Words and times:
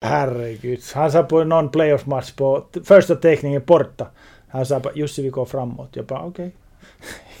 Herregud. 0.00 0.80
Han 0.94 1.12
sa 1.12 1.22
på 1.22 1.44
någon 1.44 1.70
playoff-match 1.70 2.32
på 2.32 2.64
första 2.84 3.14
teckningen 3.14 3.62
borta. 3.66 4.06
Han 4.48 4.66
sa 4.66 4.80
bara 4.80 4.94
Jussi 4.94 5.22
vi 5.22 5.28
går 5.28 5.44
framåt. 5.44 5.88
Jag 5.92 6.06
bara 6.06 6.20
okej. 6.20 6.46
Okay. 6.46 6.50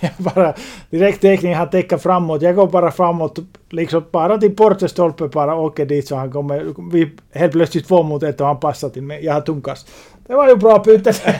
Jag 0.00 0.12
bara 0.18 0.54
direkt 0.90 1.20
teckning 1.20 1.54
han 1.54 1.70
täcker 1.70 1.98
framåt. 1.98 2.42
Jag 2.42 2.56
går 2.56 2.66
bara 2.66 2.90
framåt. 2.90 3.38
Liksom 3.70 4.04
bara 4.10 4.38
till 4.38 4.56
bortastolpen 4.56 5.30
bara 5.30 5.54
åker 5.54 5.86
dit 5.86 6.08
så 6.08 6.16
han 6.16 6.32
kommer. 6.32 6.90
Vi 6.92 7.10
helt 7.32 7.52
plötsligt 7.52 7.88
två 7.88 8.02
mot 8.02 8.22
ett 8.22 8.40
och 8.40 8.46
han 8.46 8.60
passar 8.60 8.88
till 8.88 9.02
mig. 9.02 9.24
Jag 9.24 9.34
har 9.34 9.40
tungkast. 9.40 9.90
Det 10.26 10.34
var 10.34 10.48
ju 10.48 10.56
bra 10.56 10.84
Putte. 10.84 11.12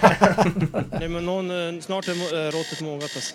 Nej 1.00 1.08
men 1.08 1.26
någon, 1.26 1.50
eh, 1.50 1.80
snart 1.80 2.08
är 2.08 2.12
eh, 2.12 2.50
råttet 2.50 2.80
mogat 2.80 3.02
alltså. 3.02 3.34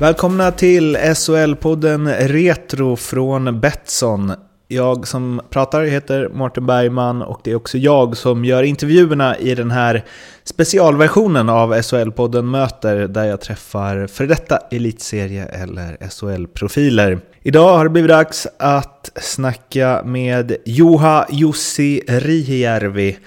Välkomna 0.00 0.50
till 0.50 0.96
SHL-podden 0.96 2.28
Retro 2.28 2.96
från 2.96 3.60
Betsson. 3.60 4.32
Jag 4.68 5.08
som 5.08 5.40
pratar 5.50 5.82
heter 5.82 6.28
Martin 6.28 6.66
Bergman 6.66 7.22
och 7.22 7.40
det 7.44 7.50
är 7.50 7.54
också 7.54 7.78
jag 7.78 8.16
som 8.16 8.44
gör 8.44 8.62
intervjuerna 8.62 9.38
i 9.38 9.54
den 9.54 9.70
här 9.70 10.04
specialversionen 10.44 11.48
av 11.48 11.74
SHL-podden 11.74 12.42
Möter 12.42 13.08
där 13.08 13.24
jag 13.24 13.40
träffar 13.40 14.06
för 14.06 14.26
detta 14.26 14.56
elitserie 14.70 15.44
eller 15.44 15.96
SHL-profiler. 16.10 17.20
Idag 17.42 17.76
har 17.76 17.84
det 17.84 17.90
blivit 17.90 18.10
dags 18.10 18.46
att 18.58 19.10
snacka 19.16 20.02
med 20.04 20.56
Juha 20.64 21.26
Jussi 21.30 22.02
Rihijärvi 22.08 23.18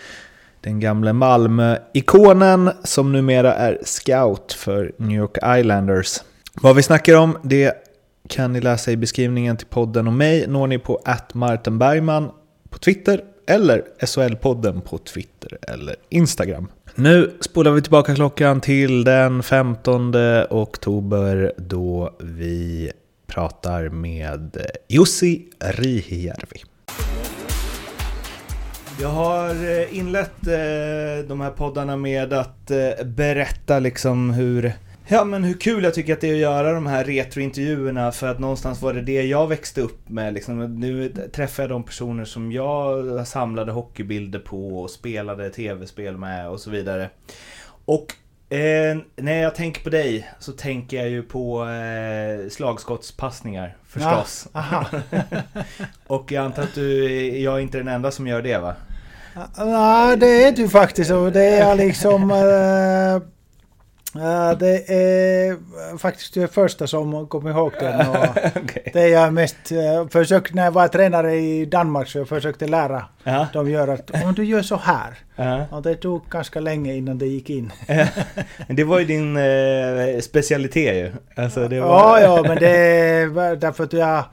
den 0.62 0.80
gamle 0.80 1.14
Malmö-ikonen 1.14 2.72
som 2.84 3.12
numera 3.12 3.54
är 3.54 3.80
scout 3.84 4.54
för 4.54 4.92
New 4.98 5.18
York 5.18 5.38
Islanders. 5.60 6.22
Vad 6.64 6.76
vi 6.76 6.84
snackar 6.84 7.16
om 7.16 7.38
det 7.44 7.74
kan 8.30 8.54
ni 8.54 8.62
läsa 8.62 8.92
i 8.92 8.98
beskrivningen 8.98 9.58
till 9.58 9.68
podden 9.68 10.08
och 10.08 10.14
mig. 10.14 10.48
Når 10.48 10.68
ni 10.68 10.80
på 10.80 11.02
@martenbergman 11.34 12.32
på 12.70 12.80
Twitter 12.80 13.22
eller 13.48 13.84
SHL-podden 14.00 14.82
på 14.82 14.98
Twitter 14.98 15.58
eller 15.62 15.96
Instagram. 16.10 16.68
Nu 16.96 17.32
spolar 17.42 17.72
vi 17.72 17.82
tillbaka 17.82 18.16
klockan 18.16 18.62
till 18.62 19.04
den 19.04 19.44
15 19.44 20.14
oktober 20.50 21.54
då 21.58 22.16
vi 22.20 22.92
pratar 23.28 23.90
med 23.90 24.66
Jussi 24.88 25.46
Rihijärvi. 25.60 26.64
Jag 29.02 29.10
har 29.10 29.50
eh, 29.50 29.98
inlett 29.98 30.48
eh, 30.48 31.28
de 31.28 31.42
här 31.42 31.52
poddarna 31.52 31.96
med 31.96 32.34
att 32.34 32.72
eh, 32.72 33.06
berätta 33.06 33.80
liksom 33.80 34.30
hur 34.30 34.74
Ja 35.08 35.24
men 35.24 35.44
hur 35.44 35.54
kul 35.54 35.84
jag 35.84 35.94
tycker 35.94 36.14
att 36.14 36.22
det 36.22 36.30
är 36.30 36.34
att 36.34 36.40
göra 36.40 36.74
de 36.74 36.88
här 36.88 37.04
retrointervjuerna 37.04 38.12
för 38.12 38.28
att 38.28 38.40
någonstans 38.40 38.82
var 38.82 38.94
det 38.94 39.02
det 39.02 39.24
jag 39.24 39.48
växte 39.48 39.82
upp 39.82 40.10
med. 40.10 40.34
Liksom, 40.34 40.80
nu 40.80 41.14
träffar 41.34 41.64
jag 41.64 41.70
de 41.70 41.84
personer 41.84 42.26
som 42.26 42.52
jag 42.52 43.28
samlade 43.28 43.72
hockeybilder 43.72 44.40
på 44.40 44.82
och 44.82 44.90
spelade 44.90 45.50
tv-spel 45.50 46.18
med 46.18 46.50
och 46.50 46.60
så 46.60 46.70
vidare. 46.70 47.10
Och 47.86 48.14
eh, 48.56 48.98
när 49.16 49.42
jag 49.42 49.56
tänker 49.56 49.84
på 49.84 49.90
dig 49.90 50.30
så 50.40 50.52
tänker 50.52 50.98
jag 50.98 51.10
ju 51.10 51.24
på 51.24 51.66
eh, 51.70 52.50
slagskottspassningar 52.50 53.78
förstås. 53.88 54.48
Ja, 54.54 54.86
och 56.08 56.32
jag 56.32 56.46
antar 56.46 56.64
att 56.64 56.76
du, 56.76 57.08
jag 57.40 57.56
är 57.56 57.60
inte 57.60 57.78
den 57.78 57.88
enda 57.88 58.12
som 58.12 58.28
gör 58.28 58.42
det 58.42 58.58
va? 58.58 58.76
Nej, 59.58 60.18
det 60.18 60.44
är 60.44 60.52
du 60.52 60.70
faktiskt. 60.70 61.12
Och 61.12 61.32
det 61.32 61.46
är 61.46 61.76
liksom... 61.76 62.32
Eh, 62.32 63.28
Uh, 64.16 64.58
det 64.58 64.94
är 64.94 65.58
faktiskt 65.98 66.34
det 66.34 66.48
första 66.48 66.88
som 66.88 67.28
kommer 67.28 67.50
ihåg 67.50 67.72
den. 67.80 68.06
Okay. 68.64 68.84
Det 68.94 69.08
jag 69.08 69.34
mest 69.34 69.72
uh, 69.72 70.08
försökte 70.10 70.56
när 70.56 70.64
jag 70.64 70.72
var 70.72 70.88
tränare 70.88 71.36
i 71.36 71.66
Danmark 71.66 72.08
så 72.08 72.18
jag 72.18 72.28
försökte 72.28 72.68
lära 72.68 72.98
uh 72.98 73.04
-huh. 73.24 73.54
dem 73.54 73.70
göra 73.70 73.94
att 73.94 74.24
om 74.24 74.34
du 74.34 74.44
gör 74.44 74.62
så 74.62 74.76
här. 74.76 75.18
-huh. 75.36 75.70
Och 75.70 75.82
det 75.82 75.96
tog 75.96 76.22
ganska 76.30 76.60
länge 76.60 76.94
innan 76.94 77.18
det 77.18 77.26
gick 77.26 77.50
in. 77.50 77.72
men 78.68 78.76
det 78.76 78.84
var 78.84 79.00
ju 79.00 79.06
din 79.06 79.38
uh, 79.38 80.20
specialitet 80.20 80.96
ju. 80.96 81.12
Alltså, 81.44 81.68
det 81.68 81.80
var... 81.80 81.88
Ja, 81.88 82.22
ja, 82.22 82.44
men 82.48 82.58
det 82.58 83.26
var 83.26 83.56
därför 83.56 83.84
att 83.84 83.94
jag 83.94 84.24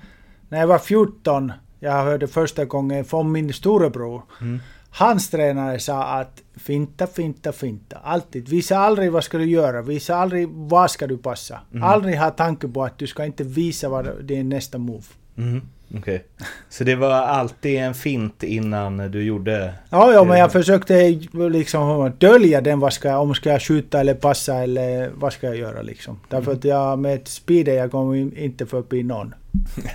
när 0.49 0.60
jag 0.60 0.66
var 0.66 0.78
14 0.78 1.53
jag 1.81 1.93
hörde 1.93 2.28
första 2.28 2.65
gången 2.65 3.05
från 3.05 3.33
min 3.33 3.53
storebror. 3.53 4.22
Mm. 4.41 4.60
Hans 4.91 5.31
tränare 5.31 5.78
sa 5.78 6.03
att 6.03 6.43
finta, 6.56 7.06
finta, 7.06 7.53
finta. 7.53 7.97
Alltid. 7.97 8.49
Visa 8.49 8.78
aldrig 8.78 9.12
vad 9.12 9.25
ska 9.25 9.38
du 9.38 9.47
göra. 9.47 9.82
Visa 9.82 10.16
aldrig 10.16 10.49
vad 10.49 10.91
ska 10.91 11.06
du 11.06 11.19
passa. 11.19 11.60
Mm. 11.72 11.84
Aldrig 11.84 12.19
ha 12.19 12.31
tanke 12.31 12.69
på 12.69 12.84
att 12.84 12.98
du 12.98 13.06
ska 13.06 13.25
inte 13.25 13.44
visa 13.44 13.88
vad 13.88 14.31
är 14.31 14.44
nästa 14.44 14.78
move. 14.78 15.04
Mm. 15.37 15.62
Okej. 15.88 15.98
Okay. 15.98 16.47
Så 16.69 16.84
det 16.84 16.94
var 16.94 17.10
alltid 17.10 17.78
en 17.78 17.94
fint 17.94 18.43
innan 18.43 18.97
du 18.97 19.22
gjorde... 19.22 19.75
Ja, 19.91 20.12
ja, 20.12 20.25
men 20.25 20.38
jag 20.38 20.53
försökte 20.53 21.21
liksom 21.50 22.12
dölja 22.19 22.60
den. 22.60 22.81
Vad 22.81 22.93
ska, 22.93 23.19
om 23.19 23.34
ska 23.34 23.50
jag 23.50 23.62
skjuta 23.62 24.00
eller 24.00 24.15
passa 24.15 24.54
eller 24.54 25.10
vad 25.15 25.32
ska 25.32 25.47
jag 25.47 25.56
göra 25.56 25.82
liksom. 25.82 26.21
Därför 26.28 26.53
att 26.53 26.65
jag 26.65 26.98
med 26.98 27.28
speed 27.28 27.69
jag 27.69 27.91
kommer 27.91 28.38
inte 28.38 28.66
förbi 28.66 29.03
någon. 29.03 29.34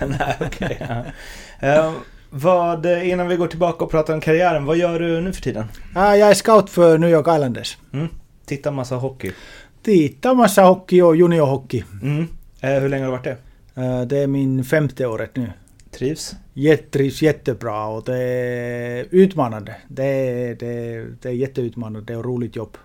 Nej, 0.00 0.36
okej. 0.40 0.78
Okay, 0.80 1.12
ja. 1.60 1.92
Vad, 2.36 2.86
innan 2.86 3.28
vi 3.28 3.36
går 3.36 3.46
tillbaka 3.46 3.84
och 3.84 3.90
pratar 3.90 4.14
om 4.14 4.20
karriären, 4.20 4.64
vad 4.64 4.76
gör 4.76 4.98
du 4.98 5.20
nu 5.20 5.32
för 5.32 5.42
tiden? 5.42 5.64
jag 5.94 6.20
är 6.20 6.34
scout 6.34 6.70
för 6.70 6.98
New 6.98 7.10
York 7.10 7.26
Islanders. 7.28 7.78
Mm. 7.92 8.08
Tittar 8.46 8.70
massa 8.70 8.96
hockey? 8.96 9.32
Tittar 9.82 10.34
massa 10.34 10.62
hockey 10.62 11.00
och 11.00 11.16
juniorhockey. 11.16 11.84
Mm. 12.02 12.28
Eh, 12.60 12.70
hur 12.70 12.88
länge 12.88 13.04
har 13.04 13.12
du 13.12 13.16
varit 13.16 13.24
det? 13.24 13.36
Eh, 13.82 14.00
det 14.00 14.18
är 14.18 14.26
min 14.26 14.64
femte 14.64 15.06
året 15.06 15.36
nu. 15.36 15.52
Trivs? 15.90 16.36
Trivs 16.90 17.22
jättebra 17.22 17.86
och 17.86 18.04
det 18.04 18.18
är 18.18 19.06
utmanande. 19.10 19.76
Det 19.88 20.04
är, 20.04 20.54
det, 20.54 21.04
det 21.22 21.28
är 21.28 21.32
jätteutmanande, 21.32 22.00
det 22.00 22.12
är 22.12 22.18
ett 22.18 22.24
roligt 22.24 22.56
jobb. 22.56 22.76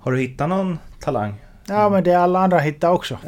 Har 0.00 0.12
du 0.12 0.20
hittat 0.20 0.48
någon 0.48 0.78
talang? 1.00 1.34
Ja, 1.68 1.88
men 1.88 2.04
det 2.04 2.12
är 2.12 2.18
alla 2.18 2.40
andra 2.40 2.58
hittar 2.58 2.90
också. 2.90 3.18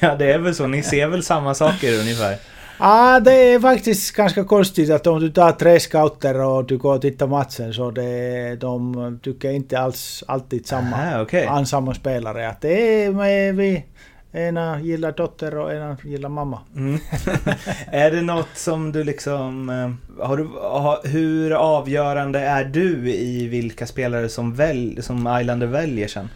Ja, 0.00 0.14
det 0.18 0.32
är 0.32 0.38
väl 0.38 0.54
så. 0.54 0.66
Ni 0.66 0.82
ser 0.82 1.06
väl 1.06 1.22
samma 1.22 1.54
saker 1.54 2.00
ungefär? 2.00 2.36
Ja, 2.84 3.20
det 3.20 3.32
är 3.32 3.60
faktiskt 3.60 4.16
ganska 4.16 4.44
konstigt 4.44 4.90
att 4.90 5.06
om 5.06 5.20
du 5.20 5.30
tar 5.30 5.52
tre 5.52 5.80
scouter 5.80 6.40
och 6.40 6.64
du 6.64 6.78
går 6.78 6.94
och 6.94 7.02
tittar 7.02 7.26
matchen 7.26 7.74
så 7.74 7.90
det, 7.90 8.56
de 8.60 9.18
tycker 9.22 9.50
inte 9.50 9.78
alls 9.78 10.24
alltid 10.28 10.66
samma. 10.66 10.96
Aha, 10.96 11.22
okay. 11.22 11.64
samma 11.64 11.94
spelare. 11.94 12.48
Att 12.48 12.60
det 12.60 13.04
är 13.04 13.52
vi, 13.52 13.84
ena 14.32 14.80
gillar 14.80 15.12
dotter 15.12 15.56
och 15.56 15.72
ena 15.72 15.96
gillar 16.04 16.28
mamma. 16.28 16.58
Mm. 16.76 16.98
är 17.86 18.10
det 18.10 18.22
något 18.22 18.54
som 18.54 18.92
du 18.92 19.04
liksom... 19.04 19.68
Eh, 19.68 20.24
har 20.26 20.36
du, 20.36 20.48
har, 20.62 21.08
hur 21.08 21.52
avgörande 21.52 22.40
är 22.40 22.64
du 22.64 23.10
i 23.10 23.48
vilka 23.48 23.86
spelare 23.86 24.28
som, 24.28 24.54
väl, 24.54 25.02
som 25.02 25.38
Islander 25.40 25.66
väljer 25.66 26.08
sen? 26.08 26.28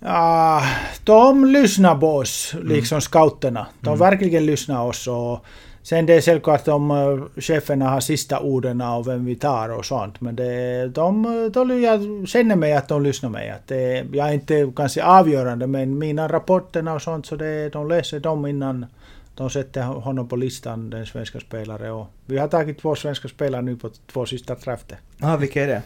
Ja, 0.00 0.62
de 1.04 1.44
lyssnar 1.44 1.98
på 1.98 2.16
oss, 2.16 2.54
liksom 2.62 2.96
mm. 2.96 3.00
scouterna. 3.00 3.66
De 3.80 3.88
mm. 3.88 3.98
verkligen 3.98 4.46
lyssnar 4.46 4.84
oss. 4.84 5.06
Och 5.06 5.44
sen 5.82 6.06
det 6.06 6.14
är 6.14 6.20
självklart 6.20 6.64
de 6.64 6.90
uh, 6.90 7.24
cheferna 7.36 7.88
har 7.88 8.00
sista 8.00 8.40
orden 8.40 8.80
av 8.80 9.04
vem 9.04 9.24
vi 9.24 9.34
tar 9.36 9.68
och 9.68 9.84
sånt. 9.84 10.20
Men 10.20 10.36
det, 10.36 10.88
de, 10.88 11.22
de, 11.54 11.82
jag 11.82 12.28
känner 12.28 12.56
mig 12.56 12.72
att 12.72 12.88
de 12.88 13.02
lyssnar 13.02 13.30
mig. 13.30 13.50
Att 13.50 13.66
det, 13.66 14.06
jag 14.12 14.28
är 14.28 14.32
inte 14.32 14.72
kanske 14.76 15.04
avgörande 15.04 15.66
men 15.66 15.98
mina 15.98 16.28
rapporterna 16.28 16.94
och 16.94 17.02
sånt 17.02 17.26
så 17.26 17.36
det, 17.36 17.68
de 17.68 17.88
läser 17.88 18.20
dem 18.20 18.46
innan 18.46 18.86
de 19.34 19.50
sätter 19.50 19.82
honom 19.82 20.28
på 20.28 20.36
listan, 20.36 20.90
den 20.90 21.06
svenska 21.06 21.40
spelare. 21.40 21.90
Och 21.90 22.06
vi 22.26 22.38
har 22.38 22.48
tagit 22.48 22.80
två 22.80 22.94
svenska 22.94 23.28
spelare 23.28 23.62
nu 23.62 23.76
på 23.76 23.90
två 24.12 24.26
sista 24.26 24.54
drafter. 24.54 24.98
Ah, 25.20 25.36
vilka 25.36 25.64
är 25.64 25.66
det? 25.66 25.82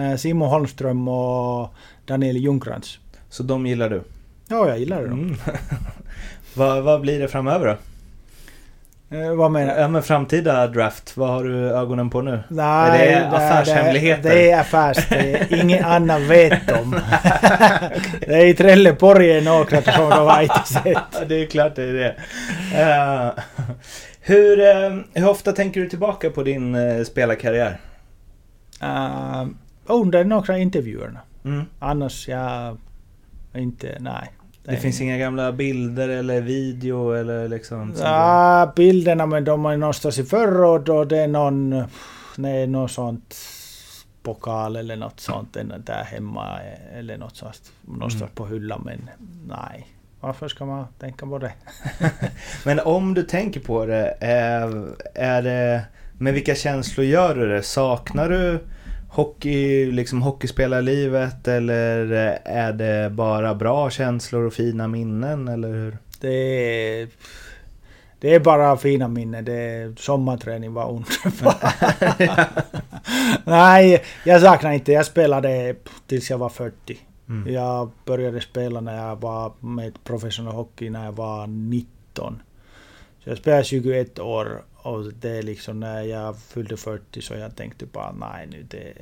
Uh, 0.00 0.16
Simon 0.16 0.48
Holmström 0.48 1.08
och 1.08 1.74
Daniel 2.04 2.36
Ljungcrantz. 2.36 2.98
Så 3.30 3.42
de 3.42 3.66
gillar 3.66 3.90
du? 3.90 4.02
Ja, 4.48 4.68
jag 4.68 4.78
gillar 4.78 5.00
det. 5.00 5.06
Mm. 5.06 5.36
vad, 6.54 6.82
vad 6.82 7.00
blir 7.00 7.20
det 7.20 7.28
framöver 7.28 7.66
då? 7.66 7.76
Eh, 9.16 9.34
vad 9.34 9.50
menar 9.50 9.74
du? 9.74 9.80
Ja 9.80 9.88
men 9.88 10.02
framtida 10.02 10.66
draft, 10.66 11.16
vad 11.16 11.28
har 11.28 11.44
du 11.44 11.70
ögonen 11.70 12.10
på 12.10 12.22
nu? 12.22 12.40
Nej, 12.48 13.12
är 13.12 13.20
det 13.20 13.26
affärshemligheter? 13.28 14.22
Det, 14.22 14.34
det 14.34 14.50
är 14.50 14.60
affärs, 14.60 15.08
det 15.08 15.34
är 15.34 15.62
ingen 15.62 15.84
annan 15.84 16.28
vet 16.28 16.70
om. 16.70 16.90
det 18.20 18.34
är 18.34 18.46
i 18.46 18.54
Trelleborg 18.54 19.40
några 19.40 19.82
som 19.82 20.10
de 20.10 20.26
har 20.26 20.42
inte 20.42 20.62
sett. 20.66 21.28
det 21.28 21.42
är 21.42 21.46
klart 21.46 21.76
det 21.76 21.82
är 21.82 21.92
det. 21.92 22.14
Uh, 22.74 23.42
Hur, 24.28 24.60
eh, 24.60 24.96
hur 25.14 25.28
ofta 25.28 25.52
tänker 25.52 25.80
du 25.80 25.88
tillbaka 25.88 26.30
på 26.30 26.42
din 26.42 26.74
eh, 26.74 27.04
spelarkarriär? 27.04 27.80
Uh, 28.82 29.46
under 29.86 30.24
några 30.24 30.58
intervjuerna. 30.58 31.20
Mm. 31.44 31.64
Annars 31.78 32.28
jag 32.28 32.76
inte, 33.58 33.96
nej. 34.00 34.32
Det 34.64 34.76
finns 34.76 35.00
inga 35.00 35.18
gamla 35.18 35.52
bilder 35.52 36.08
eller 36.08 36.40
video 36.40 37.12
eller 37.12 37.48
liksom? 37.48 37.94
som 37.94 38.06
Ja, 38.06 38.72
bilderna 38.76 39.26
men 39.26 39.44
de 39.44 39.66
är 39.66 39.76
någonstans 39.76 40.18
i 40.18 40.24
förråd 40.24 40.88
och 40.88 41.06
det 41.06 41.18
är 41.18 41.28
någon, 41.28 41.84
nej, 42.36 42.66
något 42.66 42.90
sånt 42.90 43.36
pokal 44.22 44.76
eller 44.76 44.96
något 44.96 45.20
sånt 45.20 45.56
där 45.84 46.04
hemma 46.04 46.58
eller 46.94 47.18
något 47.18 47.36
sånt 47.36 47.72
någonstans 47.80 48.22
Mm. 48.22 48.34
på 48.34 48.46
hyllan 48.46 48.82
men 48.84 49.10
nej. 49.48 49.86
Varför 50.20 50.48
ska 50.48 50.64
man 50.64 50.86
tänka 50.98 51.26
på 51.26 51.38
det? 51.38 51.52
Men 52.64 52.80
om 52.80 53.14
du 53.14 53.22
tänker 53.22 53.60
på 53.60 53.86
det, 53.86 54.16
är, 54.20 54.86
är 55.14 55.42
det... 55.42 55.82
Med 56.18 56.34
vilka 56.34 56.54
känslor 56.54 57.06
gör 57.06 57.34
du 57.34 57.48
det? 57.48 57.62
Saknar 57.62 58.28
du 58.28 58.60
hockey, 59.16 59.90
liksom 59.92 60.22
hockeyspelarlivet 60.22 61.48
eller 61.48 62.06
är 62.44 62.72
det 62.72 63.10
bara 63.10 63.54
bra 63.54 63.90
känslor 63.90 64.46
och 64.46 64.52
fina 64.52 64.88
minnen 64.88 65.48
eller 65.48 65.68
hur? 65.68 65.98
Det 66.20 66.28
är, 67.00 67.08
det 68.20 68.34
är 68.34 68.40
bara 68.40 68.76
fina 68.76 69.08
minnen. 69.08 69.44
Det 69.44 69.52
är, 69.52 69.94
sommarträning 69.98 70.72
var 70.72 70.88
underbar. 70.88 71.54
Nej, 73.50 74.04
jag 74.24 74.42
saknar 74.42 74.72
inte. 74.72 74.92
Jag 74.92 75.06
spelade 75.06 75.76
tills 76.06 76.30
jag 76.30 76.38
var 76.38 76.48
40. 76.48 76.98
Mm. 77.28 77.54
Jag 77.54 77.90
började 78.04 78.40
spela 78.40 78.80
när 78.80 79.08
jag 79.08 79.16
var 79.16 79.52
med 79.60 80.04
professionell 80.04 80.54
hockey 80.54 80.90
när 80.90 81.04
jag 81.04 81.12
var 81.12 81.46
19. 81.46 82.42
Så 83.26 83.30
jag 83.30 83.38
spelade 83.38 83.64
21 83.64 84.18
år 84.18 84.62
och 84.76 85.04
det 85.04 85.30
är 85.30 85.42
liksom 85.42 85.80
när 85.80 86.02
jag 86.02 86.38
fyllde 86.38 86.76
40 86.76 87.22
så 87.22 87.34
jag 87.34 87.56
tänkte 87.56 87.86
bara 87.86 88.12
nej 88.12 88.46
nu 88.46 88.62
det... 88.70 88.92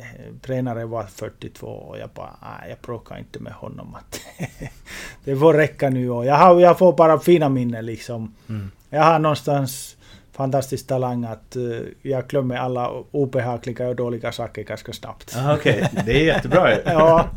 Tränaren 0.43 0.91
var 0.91 1.05
42 1.05 1.67
och 1.67 1.99
jag 1.99 2.11
bara 2.15 2.37
nej 2.43 2.71
jag 2.71 2.79
bråkar 2.79 3.19
inte 3.19 3.41
med 3.41 3.53
honom 3.53 3.95
att 3.95 4.21
det 5.25 5.37
får 5.37 5.55
räcka 5.55 5.91
nu 5.91 6.11
och 6.11 6.27
jag, 6.27 6.35
har, 6.35 6.61
jag 6.61 6.79
får 6.79 6.93
bara 6.93 7.19
fina 7.19 7.49
minnen 7.49 7.87
liksom. 7.87 8.35
Mm. 8.49 8.71
Jag 8.91 9.03
har 9.03 9.19
någonstans 9.19 9.97
fantastisk 10.33 10.87
talang 10.87 11.25
att 11.25 11.57
eh, 11.57 11.63
jag 12.03 12.27
glömmer 12.27 12.57
alla 12.57 12.91
obehagliga 13.11 13.89
och 13.89 13.97
dåliga 13.97 14.33
saker 14.33 14.63
ganska 14.63 14.93
snabbt. 14.93 15.37
Ah, 15.37 15.55
Okej, 15.55 15.91
det 16.07 16.13
är 16.13 16.25
jättebra 16.25 16.75
ju. 16.75 16.81
Ja. 16.85 17.29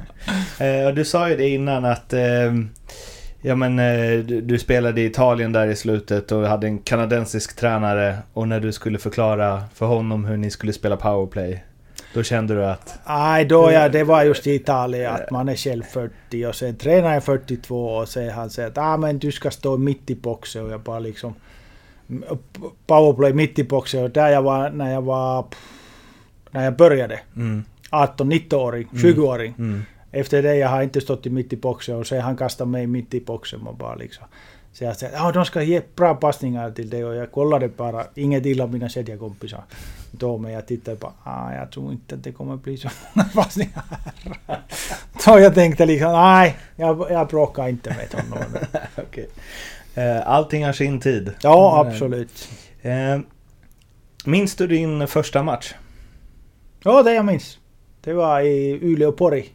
Eh, 0.60 0.88
och 0.88 0.96
du 0.96 1.06
sa 1.06 1.30
ju 1.30 1.36
det 1.36 1.50
innan 1.50 1.86
att 1.86 2.14
eh, 2.14 2.54
ja, 3.42 3.56
men, 3.56 3.80
eh, 3.80 4.20
du, 4.20 4.42
du 4.42 4.60
spelade 4.60 5.02
i 5.02 5.06
Italien 5.06 5.52
där 5.52 5.68
i 5.68 5.76
slutet 5.76 6.32
och 6.32 6.48
hade 6.48 6.68
en 6.68 6.80
kanadensisk 6.80 7.56
tränare. 7.56 8.18
Och 8.34 8.48
när 8.48 8.60
du 8.60 8.72
skulle 8.72 9.00
förklara 9.00 9.64
för 9.74 9.86
honom 9.86 10.26
hur 10.26 10.38
ni 10.38 10.52
skulle 10.52 10.74
spela 10.74 10.98
powerplay 10.98 11.64
då 12.14 12.24
kände 12.24 12.54
du 12.54 12.66
att 12.66 13.00
Nej, 13.08 13.46
då 13.46 13.72
ja, 13.72 13.90
det 13.90 14.04
var 14.04 14.24
just 14.24 14.48
i 14.48 14.56
Italien 14.56 15.14
att 15.14 15.32
man 15.32 15.50
är 15.50 15.56
själv 15.56 15.84
40 15.84 16.46
och 16.46 16.56
sen 16.56 16.76
tränaren 16.76 17.16
är 17.16 17.20
42 17.20 17.86
och 17.86 18.10
sen 18.10 18.30
han 18.30 18.50
säger 18.50 18.70
att 18.70 18.78
ah, 18.78 18.98
men 18.98 19.20
du 19.20 19.32
ska 19.32 19.52
stå 19.52 19.78
mitt 19.78 20.10
i 20.10 20.16
boxen. 20.16 20.66
Och 20.66 20.72
jag 20.72 20.80
bara 20.80 21.00
liksom 21.00 21.34
powerplay 22.88 23.34
mitt 23.34 23.60
i 23.60 23.64
boxen. 23.64 24.04
Och 24.04 24.10
där 24.10 24.30
jag 24.30 24.42
var 24.42 24.70
när 24.70 24.94
jag 24.94 25.02
var 25.02 25.46
när 26.52 26.64
jag 26.64 26.76
började 26.76 27.20
mm, 27.36 27.64
18-19-åring, 27.92 28.88
20-åring. 28.92 29.54
mm, 29.58 29.86
Efter 30.12 30.44
det 30.44 30.56
jag 30.56 30.70
har 30.70 30.84
inte 30.84 31.02
stått 31.02 31.26
i 31.26 31.30
mitt 31.30 31.54
i 31.54 31.58
boxen 31.58 31.96
och 31.96 32.08
sen 32.08 32.22
han 32.22 32.38
kastade 32.38 32.70
mig 32.70 32.88
mitt 32.88 33.14
i 33.14 33.22
boxen 33.22 33.68
och 33.68 33.76
bara 33.76 33.96
liksom 33.96 34.26
så 34.78 34.84
jag 34.84 34.98
sa 34.98 35.08
att 35.08 35.22
ah, 35.22 35.32
de 35.32 35.46
ska 35.46 35.64
ge 35.64 35.82
bra 35.96 36.16
passningar 36.16 36.72
till 36.72 36.90
dig 36.90 37.06
och 37.06 37.16
jag 37.16 37.32
kollade 37.32 37.68
bara, 37.68 38.06
inget 38.16 38.46
illa 38.46 38.68
mina 38.68 38.90
kedjakompisar 38.90 39.64
då 40.12 40.38
men 40.38 40.52
jag 40.52 40.68
tittade 40.68 40.98
bara, 40.98 41.14
ah, 41.24 41.54
jag 41.54 41.72
tror 41.72 41.92
inte 41.92 42.16
att 42.16 42.24
det 42.24 42.32
kommer 42.32 42.56
bli 42.58 42.78
så 42.78 42.90
många 43.14 43.30
passningar. 43.36 43.84
så 45.20 45.40
jag 45.40 45.54
tänkte 45.56 45.86
liksom, 45.86 46.12
nej, 46.12 46.58
jag, 46.76 47.08
jag 47.10 47.28
bråkar 47.28 47.68
inte 47.68 47.90
med 47.90 48.22
honom. 48.24 48.44
okej. 48.96 49.30
Eh, 49.96 50.28
allting 50.28 50.66
har 50.66 50.74
sin 50.74 51.00
tid. 51.00 51.34
Ja, 51.42 51.84
Eh, 51.86 51.88
absolut. 51.88 52.50
Eh, 52.82 53.20
minns 54.26 54.56
du 54.56 54.68
din 54.68 55.08
första 55.08 55.44
match? 55.44 55.74
Ja, 56.84 57.04
det 57.04 57.14
jag 57.14 57.26
minns. 57.26 57.58
Det 58.02 58.14
var 58.14 58.42
i 58.42 58.80
Uleåpori. 58.82 59.50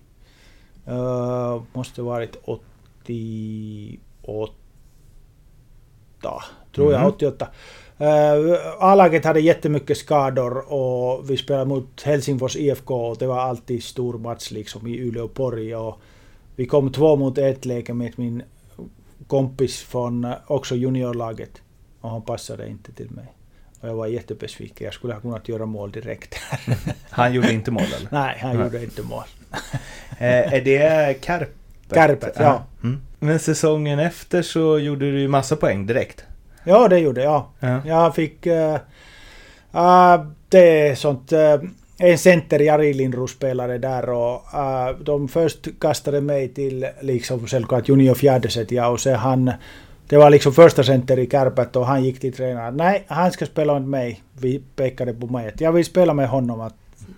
Uh, 0.88 1.62
måste 1.72 2.02
varit 2.02 2.36
88. 4.22 6.42
Tror 6.74 6.92
jag, 6.92 7.00
Mhm. 7.00 7.08
88. 7.08 7.48
Uh, 8.00 8.56
A-laget 8.78 9.24
hade 9.24 9.40
jättemycket 9.40 9.96
skador 9.98 10.72
och 10.72 11.30
vi 11.30 11.36
spelade 11.36 11.64
mot 11.66 12.02
Helsingfors 12.02 12.56
IFK 12.56 12.94
och 13.08 13.16
det 13.18 13.26
var 13.26 13.38
alltid 13.40 13.82
stor 13.84 14.18
match 14.18 14.50
liksom 14.50 14.86
i 14.86 14.98
Uleåpori 15.00 15.74
och 15.74 15.98
vi 16.56 16.66
kom 16.66 16.92
två 16.92 17.16
mot 17.16 17.38
ett 17.38 17.64
läge 17.64 17.94
med 17.94 18.12
min 18.18 18.42
kompis 19.26 19.82
från 19.82 20.32
också 20.46 20.74
juniorlaget 20.76 21.62
och 22.00 22.10
han 22.10 22.22
passade 22.22 22.68
inte 22.68 22.92
till 22.92 23.10
mig. 23.10 23.26
Och 23.80 23.88
jag 23.88 23.94
var 23.94 24.06
jättebesviken. 24.06 24.84
Jag 24.84 24.94
skulle 24.94 25.14
ha 25.14 25.20
kunnat 25.20 25.48
göra 25.48 25.66
mål 25.66 25.92
direkt. 25.92 26.34
Han 27.10 27.34
gjorde 27.34 27.52
inte 27.52 27.70
mål 27.70 27.82
eller? 27.82 28.08
Nej, 28.12 28.38
han 28.40 28.56
Nej. 28.56 28.64
gjorde 28.64 28.84
inte 28.84 29.02
mål. 29.02 29.24
Eh, 30.18 30.54
är 30.54 30.60
det 30.60 31.24
Kärpet? 31.24 31.48
Kärpet, 31.94 32.32
ja. 32.38 32.64
Mm. 32.82 33.00
Men 33.18 33.38
säsongen 33.38 33.98
efter 33.98 34.42
så 34.42 34.78
gjorde 34.78 35.10
du 35.10 35.20
ju 35.20 35.28
massa 35.28 35.56
poäng 35.56 35.86
direkt. 35.86 36.24
Ja, 36.64 36.88
det 36.88 36.98
gjorde 36.98 37.22
jag. 37.22 37.44
Ja. 37.60 37.80
Jag 37.86 38.14
fick... 38.14 38.46
Uh, 38.46 38.76
det 40.48 40.88
är 40.88 40.94
sånt... 40.94 41.32
Uh, 41.32 41.70
en 41.98 42.18
center, 42.18 42.58
Jari 42.58 42.94
Lindros 42.94 43.30
spelade 43.30 43.78
där 43.78 44.10
och 44.10 44.42
de 45.00 45.28
först 45.28 45.68
kastade 45.80 46.20
mig 46.20 46.48
till 46.48 46.86
liksom 47.00 47.46
självklart 47.46 47.88
junior 47.88 48.14
fjärdeset 48.14 48.70
ja, 48.70 48.88
och 48.88 49.00
sen 49.00 49.16
han... 49.16 49.52
Det 50.08 50.16
var 50.16 50.30
liksom 50.30 50.52
första 50.52 50.84
center 50.84 51.18
i 51.18 51.30
Kärpät 51.30 51.76
och 51.76 51.86
han 51.86 52.04
gick 52.04 52.20
till 52.20 52.32
tränaren. 52.32 52.76
Nej, 52.76 53.04
han 53.08 53.32
ska 53.32 53.46
spela 53.46 53.72
med 53.72 53.88
mig. 53.88 54.22
Vi 54.40 54.62
pekade 54.76 55.14
på 55.14 55.26
mig 55.26 55.48
att 55.48 55.60
jag 55.60 55.72
vill 55.72 55.84
spela 55.84 56.14
med 56.14 56.28
honom. 56.28 56.60
Att, 56.60 56.74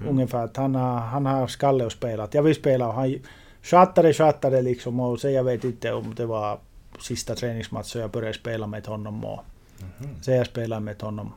Ungefär 0.09 0.45
att 0.45 0.57
han 0.57 0.75
har, 0.75 0.99
han 0.99 1.27
har 1.27 1.47
skalle 1.47 1.85
och 1.85 1.93
spela. 1.93 2.23
Att 2.23 2.35
jag 2.35 2.43
vill 2.43 2.55
spela 2.55 2.89
och 2.89 2.95
han 2.95 3.19
tjatade, 3.63 4.13
tjatade 4.13 4.63
liksom 4.63 5.01
och 5.01 5.21
sen 5.21 5.33
jag 5.33 5.45
vet 5.45 5.65
inte 5.65 5.93
om 5.93 6.15
det 6.15 6.27
var 6.27 6.59
sista 7.01 7.35
träningsmatch 7.35 7.87
så 7.87 7.99
jag 7.99 8.11
började 8.11 8.35
spela 8.35 8.67
med 8.67 8.87
honom 8.87 9.25
och 9.25 9.41
sen 10.23 10.35
jag 10.35 10.47
spelade 10.47 10.81
med 10.81 11.03
honom. 11.03 11.33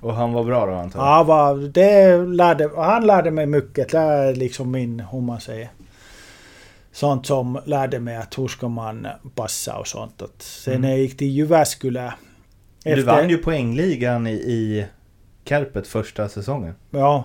Och 0.00 0.14
han 0.14 0.32
var 0.32 0.44
bra 0.44 0.66
då 0.66 0.72
antar 0.72 1.00
jag? 1.00 1.08
Ja, 1.08 1.22
var, 1.22 1.56
det 1.56 2.16
lärde, 2.16 2.70
han 2.76 3.06
lärde 3.06 3.30
mig 3.30 3.46
mycket. 3.46 3.88
Det 3.88 3.98
är 3.98 4.34
liksom 4.34 4.70
min, 4.70 5.00
hur 5.00 5.20
man 5.20 5.40
säger, 5.40 5.70
sånt 6.92 7.26
som 7.26 7.60
lärde 7.64 7.98
mig 7.98 8.16
att 8.16 8.38
hur 8.38 8.48
ska 8.48 8.68
man 8.68 9.06
passa 9.34 9.78
och 9.78 9.86
sånt. 9.86 10.22
Att 10.22 10.42
sen 10.42 10.80
när 10.80 10.90
jag 10.90 10.98
gick 10.98 11.16
till 11.16 11.28
Jyväskylä. 11.28 12.14
Du 12.82 13.02
vann 13.02 13.30
ju 13.30 13.38
poängligan 13.38 14.26
i, 14.26 14.32
i 14.32 14.86
Kärpet 15.44 15.86
första 15.86 16.28
säsongen. 16.28 16.74
Ja. 16.90 17.24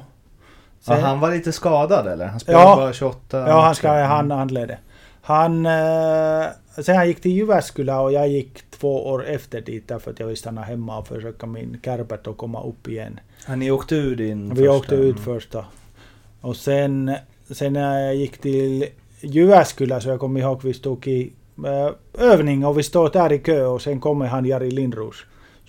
Ja, 0.86 0.94
han 0.94 1.20
var 1.20 1.32
lite 1.32 1.52
skadad 1.52 2.08
eller? 2.08 2.26
Han 2.26 2.40
spelade 2.40 2.64
Ja. 2.64 2.76
bara 2.76 2.94
28 2.94 3.38
Ja, 3.48 3.62
han, 3.62 3.76
ska, 3.76 3.88
matcher. 3.88 4.04
han, 4.04 4.32
han 4.32 4.48
ledde. 4.48 4.78
Han... 5.22 5.66
Eh, 5.66 6.46
sen 6.82 6.96
han 6.96 7.08
gick 7.08 7.22
till 7.22 7.32
Jyväskylä 7.32 7.96
och 7.96 8.12
jag 8.12 8.28
gick 8.28 8.72
två 8.72 9.08
år 9.08 9.26
efter 9.28 9.62
dit 9.62 9.88
därför 9.88 10.12
att 10.12 10.20
jag 10.20 10.28
ville 10.28 10.38
stanna 10.38 10.62
hemma 10.62 10.98
och 10.98 11.08
försöka 11.08 11.46
min 11.46 11.80
Kärpät 11.86 12.28
och 12.28 12.38
komma 12.38 12.64
upp 12.64 12.88
igen. 12.88 13.20
Ja, 13.48 13.56
ni 13.56 13.72
åkte 13.72 13.96
ur 13.96 14.16
din 14.16 14.50
Vi 14.50 14.56
första. 14.56 14.72
åkte 14.72 14.96
ut 14.96 15.20
första. 15.20 15.66
Och 16.42 16.56
sen, 16.56 17.16
sen 17.52 17.74
när 17.74 18.00
jag 18.06 18.16
gick 18.16 18.38
till 18.38 18.86
Jyväskylä 19.22 20.02
så 20.02 20.10
jag 20.10 20.20
kommer 20.20 20.40
ihåg 20.40 20.64
vi 20.64 20.74
stod 20.74 21.08
i 21.08 21.34
eh, 21.66 22.24
övning 22.32 22.66
och 22.66 22.78
vi 22.78 22.84
stod 22.84 23.14
där 23.14 23.32
i 23.32 23.40
kö 23.40 23.66
och 23.66 23.82
sen 23.82 24.00
kommer 24.00 24.26
han 24.26 24.46
Jari 24.46 24.72
Lindros. 24.72 25.16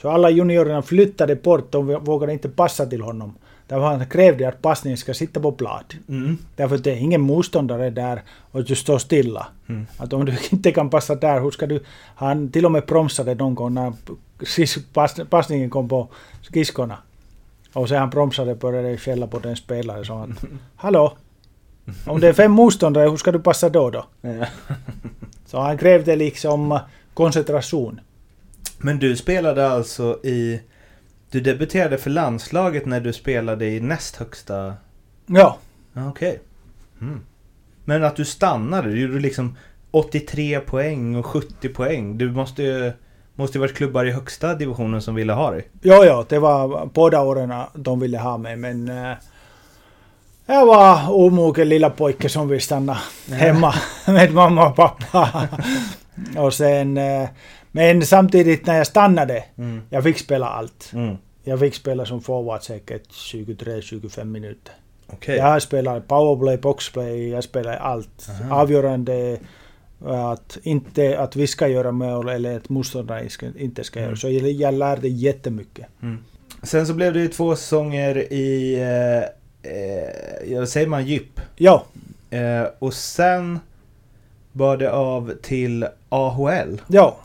Så 0.01 0.09
alla 0.11 0.31
juniorerna 0.31 0.83
flyttade 0.83 1.37
bort, 1.37 1.73
de 1.73 1.87
vågade 2.05 2.33
inte 2.33 2.49
passa 2.49 2.87
till 2.87 3.01
honom. 3.03 3.35
Därför 3.69 3.87
han 3.87 4.07
krävde 4.07 4.49
att 4.49 4.63
passningen 4.63 4.99
ska 4.99 5.15
sitta 5.15 5.41
på 5.41 5.51
blad. 5.51 5.95
Mm. 6.09 6.39
Därför 6.57 6.77
att 6.77 6.85
det 6.85 6.93
är 6.93 6.97
ingen 6.97 7.21
motståndare 7.21 7.91
där 7.91 8.23
och 8.51 8.65
du 8.65 8.75
står 8.75 8.99
stilla. 8.99 9.47
Mm. 9.69 9.87
Att 9.99 10.13
om 10.13 10.25
du 10.25 10.33
inte 10.51 10.73
kan 10.73 10.91
passa 10.91 11.15
där, 11.15 11.41
hur 11.41 11.51
ska 11.51 11.67
du... 11.67 11.81
Han 12.15 12.51
till 12.51 12.67
och 12.67 12.73
med 12.73 12.87
bromsade 12.87 13.35
någon 13.35 13.55
gång 13.55 13.75
när 13.75 13.93
passningen 15.25 15.71
kom 15.71 15.89
på 15.89 16.09
skridskorna. 16.43 16.99
Och 17.73 17.89
sen 17.89 17.99
han 17.99 18.11
bromsade 18.11 18.53
och 18.53 18.59
började 18.59 18.97
skälla 18.97 19.27
på 19.27 19.39
den 19.39 19.57
spelare 19.57 20.05
så 20.05 20.15
han... 20.15 20.39
Hallå? 20.77 21.17
Om 22.07 22.21
det 22.21 22.29
är 22.29 22.33
fem 22.33 22.53
motståndare, 22.53 23.09
hur 23.11 23.17
ska 23.17 23.33
du 23.33 23.41
passa 23.41 23.69
då 23.69 23.91
då? 23.91 24.07
Så 25.47 25.61
han 25.61 25.79
krävde 25.79 26.17
liksom 26.17 26.79
koncentration. 27.15 28.01
Men 28.79 28.99
du 28.99 29.17
spelade 29.17 29.69
alltså 29.69 30.19
i... 30.25 30.61
Du 31.31 31.41
debuterade 31.41 31.99
för 31.99 32.11
landslaget 32.11 32.87
när 32.87 33.01
du 33.01 33.13
spelade 33.13 33.67
i 33.67 33.81
näst 33.81 34.17
högsta... 34.17 34.75
Ja. 35.27 35.59
Ja, 35.93 36.09
Okej. 36.09 36.41
Mm. 37.01 37.21
Men 37.85 38.05
att 38.05 38.17
du 38.17 38.25
stannade, 38.25 38.91
du 38.91 39.01
gjorde 39.01 39.21
liksom 39.21 39.57
83 39.91 40.61
poäng 40.61 41.17
och 41.17 41.27
70 41.27 41.69
poäng. 41.69 42.19
Du 42.19 42.33
måste 42.33 42.63
ju... 42.63 42.93
måste 43.35 43.59
ju 43.59 43.61
varit 43.61 43.77
klubbar 43.77 44.05
i 44.05 44.11
högsta 44.11 44.55
divisionen 44.55 45.03
som 45.03 45.15
ville 45.15 45.33
ha 45.33 45.51
dig. 45.51 45.69
Jo, 45.83 46.05
jo, 46.05 46.25
det 46.29 46.39
var 46.39 46.87
båda 46.87 47.23
åren 47.23 47.55
de 47.75 48.01
ville 48.01 48.19
ha 48.19 48.39
mig, 48.39 48.57
men 48.57 48.89
eh, 48.89 49.17
jag 50.47 50.67
var 50.67 51.11
omogen 51.11 51.69
lilla 51.69 51.91
pojke 51.91 52.29
som 52.29 52.49
vill 52.49 52.61
stanna 52.61 52.99
hemma 53.31 53.75
med 54.07 54.35
mamma 54.35 54.69
och 54.69 54.77
pappa. 54.77 55.49
och 56.39 56.55
sen, 56.55 56.97
eh, 56.97 57.29
men 57.73 58.03
samtidigt 58.07 58.67
när 58.67 58.77
jag 58.77 58.87
stannade, 58.87 59.45
Mm. 59.59 59.81
jag 59.91 60.05
fick 60.05 60.19
spela 60.19 60.47
allt. 60.49 60.91
Mm. 60.95 61.17
Jag 61.45 61.61
fick 61.61 61.75
spela 61.75 62.07
som 62.07 62.21
forward 62.23 62.63
säkert 62.63 63.13
23-25 63.13 64.25
minuter. 64.31 64.73
Okej. 65.07 65.37
Jag 65.37 65.63
spelar 65.63 66.01
powerplay, 66.01 66.57
boxplay, 66.59 67.29
jag 67.29 67.45
spelar 67.45 67.77
allt. 67.77 68.29
Avgörande 68.51 69.39
att, 70.05 70.59
inte, 70.63 71.19
att 71.19 71.37
vi 71.37 71.47
ska 71.47 71.69
göra 71.69 71.93
mål 71.93 72.29
eller 72.29 72.57
att 72.57 72.69
motståndaren 72.69 73.31
ska- 73.31 73.47
inte 73.59 73.85
ska 73.85 74.01
göra. 74.01 74.17
Så 74.17 74.29
jag, 74.29 74.51
jag 74.51 74.75
lärde 74.75 75.09
jättemycket. 75.09 75.87
Sen 76.63 76.87
så 76.87 76.95
blev 76.95 77.13
det 77.13 77.21
ju 77.21 77.29
två 77.29 77.57
säsonger 77.57 78.33
i, 78.33 78.75
eh, 78.75 79.73
eh, 80.59 80.65
säger 80.65 80.87
man 80.87 81.07
djup. 81.07 81.41
Ja, 81.57 81.85
Eh, 82.31 82.65
och 82.79 82.95
sen 82.95 83.61
det 84.53 84.93
av 84.93 85.33
till 85.43 85.87
AHL. 86.09 86.81
ja. 86.89 87.17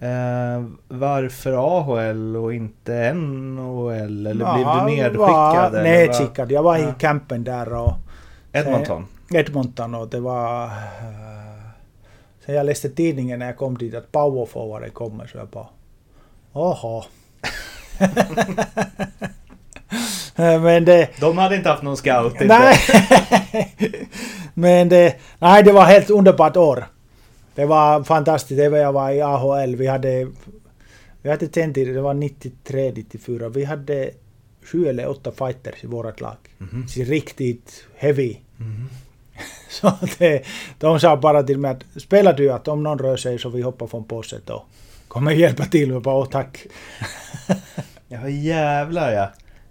Eh, 0.00 0.64
varför 0.88 1.52
AHL 1.78 2.36
och 2.36 2.54
inte 2.54 3.12
NHL? 3.14 4.26
Eller 4.26 4.44
Ja, 4.44 4.54
blev 4.54 4.66
du 4.66 5.02
nedskickad? 5.02 5.72
Var 5.72 5.82
nedskickad. 5.82 6.52
Jag 6.52 6.62
var 6.62 6.76
Ja. 6.78 6.88
i 6.90 6.92
campen 6.98 7.44
där 7.44 7.72
och? 7.72 7.92
Edmonton? 8.52 9.06
Edmonton 9.34 9.94
och 9.94 10.08
det 10.08 10.20
var... 10.20 10.64
eh, 10.64 10.70
Sen 12.46 12.54
jag 12.54 12.66
läste 12.66 12.88
tidningen 12.88 13.38
när 13.38 13.46
jag 13.46 13.56
kom 13.56 13.78
dit 13.78 13.94
att 13.94 14.12
powerforwarden 14.12 14.90
kommer 14.90 15.26
så 15.26 15.38
jag 15.38 15.48
bara... 15.48 15.66
Oho. 16.52 17.02
Men 20.36 20.84
det... 20.84 21.08
De 21.20 21.38
hade 21.38 21.56
inte 21.56 21.68
haft 21.68 21.82
någon 21.82 21.96
scout? 21.96 22.32
Inte. 22.32 22.46
Nej. 22.46 22.76
Men 24.58 24.88
det, 24.88 25.16
nej, 25.38 25.62
det 25.62 25.72
var 25.72 25.84
helt 25.84 26.10
underbart 26.10 26.56
år. 26.56 26.86
Det 27.54 27.66
var 27.66 28.04
fantastiskt. 28.04 28.58
Det 28.58 28.68
var 28.68 28.78
jag 28.78 28.92
var 28.92 29.10
i 29.10 29.20
AHL. 29.20 29.76
Vi 29.76 29.86
hade, 29.86 30.28
vi 31.22 31.30
hade 31.30 31.48
tid, 31.48 31.74
det 31.74 32.00
var 32.00 32.14
93, 32.14 32.92
94. 32.96 33.48
Vi 33.48 33.64
hade 33.64 34.10
sju 34.62 34.88
eller 34.88 35.08
åtta 35.08 35.32
fighters 35.32 35.84
i 35.84 35.86
vårt 35.86 36.20
lag. 36.20 36.36
Så 36.88 37.00
riktigt 37.00 37.84
heavy. 37.96 38.36
Så 39.70 39.92
det, 40.18 40.42
de 40.78 41.00
sa 41.00 41.16
bara 41.16 41.42
till 41.42 41.58
mig 41.58 41.70
att 41.70 42.02
spelar 42.02 42.32
du 42.32 42.50
att 42.50 42.68
om 42.68 42.82
någon 42.82 42.98
rör 42.98 43.16
sig 43.16 43.38
så 43.38 43.48
vi 43.48 43.62
hoppar 43.62 43.86
från 43.86 44.04
påset 44.04 44.50
och 44.50 44.62
kommer 45.08 45.32
hjälpa 45.32 45.64
till. 45.64 45.92
Och 45.92 46.02
bara, 46.02 46.14
åh 46.14 46.28
tack. 46.28 46.66
Ja 48.08 48.28
jävlar 48.28 49.12
ja. 49.12 49.30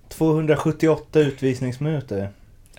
278 0.10 1.20
utvisningsminuter. 1.20 2.30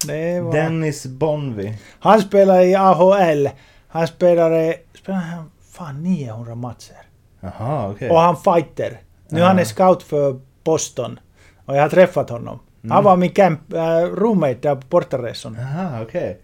Det 0.07 0.41
var... 0.41 0.53
Dennis 0.53 1.07
Bonvi. 1.07 1.79
Han 2.01 2.21
spelar 2.21 2.61
i 2.61 2.75
AHL. 2.75 3.49
Han 3.89 4.07
spelade, 4.07 4.75
spelade 4.99 5.23
han 5.25 5.51
fan 5.73 6.03
900 6.03 6.55
matcher. 6.55 6.97
Jaha 7.41 7.89
okej. 7.91 8.11
Och 8.11 8.21
han 8.21 8.37
fighter. 8.37 9.01
Nu 9.29 9.41
Ja. 9.41 9.47
han 9.47 9.59
är 9.59 9.65
scout 9.65 10.03
för 10.03 10.41
Boston. 10.65 11.21
Och 11.65 11.77
jag 11.77 11.83
har 11.83 11.89
träffat 11.89 12.31
honom. 12.31 12.59
Mm. 12.85 12.95
Han 12.95 13.05
var 13.05 13.17
min 13.17 13.31
camp, 13.31 13.73
äh, 13.73 14.01
roommate 14.01 14.55
där 14.61 14.75
på 14.75 14.87
bortaresan. 14.89 15.57
Jaha 15.61 16.03
okej. 16.03 16.39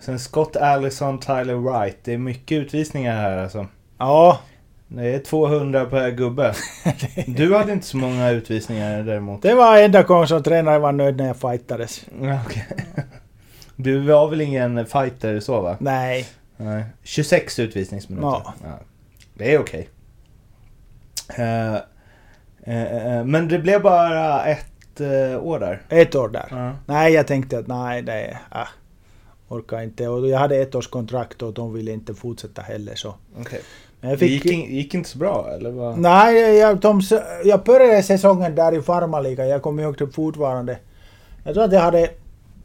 Sen 0.00 0.18
Scott 0.18 0.56
Allison, 0.56 1.18
Tyler 1.20 1.54
Wright. 1.54 1.96
Det 2.04 2.12
är 2.12 2.18
mycket 2.18 2.56
utvisningar 2.58 3.16
här 3.16 3.36
alltså. 3.38 3.66
Ja, 3.98 4.38
Det 4.96 5.14
är 5.14 5.18
200 5.18 5.84
per 5.84 6.10
gubbe. 6.10 6.54
Du 7.26 7.54
hade 7.54 7.72
inte 7.72 7.86
så 7.86 7.96
många 7.96 8.30
utvisningar 8.30 9.02
däremot. 9.02 9.42
det 9.42 9.54
var 9.54 9.78
enda 9.78 10.02
gången 10.02 10.28
som 10.28 10.42
tränaren 10.42 10.82
var 10.82 10.92
nöjd 10.92 11.16
när 11.16 11.26
jag 11.26 11.36
fightades. 11.36 12.04
Ja, 12.22 12.40
okej. 12.46 12.66
Du 13.76 13.98
var 13.98 14.28
väl 14.28 14.40
ingen 14.40 14.86
fighter 14.86 15.40
så 15.40 15.60
va? 15.60 15.76
Nej. 15.80 16.26
Nej. 16.56 16.84
26 17.02 17.58
utvisningsminuter. 17.58 18.28
Ja. 18.28 18.78
Det 19.34 19.54
är 19.54 19.58
okej. 19.58 19.88
Eh, 21.28 21.74
eh, 22.62 23.16
eh, 23.16 23.24
men 23.24 23.48
det 23.48 23.58
blev 23.58 23.82
bara 23.82 24.44
ett 24.44 25.00
år 25.40 25.58
där. 25.58 25.82
Ett 25.88 26.14
år 26.14 26.28
där. 26.28 26.46
Ja. 26.50 26.72
Nej, 26.86 27.12
jag 27.12 27.26
tänkte 27.26 27.58
att 27.58 27.66
nej, 27.66 28.02
det. 28.02 28.38
Äh, 28.54 28.68
orkar 29.48 29.80
inte. 29.82 30.08
Och 30.08 30.28
jag 30.28 30.38
hade 30.38 30.56
ett 30.56 30.74
års 30.74 30.88
kontrakt 30.88 31.42
och 31.42 31.52
de 31.52 31.72
ville 31.72 31.92
inte 31.92 32.14
fortsätta 32.14 32.62
heller 32.62 32.94
så. 32.94 33.14
Okej. 33.40 33.60
Jag 34.04 34.10
Det 34.10 34.18
fick... 34.18 34.30
gick, 34.30 34.46
in, 34.46 34.74
gick 34.76 34.94
inte 34.94 35.08
så 35.08 35.18
bra 35.18 35.50
eller? 35.50 35.70
Vad? 35.70 35.98
Nej, 35.98 36.56
jag, 36.56 36.78
de, 36.78 37.00
jag 37.44 37.62
började 37.62 38.02
säsongen 38.02 38.54
där 38.54 38.74
i 38.78 38.82
farmarligan. 38.82 39.48
Jag 39.48 39.62
kommer 39.62 39.82
ihåg 39.82 39.98
det 39.98 40.10
fortfarande. 40.10 40.78
Jag 41.44 41.54
tror 41.54 41.64
att 41.64 41.72
jag 41.72 41.80
hade 41.80 42.10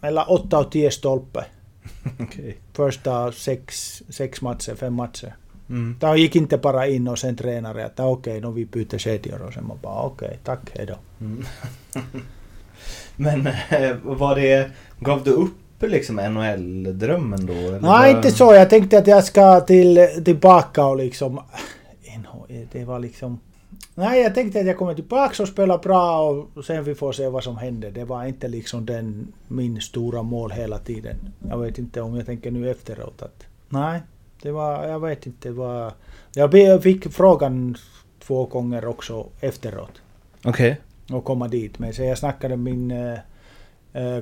mellan 0.01 0.27
8 0.27 0.59
och 0.59 0.71
10 0.71 0.91
stolpe. 0.91 1.45
Okej. 2.19 2.57
Första 2.73 3.31
sex, 3.31 4.03
sex 4.09 4.41
matcher, 4.41 4.75
fem 4.75 4.93
matcher. 4.93 5.35
Mm. 5.69 5.95
De 5.99 6.17
gick 6.17 6.35
inte 6.35 6.57
bara 6.57 6.87
in 6.87 7.07
och 7.07 7.19
sen 7.19 7.35
tränare 7.35 7.85
att 7.85 7.99
okej, 7.99 8.37
okay, 8.37 8.51
vi 8.51 8.65
byter 8.65 8.97
kedjor 8.97 9.41
och 9.41 9.53
sen 9.53 9.67
man 9.67 9.79
bara 9.81 10.01
okej, 10.01 10.39
tack, 10.43 10.77
hejdå. 10.77 10.95
Men 13.15 13.47
eh, 13.47 13.95
var 14.03 14.35
det... 14.35 14.71
Gav 14.99 15.23
du 15.23 15.31
upp 15.31 15.57
liksom 15.79 16.15
NHL-drömmen 16.19 17.45
då? 17.45 17.53
Eller 17.53 17.71
Nej, 17.79 17.81
var- 18.13 18.17
inte 18.17 18.31
så. 18.31 18.53
Jag 18.53 18.69
tänkte 18.69 18.97
att 18.97 19.07
jag 19.07 19.23
ska 19.23 19.59
till, 19.59 20.07
tillbaka 20.25 20.85
och 20.85 20.97
liksom... 20.97 21.39
Det 22.71 22.85
var 22.85 22.99
liksom... 22.99 23.39
Nej, 23.95 24.21
jag 24.21 24.35
tänkte 24.35 24.59
att 24.59 24.65
jag 24.65 24.77
kommer 24.77 24.93
tillbaka 24.93 25.43
och 25.43 25.49
spela 25.49 25.77
bra 25.77 26.19
och 26.53 26.65
sen 26.65 26.83
vi 26.83 26.95
får 26.95 27.11
se 27.11 27.27
vad 27.27 27.43
som 27.43 27.57
händer. 27.57 27.91
Det 27.91 28.05
var 28.05 28.25
inte 28.25 28.47
liksom 28.47 28.85
den, 28.85 29.27
min 29.47 29.81
stora 29.81 30.21
mål 30.23 30.51
hela 30.51 30.77
tiden. 30.77 31.15
Jag 31.49 31.57
vet 31.57 31.77
inte 31.77 32.01
om 32.01 32.15
jag 32.15 32.25
tänker 32.25 32.51
nu 32.51 32.71
efteråt 32.71 33.21
att... 33.21 33.43
Nej, 33.69 34.01
det 34.41 34.51
var... 34.51 34.87
Jag 34.87 34.99
vet 34.99 35.25
inte 35.25 35.51
vad... 35.51 35.91
Jag 36.33 36.49
be- 36.51 36.81
fick 36.81 37.11
frågan 37.13 37.75
två 38.19 38.45
gånger 38.45 38.85
också 38.85 39.25
efteråt 39.39 40.01
Okej. 40.45 40.77
och 41.11 41.23
komma 41.23 41.47
dit. 41.47 41.79
Men 41.79 41.93
så 41.93 42.01
jag 42.03 42.17
snackade 42.17 42.57
med 42.57 42.73
min 42.73 42.91
eh, 42.91 43.17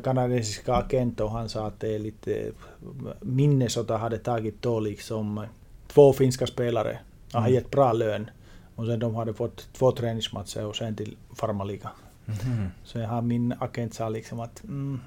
kanadensiska 0.03 0.73
agent 0.75 1.19
och 1.19 1.31
han 1.31 1.49
sa 1.49 1.67
att 1.67 1.79
det 1.79 1.95
är 1.95 1.99
lite... 1.99 2.51
Minnesota 3.21 3.97
hade 3.97 4.17
tagit 4.17 4.61
då 4.61 4.79
liksom 4.79 5.45
två 5.87 6.13
finska 6.13 6.47
spelare 6.47 6.99
och 7.33 7.41
har 7.41 7.49
gett 7.49 7.71
bra 7.71 7.93
lön. 7.93 8.29
Och 8.75 8.85
sen 8.85 8.99
de 8.99 9.15
hade 9.15 9.33
fått 9.33 9.67
två 9.73 9.91
träningsmatcher 9.91 10.65
och 10.65 10.75
sen 10.75 10.95
till 10.95 11.17
farmarliga. 11.35 11.89
Så 12.83 12.99
jag 12.99 13.07
har 13.07 13.21
min 13.21 13.53
agent 13.59 13.93
sa 13.93 14.09
liksom 14.09 14.39
att 14.39 14.63
mm, 14.63 14.99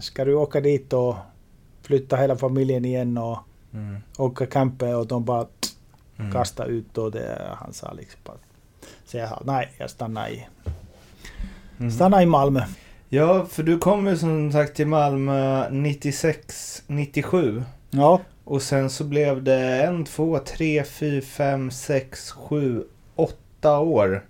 ska 0.00 0.24
du 0.24 0.34
åka 0.34 0.60
dit 0.60 0.92
och 0.92 1.16
flytta 1.82 2.16
hela 2.16 2.36
familjen 2.36 2.84
igen 2.84 3.18
och 3.18 3.38
Mm. 3.74 3.96
åka 4.18 4.46
camper 4.46 4.96
och 4.96 5.06
de 5.06 5.24
bara 5.24 5.46
kasta 6.32 6.64
ut 6.64 6.98
och 6.98 7.10
det 7.10 7.56
han 7.56 7.72
sa 7.72 7.92
liksom 7.92 8.20
bara. 8.24 8.36
Så 9.04 9.16
jag 9.16 9.28
sa 9.28 9.42
nej, 9.44 9.72
jag 9.78 9.90
stannar 9.90 10.28
i, 10.28 10.46
stannar 11.90 12.22
i 12.22 12.26
Malmö. 12.26 12.60
Ja, 13.14 13.44
för 13.46 13.62
du 13.62 13.78
kom 13.78 14.06
ju 14.06 14.16
som 14.16 14.52
sagt 14.52 14.76
till 14.76 14.86
Malmö 14.86 15.70
96, 15.70 16.82
97. 16.86 17.62
Ja, 17.90 18.20
Och 18.44 18.62
sen 18.62 18.90
så 18.90 19.04
blev 19.04 19.42
det 19.42 19.82
en, 19.82 20.04
två, 20.04 20.38
tre, 20.38 20.84
fyra, 20.84 21.22
fem, 21.22 21.70
sex, 21.70 22.30
sju, 22.30 22.84
åtta 23.14 23.78
år. 23.78 24.24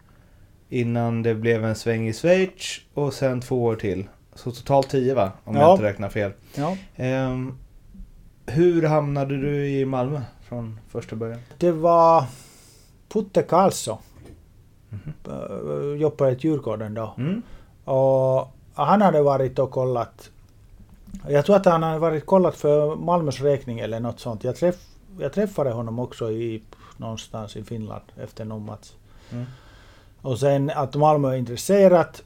Innan 0.69 1.23
det 1.23 1.35
blev 1.35 1.65
en 1.65 1.75
sväng 1.75 2.09
i 2.09 2.12
Schweiz 2.12 2.81
och 2.95 3.15
sen 3.15 3.41
två 3.41 3.65
år 3.65 3.77
till. 3.77 4.09
Så 4.35 4.51
totalt 4.53 4.89
tio 4.91 5.15
va? 5.15 5.33
Om 5.45 5.55
jag 5.57 5.65
Ja. 5.65 5.73
inte 5.73 5.85
räknar 5.85 6.09
fel. 6.09 6.33
ja. 6.55 6.77
Ehm, 6.97 7.59
hur 8.47 8.83
hamnade 8.83 9.37
du 9.41 9.69
i 9.69 9.85
Malmö 9.85 10.21
från 10.49 10.81
första 10.89 11.17
början? 11.17 11.41
Det 11.59 11.73
var 11.73 12.25
Putte 13.09 13.43
Karlsson. 13.43 13.99
Mm 14.91 15.99
Jobbade 16.01 16.33
i 16.33 16.37
Djurgården 16.41 16.95
då. 16.95 17.15
Mm. 17.19 17.43
Och 17.85 18.55
han 18.75 19.02
hade 19.02 19.23
varit 19.23 19.59
och 19.59 19.71
kollat. 19.71 20.31
Jag 21.29 21.47
tror 21.47 21.57
att 21.57 21.67
han 21.67 21.83
hade 21.83 21.99
varit 21.99 22.26
kollat 22.26 22.57
för 22.57 22.97
Malmös 22.97 23.41
räkning 23.41 23.79
eller 23.79 24.00
något 24.00 24.21
sånt. 24.21 24.45
Jag, 24.45 24.57
träff, 24.57 24.76
jag 25.19 25.33
träffade 25.33 25.71
honom 25.71 25.99
också 25.99 26.31
i 26.31 26.62
någonstans 26.97 27.57
i 27.57 27.64
Finland 27.64 28.05
efter 28.17 28.45
någon 28.45 28.64
match. 28.64 28.91
Mm. 29.33 29.45
Och 30.23 30.38
sen 30.38 30.71
att 30.71 30.95
Malmö 30.95 31.29
är 31.29 31.37
intresserat. 31.37 32.23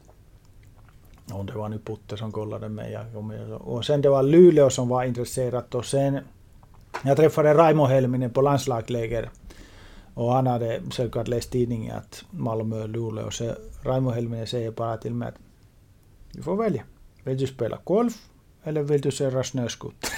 Och 1.33 1.45
det 1.45 1.53
var 1.53 1.69
nu 1.69 1.79
Putte 1.79 2.17
som 2.17 2.33
kollade 2.33 2.69
mig. 2.69 2.99
Och 3.59 3.85
sen 3.85 4.03
det 4.03 4.09
var 4.09 4.23
Luleå 4.23 4.71
som 4.71 4.88
var 4.88 5.05
intresserat 5.05 5.75
och 5.75 5.87
sen 5.87 6.19
jag 7.05 7.17
träffade 7.17 7.55
Raimo 7.55 7.85
Helminen 7.85 8.31
på 8.31 8.41
landslagsläger. 8.41 9.31
Och 10.15 10.33
han 10.33 10.47
hade 10.47 10.81
säkert 10.93 11.29
läst 11.29 11.50
tidningen 11.50 11.97
att 11.97 12.25
Malmö 12.31 12.83
och 12.83 12.88
Luleå. 12.88 13.31
Så 13.31 13.53
Raimo 13.83 14.11
Helminen 14.11 14.47
säger 14.47 14.71
bara 14.71 14.97
till 14.97 15.15
mig 15.15 15.29
att 15.29 15.35
du 16.37 16.43
får 16.43 16.57
välja. 16.57 16.83
Vill 17.25 17.38
du 17.38 17.47
spela 17.47 17.78
golf 17.85 18.14
eller 18.64 18.83
vill 18.83 19.00
du 19.00 19.11
köra 19.11 19.45
snöskoter? 19.45 20.11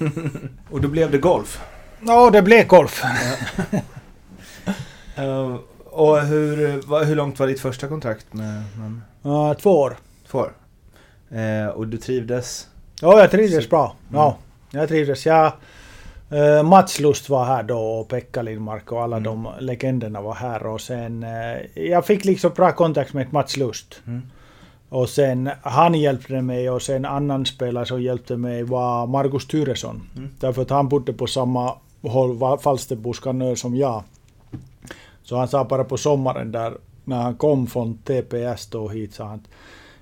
Och 0.70 0.80
då 0.80 0.88
blev 0.88 1.10
det 1.10 1.18
golf. 1.18 1.60
Ja, 2.06 2.30
det 2.30 2.42
blev 2.42 2.66
golf. 2.66 3.02
Ehm, 5.16 5.58
Och 5.84 6.20
hur, 6.20 7.04
hur 7.04 7.14
långt 7.16 7.38
var 7.38 7.46
ditt 7.46 7.60
första 7.60 7.88
kontrakt 7.88 8.32
med 8.32 8.62
Malmö? 8.78 9.00
Ja, 9.22 9.54
två 9.54 9.70
år. 9.80 9.96
Två 10.30 10.38
år. 10.38 10.52
Eh, 11.30 11.66
och 11.68 11.88
du 11.88 11.96
trivdes? 11.96 12.68
Ja, 13.00 13.20
jag 13.20 13.30
trivdes 13.30 13.64
Så- 13.64 13.70
bra. 13.70 13.96
Ja, 14.12 14.36
jag 14.70 14.88
trivdes. 14.88 15.26
Jag, 15.26 15.52
eh, 16.30 16.62
Mats 16.62 17.00
Lust 17.00 17.28
var 17.28 17.44
här 17.44 17.62
då 17.62 17.78
och 17.78 18.08
Pekka 18.08 18.42
Lindmark 18.42 18.92
och 18.92 19.02
alla 19.02 19.20
de 19.20 19.48
legenderna 19.60 20.20
var 20.20 20.34
här. 20.34 20.66
Och 20.66 20.80
sen, 20.80 21.22
eh, 21.22 21.82
jag 21.82 22.06
fick 22.06 22.24
liksom 22.24 22.50
bra 22.56 22.72
kontakt 22.72 23.12
med 23.12 23.32
Mats 23.32 23.56
Lust. 23.56 24.00
Mm. 24.06 24.22
Och 24.96 25.08
sen 25.08 25.50
han 25.62 25.94
hjälpte 25.94 26.42
mig 26.42 26.70
och 26.70 26.82
sen 26.82 27.04
annan 27.04 27.46
spelare 27.46 27.86
som 27.86 28.02
hjälpte 28.02 28.36
mig 28.36 28.62
var 28.62 29.06
Markus 29.06 29.46
Tyresson. 29.46 30.02
Mm. 30.16 30.30
Därför 30.40 30.62
att 30.62 30.70
han 30.70 30.88
bodde 30.88 31.12
på 31.12 31.26
samma 31.26 31.74
håll, 32.02 32.36
Va- 32.36 32.58
Falsterboskanö 32.58 33.56
som 33.56 33.76
jag. 33.76 34.02
Så 35.22 35.36
han 35.36 35.48
sa 35.48 35.64
bara 35.64 35.84
på 35.84 35.96
sommaren 35.96 36.52
där 36.52 36.74
när 37.04 37.22
han 37.22 37.36
kom 37.36 37.66
från 37.66 37.98
TPS 37.98 38.66
då 38.66 38.88
hit 38.88 39.14
sa 39.14 39.24
han 39.24 39.46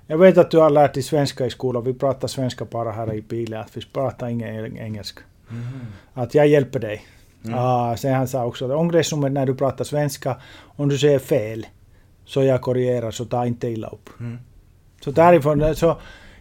jag 0.07 0.19
vet 0.19 0.39
att 0.39 0.51
du 0.51 0.59
har 0.59 0.71
lärt 0.71 0.95
dig 0.95 1.03
svenska 1.03 1.47
i 1.47 1.51
skolan, 1.51 1.85
vi 1.85 1.95
pratar 1.95 2.29
svenska 2.29 2.65
bara 2.65 2.93
här 2.93 3.15
i 3.15 3.23
bilen, 3.23 3.61
att 3.61 3.77
vi 3.77 3.81
pratar 3.93 4.29
ingen 4.29 4.49
eng- 4.67 4.79
engelska. 4.81 5.23
Att 6.15 6.35
jag 6.35 6.49
hjälper 6.49 6.79
dig. 6.81 7.07
Ah, 7.55 7.97
sen 7.97 8.15
han 8.15 8.29
sa 8.29 8.45
också 8.45 8.65
att 8.65 8.71
omklädningsrummet 8.71 9.33
när 9.33 9.47
du 9.47 9.55
pratar 9.55 9.85
svenska, 9.85 10.37
om 10.77 10.89
du 10.89 10.99
säger 10.99 11.19
fel, 11.19 11.67
så 12.25 12.43
jag 12.43 12.61
korrigerar 12.63 13.11
så 13.11 13.25
ta 13.25 13.47
inte 13.47 13.69
illa 13.69 13.89
upp. 13.89 14.11
Så 15.05 15.11
därifrån, 15.11 15.77
så 15.77 15.97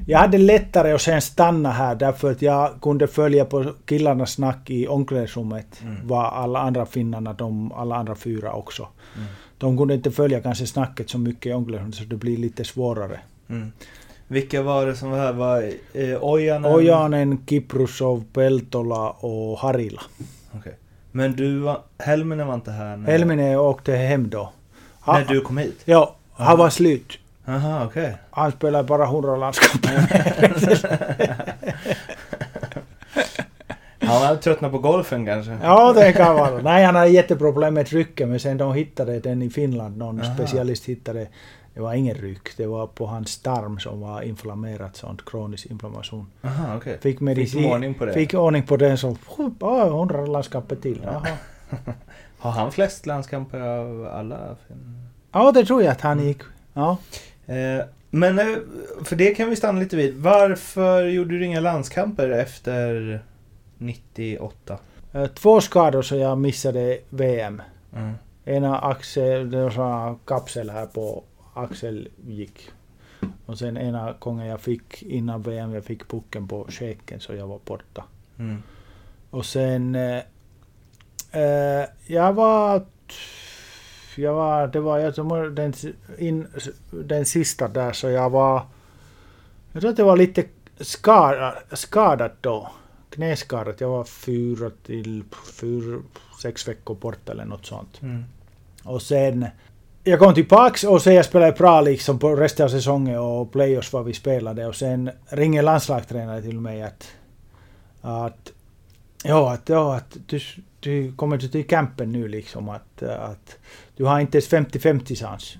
jag 0.05 0.19
hade 0.19 0.37
lättare 0.37 0.91
att 0.91 1.01
sen 1.01 1.21
stanna 1.21 1.71
här 1.71 1.95
därför 1.95 2.31
att 2.31 2.41
jag 2.41 2.81
kunde 2.81 3.07
följa 3.07 3.45
på 3.45 3.73
killarnas 3.85 4.31
snack 4.31 4.69
i 4.69 4.87
omklädningsrummet. 4.87 5.81
Vad 6.03 6.25
alla 6.25 6.59
andra 6.59 6.85
finnarna, 6.85 7.33
de, 7.33 7.71
alla 7.71 7.95
andra 7.95 8.15
fyra 8.15 8.53
också. 8.53 8.87
De 9.57 9.77
kunde 9.77 9.93
inte 9.93 10.11
följa 10.11 10.41
kanske 10.41 10.67
snacket 10.67 11.09
så 11.09 11.17
mycket 11.17 11.45
i 11.45 11.53
omklädningsrummet 11.53 11.95
så 11.95 12.03
det 12.03 12.15
blir 12.15 12.37
lite 12.37 12.63
svårare. 12.63 13.19
Mm. 13.49 13.71
Vilka 14.27 14.61
var 14.61 14.85
det 14.85 14.95
som 14.95 15.11
var 15.11 15.17
här? 15.17 15.33
Var, 15.33 15.71
eh, 15.93 16.23
Ojanen? 16.23 16.71
Ojanen, 16.71 17.45
Kiprusov, 17.45 18.23
Peltola 18.33 19.09
och 19.09 19.57
Harila. 19.57 20.01
Okej. 20.51 20.77
Men 21.11 21.35
du 21.35 21.59
var, 21.59 21.81
Helminen 21.97 22.47
var 22.47 22.55
inte 22.55 22.71
här 22.71 22.97
när, 22.97 23.11
Helminen 23.11 23.59
åkte 23.59 23.93
hem 23.93 24.29
då. 24.29 24.51
Han, 24.99 25.21
när 25.21 25.27
du 25.27 25.41
kom 25.41 25.57
hit? 25.57 25.81
Ja, 25.85 26.15
han 26.33 26.57
var 26.57 26.69
slut. 26.69 27.19
Aha, 27.45 27.85
okej. 27.85 28.17
Han 28.31 28.51
spelade 28.51 28.83
bara 28.83 29.03
100 29.03 29.35
landskamper. 29.35 29.91
Han 33.99 34.21
hade 34.21 34.41
tröttnat 34.41 34.71
på 34.71 34.79
golfen 34.79 35.25
kanske? 35.25 35.57
Ja, 35.61 35.93
det 35.93 36.13
kan 36.13 36.35
vara. 36.35 36.61
Nej, 36.61 36.85
han 36.85 36.95
hade 36.95 37.09
jätteproblem 37.09 37.73
med 37.73 37.89
rycken, 37.89 38.29
men 38.29 38.39
sen 38.39 38.57
de 38.57 38.73
hittade 38.73 39.19
den 39.19 39.41
i 39.41 39.49
Finland. 39.49 39.97
Någon 39.97 40.21
Aha. 40.21 40.33
specialist 40.33 40.85
hittade. 40.85 41.27
Det 41.73 41.81
var 41.81 41.93
ingen 41.93 42.15
ryck, 42.15 42.57
det 42.57 42.67
var 42.67 42.87
på 42.87 43.05
hans 43.05 43.41
tarm 43.41 43.79
som 43.79 44.01
var 44.01 44.21
inflammerat, 44.21 44.95
sånt 44.95 45.25
kronisk 45.25 45.65
inflammation. 45.65 46.27
Aha, 46.43 46.75
okej. 46.77 46.97
Fick 47.01 47.19
medicin. 47.19 47.61
de 47.61 47.71
ordning 47.71 47.93
på 47.93 48.05
det? 48.05 48.13
Fick 48.13 48.33
ordning 48.33 48.63
på 48.63 48.77
den 48.77 48.97
så... 48.97 49.17
Ja, 49.59 49.87
100 49.87 50.25
landskamper 50.25 50.75
till. 50.75 51.01
Jaha. 51.03 51.27
Har 52.37 52.51
han 52.51 52.71
flest 52.71 53.05
landskamper 53.05 53.59
av 53.59 54.07
alla? 54.13 54.55
Ja, 55.31 55.51
det 55.51 55.65
tror 55.65 55.83
jag 55.83 55.91
att 55.91 56.01
han 56.01 56.25
gick. 56.25 56.41
Ja. 56.73 56.97
Eh, 57.47 57.85
men 58.09 58.39
eh, 58.39 58.57
för 59.03 59.15
det 59.15 59.35
kan 59.35 59.49
vi 59.49 59.55
stanna 59.55 59.79
lite 59.79 59.95
vid. 59.95 60.15
Varför 60.15 61.03
gjorde 61.03 61.39
du 61.39 61.45
inga 61.45 61.59
landskamper 61.59 62.29
efter 62.29 63.19
98? 63.77 64.77
Eh, 65.13 65.25
Två 65.25 65.61
skador 65.61 66.01
så 66.01 66.15
jag 66.15 66.37
missade 66.37 66.99
VM. 67.09 67.61
Mm. 67.95 68.13
Ena 68.45 68.79
axel, 68.79 69.51
det 69.51 69.63
var 69.63 69.69
sån 69.69 70.19
kapsel 70.25 70.69
här 70.69 70.85
på 70.85 71.23
axel 71.53 72.09
gick. 72.27 72.69
Och 73.45 73.57
sen 73.57 73.77
ena 73.77 74.15
gången 74.19 74.47
jag 74.47 74.61
fick 74.61 75.03
innan 75.03 75.41
VM, 75.41 75.73
jag 75.73 75.85
fick 75.85 76.07
pucken 76.07 76.47
på 76.47 76.67
käken 76.69 77.19
så 77.19 77.33
jag 77.33 77.47
var 77.47 77.59
borta. 77.65 78.03
Mm. 78.39 78.63
Och 79.29 79.45
sen... 79.45 79.95
Eh, 79.95 81.85
jag 82.07 82.33
var... 82.33 82.85
Jag 84.15 84.33
var... 84.33 84.67
Det 84.67 84.79
var 84.79 84.99
jag 84.99 85.15
tror 85.15 85.49
den, 85.49 85.73
in, 86.17 86.47
den 86.91 87.25
sista 87.25 87.67
där 87.67 87.93
så 87.93 88.09
jag 88.09 88.29
var... 88.29 88.61
Jag 89.71 89.81
tror 89.81 89.91
att 89.91 89.97
det 89.97 90.03
var 90.03 90.17
lite 90.17 90.45
skadad, 90.79 91.53
skadad 91.71 92.31
då. 92.41 92.71
Knäskadad. 93.09 93.75
Jag 93.77 93.89
var 93.89 94.03
fyra 94.03 94.71
till 94.85 95.23
fyra, 95.59 96.01
sex 96.41 96.67
veckor 96.67 96.95
bort 96.95 97.29
eller 97.29 97.45
något 97.45 97.65
sånt. 97.65 98.01
Mm. 98.01 98.23
Och 98.83 99.01
sen... 99.01 99.45
Jag 100.05 100.19
kom 100.19 100.33
tillbaks 100.33 100.83
och 100.83 101.01
sen 101.01 101.15
jag 101.15 101.25
spelade 101.25 101.51
bra 101.51 101.81
liksom 101.81 102.19
på 102.19 102.35
resten 102.35 102.65
av 102.65 102.69
säsongen 102.69 103.19
och 103.19 103.51
playoffs 103.51 103.93
vad 103.93 104.05
vi 104.05 104.13
spelade 104.13 104.65
och 104.65 104.75
sen 104.75 105.11
ringer 105.25 105.61
landslagstränare 105.61 106.41
till 106.41 106.59
mig 106.59 106.83
att... 106.83 107.07
Att... 108.01 108.51
Ja, 109.23 109.53
att, 109.53 109.69
ja, 109.69 109.95
att 109.95 110.17
du, 110.27 110.39
du 110.83 111.11
kommer 111.15 111.37
till 111.37 111.67
campen 111.67 112.11
nu 112.11 112.27
liksom 112.27 112.69
att, 112.69 113.03
att 113.03 113.57
du 113.95 114.05
har 114.05 114.19
inte 114.19 114.37
ens 114.37 114.49
50-50 114.49 115.15
chans. 115.15 115.57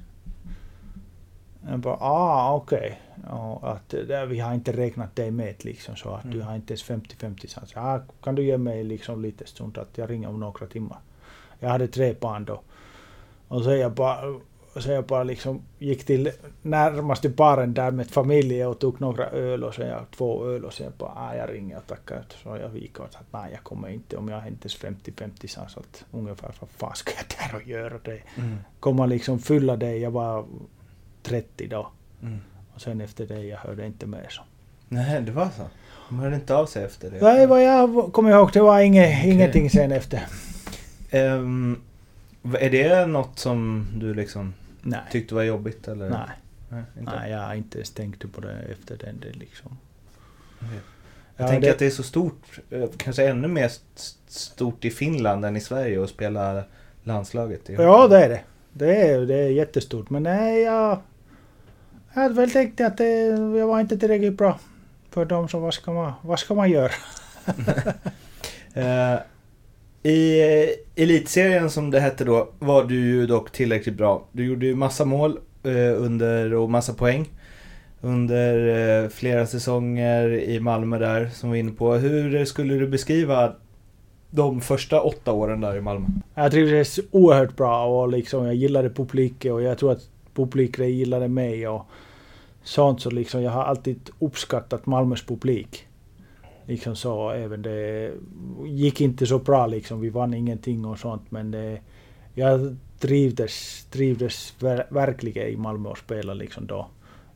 Jag 1.69 1.79
bara, 1.79 1.97
ah 1.99 2.55
okej. 2.55 3.01
Att 3.61 3.89
det, 3.89 4.25
vi 4.25 4.39
har 4.39 4.53
inte 4.53 4.71
räknat 4.71 5.15
dig 5.15 5.31
med 5.31 5.65
liksom 5.65 5.95
så 5.95 6.09
att 6.09 6.31
du 6.31 6.41
har 6.41 6.55
inte 6.55 6.73
ens 6.73 6.85
50-50 6.89 7.47
chans. 7.47 7.71
Ja, 7.75 8.03
kan 8.23 8.35
du 8.35 8.43
ge 8.43 8.57
mig 8.57 8.83
liksom 8.83 9.21
lite 9.21 9.45
stund 9.45 9.77
att 9.77 9.97
jag 9.97 10.09
ringer 10.09 10.29
om 10.29 10.39
några 10.39 10.67
timmar. 10.67 10.97
Jag 11.59 11.69
hade 11.69 11.87
tre 11.87 12.15
barn 12.19 12.45
då. 12.45 12.61
Och 13.47 13.63
så 13.63 13.71
jag 13.71 13.91
bara, 13.91 14.39
så 14.81 14.91
jag 14.91 15.05
bara 15.05 15.23
liksom 15.23 15.61
gick 15.79 16.05
till 16.05 16.31
närmaste 16.61 17.29
baren 17.29 17.73
där 17.73 17.91
med 17.91 18.07
familj 18.07 18.65
och 18.65 18.79
tog 18.79 19.01
några 19.01 19.29
öl 19.29 19.63
och 19.63 19.73
så 19.73 19.81
jag 19.81 20.05
två 20.17 20.45
öl 20.45 20.65
och 20.65 20.73
sen 20.73 20.91
bara, 20.97 21.11
ah, 21.15 21.35
jag 21.35 21.49
ringer 21.53 21.77
och 21.77 21.87
tackar. 21.87 22.25
Så 22.43 22.57
jag 22.57 22.89
och 22.99 23.13
sa 23.13 23.19
att 23.19 23.33
nej, 23.43 23.51
jag 23.51 23.63
kommer 23.63 23.89
inte 23.89 24.17
om 24.17 24.29
jag 24.29 24.39
har 24.39 24.47
inte 24.47 24.67
ens 24.67 25.01
50-50 25.03 25.47
chans 25.47 25.77
att 25.77 26.05
ungefär 26.11 26.55
vad 26.59 26.69
fan 26.69 26.95
ska 26.95 27.11
jag 27.17 27.51
där 27.51 27.57
och 27.57 27.67
göra 27.67 27.99
det? 28.03 28.21
Mm. 28.35 28.57
Komma 28.79 29.05
liksom 29.05 29.39
fylla 29.39 29.75
det, 29.75 29.97
jag 29.97 30.11
var 30.11 30.45
30 31.23 31.67
då. 31.67 31.87
Mm. 32.21 32.39
Och 32.75 32.81
sen 32.81 33.01
efter 33.01 33.25
det, 33.25 33.43
jag 33.43 33.57
hörde 33.57 33.85
inte 33.85 34.05
mer 34.05 34.27
så. 34.29 34.41
Nej, 34.89 35.21
det 35.21 35.31
var 35.31 35.49
så? 35.57 35.63
De 36.09 36.19
hörde 36.19 36.35
inte 36.35 36.55
av 36.55 36.65
sig 36.65 36.83
efter 36.83 37.11
det? 37.11 37.21
Nej, 37.21 37.47
vad 37.47 37.63
jag 37.63 38.13
kommer 38.13 38.31
ihåg, 38.31 38.49
det 38.53 38.61
var 38.61 38.79
inget, 38.79 39.25
ingenting 39.25 39.69
sen 39.69 39.91
efter. 39.91 40.27
Ehm, 41.11 41.81
är 42.59 42.69
det 42.69 43.05
något 43.05 43.39
som 43.39 43.87
du 43.95 44.13
liksom 44.13 44.53
Nej. 44.83 44.99
tyckte 45.11 45.35
var 45.35 45.43
jobbigt? 45.43 45.87
Eller? 45.87 46.09
Nej. 46.09 46.19
Nej, 46.69 46.83
inte. 46.99 47.15
Nej, 47.19 47.31
jag 47.31 47.39
har 47.39 47.53
inte 47.53 47.77
ens 47.77 47.91
tänkt 47.91 48.33
på 48.33 48.41
det 48.41 48.53
efter 48.71 48.97
den. 48.97 49.19
Det 49.19 49.31
liksom. 49.39 49.77
Ja, 50.59 50.65
Jag 51.37 51.47
tänker 51.49 51.67
det- 51.67 51.73
att 51.73 51.79
det 51.79 51.85
är 51.85 51.89
så 51.89 52.03
stort, 52.03 52.59
eh, 52.69 52.85
kanske 52.97 53.27
ännu 53.29 53.47
mer 53.47 53.65
st- 53.65 54.19
stort 54.27 54.85
i 54.85 54.89
Finland 54.91 55.45
än 55.45 55.55
i 55.55 55.59
Sverige 55.61 56.03
att 56.03 56.09
spela 56.09 56.63
landslaget. 57.03 57.69
i- 57.69 57.73
Ja, 57.73 58.07
det 58.07 58.25
är 58.25 58.29
det. 58.29 58.41
Det 58.73 58.95
är, 59.07 59.19
det 59.25 59.35
är 59.35 59.49
jättestort. 59.49 60.09
Men 60.09 60.23
nej, 60.23 60.61
jag... 60.61 60.99
Jag 62.13 62.21
hade 62.21 62.33
väl 62.35 62.51
tänkt 62.51 62.81
att 62.81 62.97
det, 62.97 63.25
jag 63.57 63.67
var 63.67 63.79
inte 63.79 63.97
tillräckligt 63.97 64.37
bra 64.37 64.59
för 65.09 65.25
dem, 65.25 65.49
så 65.49 65.59
vad 65.59 65.73
ska 65.73 65.91
man, 65.93 66.13
vad 66.21 66.39
ska 66.39 66.53
man 66.55 66.69
göra? 66.71 66.91
Eh, 68.75 69.19
i 70.03 70.41
eh, 70.41 71.03
elitserien 71.03 71.69
som 71.69 71.91
det 71.91 71.99
hette 71.99 72.23
då 72.23 72.49
var 72.59 72.83
du 72.83 72.95
ju 72.95 73.27
dock 73.27 73.51
tillräckligt 73.51 73.95
bra. 73.95 74.25
Du 74.31 74.45
gjorde 74.45 74.65
ju 74.65 74.75
massa 74.75 75.05
mål 75.05 75.39
eh, 75.63 76.03
under, 76.03 76.53
och 76.53 76.69
massa 76.69 76.93
poäng 76.93 77.29
under 78.01 78.67
eh, 79.03 79.09
flera 79.09 79.47
säsonger 79.47 80.29
i 80.29 80.59
Malmö 80.59 80.99
där 80.99 81.29
som 81.33 81.51
vi 81.51 81.57
var 81.57 81.59
inne 81.59 81.77
på. 81.77 81.93
Hur 81.93 82.45
skulle 82.45 82.73
du 82.73 82.87
beskriva 82.87 83.53
de 84.29 84.61
första 84.61 85.01
åtta 85.01 85.31
åren 85.31 85.61
där 85.61 85.75
i 85.77 85.81
Malmö? 85.81 86.07
Jag 86.35 86.51
trivdes 86.51 86.99
oerhört 87.11 87.55
bra 87.55 87.85
och 87.85 88.09
liksom 88.09 88.45
jag 88.45 88.55
gillade 88.55 88.89
publiken 88.89 89.53
och 89.53 89.61
jag 89.61 89.77
tror 89.77 89.91
att 89.91 90.09
publiken 90.33 90.89
gillade 90.89 91.27
mig 91.27 91.67
och 91.67 91.85
sånt 92.63 93.01
så 93.01 93.09
liksom 93.09 93.41
jag 93.41 93.51
har 93.51 93.63
alltid 93.63 94.09
uppskattat 94.19 94.85
Malmös 94.85 95.21
publik. 95.21 95.87
Liksom 96.65 96.95
så 96.95 97.29
även 97.29 97.61
det 97.61 98.11
gick 98.65 99.01
inte 99.01 99.25
så 99.25 99.39
bra 99.39 99.67
liksom, 99.67 100.01
vi 100.01 100.09
vann 100.09 100.33
ingenting 100.33 100.85
och 100.85 100.99
sånt 100.99 101.31
men 101.31 101.51
det, 101.51 101.79
jag 102.33 102.77
trivdes, 102.99 103.85
trivdes 103.91 104.53
ver, 104.59 104.87
verkligen 104.89 105.47
i 105.47 105.55
Malmö 105.55 105.89
och 105.89 105.97
spela 105.97 106.33
liksom 106.33 106.67
då. 106.67 106.87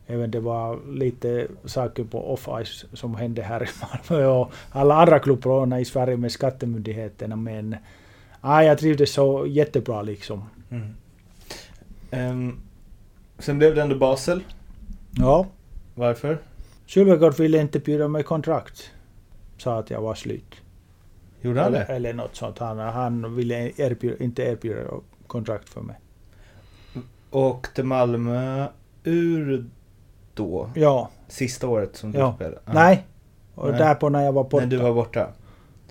Även 0.08 0.32
det 0.32 0.40
var 0.40 0.80
lite 0.94 1.48
saker 1.66 2.04
på 2.04 2.36
off-ice 2.36 2.86
som 2.94 3.16
hände 3.16 3.42
här 3.42 3.64
i 3.64 3.68
Malmö 4.10 4.28
och 4.28 4.52
alla 4.72 4.96
andra 4.96 5.20
klubbar 5.20 5.80
i 5.80 5.86
Sverige 5.86 6.18
med 6.18 6.32
skattemyndigheterna 6.32 7.36
men 7.36 7.76
Ja, 8.42 8.64
jag 8.64 8.78
trivdes 8.78 9.14
så 9.14 9.46
jättebra 9.48 10.02
liksom. 10.02 10.44
Mm. 10.70 10.94
Ehm, 12.12 12.60
sen 13.40 13.58
blev 13.58 13.76
det 13.76 13.82
ändå 13.82 13.96
Basel. 13.96 14.44
Ja. 15.12 15.48
Varför? 15.96 16.38
Sylvegård 16.86 17.38
ville 17.38 17.62
inte 17.62 17.80
bjuda 17.80 18.08
mig 18.08 18.24
kontrakt. 18.24 18.92
Sa 19.58 19.80
att 19.80 19.90
jag 19.90 20.02
var 20.02 20.16
slut. 20.16 20.56
Gjorde 21.42 21.60
han 21.62 21.68
Eller, 21.76 21.88
det? 21.88 21.94
eller 21.94 22.14
något 22.14 22.36
sånt. 22.36 22.60
Han, 22.60 22.78
han 22.80 23.36
ville 23.36 23.72
erbjuda, 23.78 24.24
inte 24.24 24.44
erbjuda 24.44 24.82
kontrakt 25.28 25.70
för 25.70 25.82
mig. 25.82 25.96
åkte 27.32 27.84
Malmö 27.84 28.68
ur 29.04 29.66
då? 30.34 30.70
Ja. 30.76 31.10
Sista 31.28 31.68
året 31.68 31.96
som 31.96 32.12
du 32.12 32.20
Ja. 32.20 32.34
spelade? 32.36 32.60
Ja. 32.66 32.74
Nej. 32.74 33.06
Och 33.56 33.70
Nej. 33.70 33.80
därpå 33.80 34.10
när 34.10 34.24
jag 34.26 34.32
var 34.34 34.44
borta. 34.44 34.58
När 34.60 34.66
du 34.66 34.78
var 34.78 34.94
borta? 34.94 35.28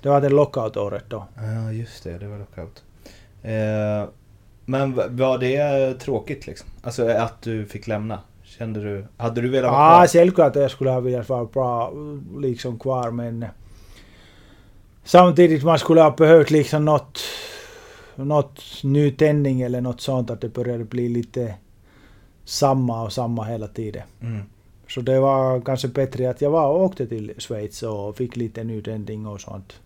Det 0.02 0.08
var 0.08 0.20
det 0.20 0.28
lockout-året 0.28 1.04
då. 1.08 1.26
Ja, 1.36 1.72
just 1.72 2.04
det. 2.04 2.18
Det 2.18 2.28
var 2.28 2.38
lockout. 2.38 2.84
Eh, 3.42 4.08
men 4.64 5.16
var 5.16 5.38
det 5.38 5.94
tråkigt 5.94 6.46
liksom? 6.46 6.68
Alltså 6.82 7.08
att 7.08 7.42
du 7.42 7.66
fick 7.66 7.86
lämna? 7.86 8.18
Kände 8.58 8.80
du... 8.80 9.06
Hade 9.16 9.40
du 9.40 9.48
velat 9.48 9.70
vara 9.72 9.82
Ja, 9.82 9.98
kvar? 9.98 10.06
självklart 10.06 10.56
att 10.56 10.62
jag 10.62 10.70
skulle 10.70 10.90
ha 10.90 11.00
velat 11.00 11.28
vara 11.28 11.44
bra 11.44 11.92
liksom 12.38 12.78
kvar 12.78 13.10
men 13.10 13.44
samtidigt 15.04 15.64
man 15.64 15.78
skulle 15.78 16.00
ha 16.00 16.10
behövt 16.10 16.50
liksom 16.50 16.84
något, 16.84 17.20
något 18.14 18.62
nytändning 18.82 19.60
eller 19.62 19.80
något 19.80 20.00
sånt 20.00 20.30
att 20.30 20.40
det 20.40 20.48
började 20.48 20.84
bli 20.84 21.08
lite 21.08 21.54
samma 22.44 23.02
och 23.02 23.12
samma 23.12 23.44
hela 23.44 23.68
tiden. 23.68 24.02
Mm. 24.20 24.42
Så 24.88 25.00
det 25.00 25.20
var 25.20 25.60
kanske 25.60 25.88
bättre 25.88 26.30
att 26.30 26.40
jag 26.40 26.50
var 26.50 26.66
och 26.68 26.80
åkte 26.80 27.06
till 27.06 27.32
Schweiz 27.38 27.82
och 27.82 28.16
fick 28.16 28.36
lite 28.36 28.64
nytändning 28.64 29.26
och 29.26 29.40
sånt. 29.40 29.80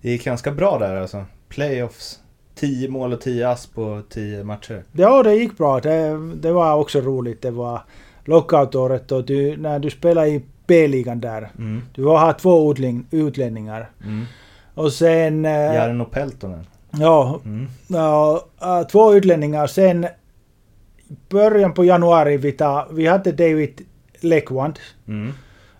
Det 0.00 0.10
gick 0.10 0.24
ganska 0.24 0.52
bra 0.52 0.78
där 0.78 0.96
alltså. 0.96 1.24
Playoffs. 1.48 2.20
10 2.54 2.88
mål 2.88 3.12
och 3.12 3.20
10 3.20 3.48
ass 3.48 3.66
på 3.66 4.02
10 4.10 4.44
matcher. 4.44 4.84
Ja, 4.92 5.22
det 5.22 5.34
gick 5.34 5.58
bra. 5.58 5.80
Det, 5.80 6.18
det 6.34 6.52
var 6.52 6.76
också 6.76 7.00
roligt. 7.00 7.42
Det 7.42 7.50
var 7.50 7.80
lockout-året 8.26 9.12
och 9.12 9.24
du, 9.24 9.56
när 9.56 9.78
du 9.78 9.90
spelade 9.90 10.28
i 10.28 10.42
B-ligan 10.66 11.20
där. 11.20 11.50
Mm. 11.58 11.82
Du 11.94 12.04
har 12.04 12.32
två 12.32 12.74
utlän- 12.74 13.04
utlänningar. 13.10 13.90
Mm. 14.04 14.24
Och 14.74 14.92
sen... 14.92 15.44
eh, 15.44 15.50
Jarno 15.74 16.04
Peltonen. 16.04 16.66
Ja, 16.90 17.40
Mm. 17.44 17.66
ja, 17.88 18.46
äh, 18.62 18.82
två 18.86 19.14
utlänningar. 19.14 19.66
Sen 19.66 20.06
början 21.28 21.74
på 21.74 21.84
januari 21.84 22.36
vi, 22.36 22.52
ta, 22.52 22.88
vi 22.92 23.06
hade 23.06 23.32
David 23.32 23.80
Lekwand 24.20 24.78
Mm. 25.08 25.32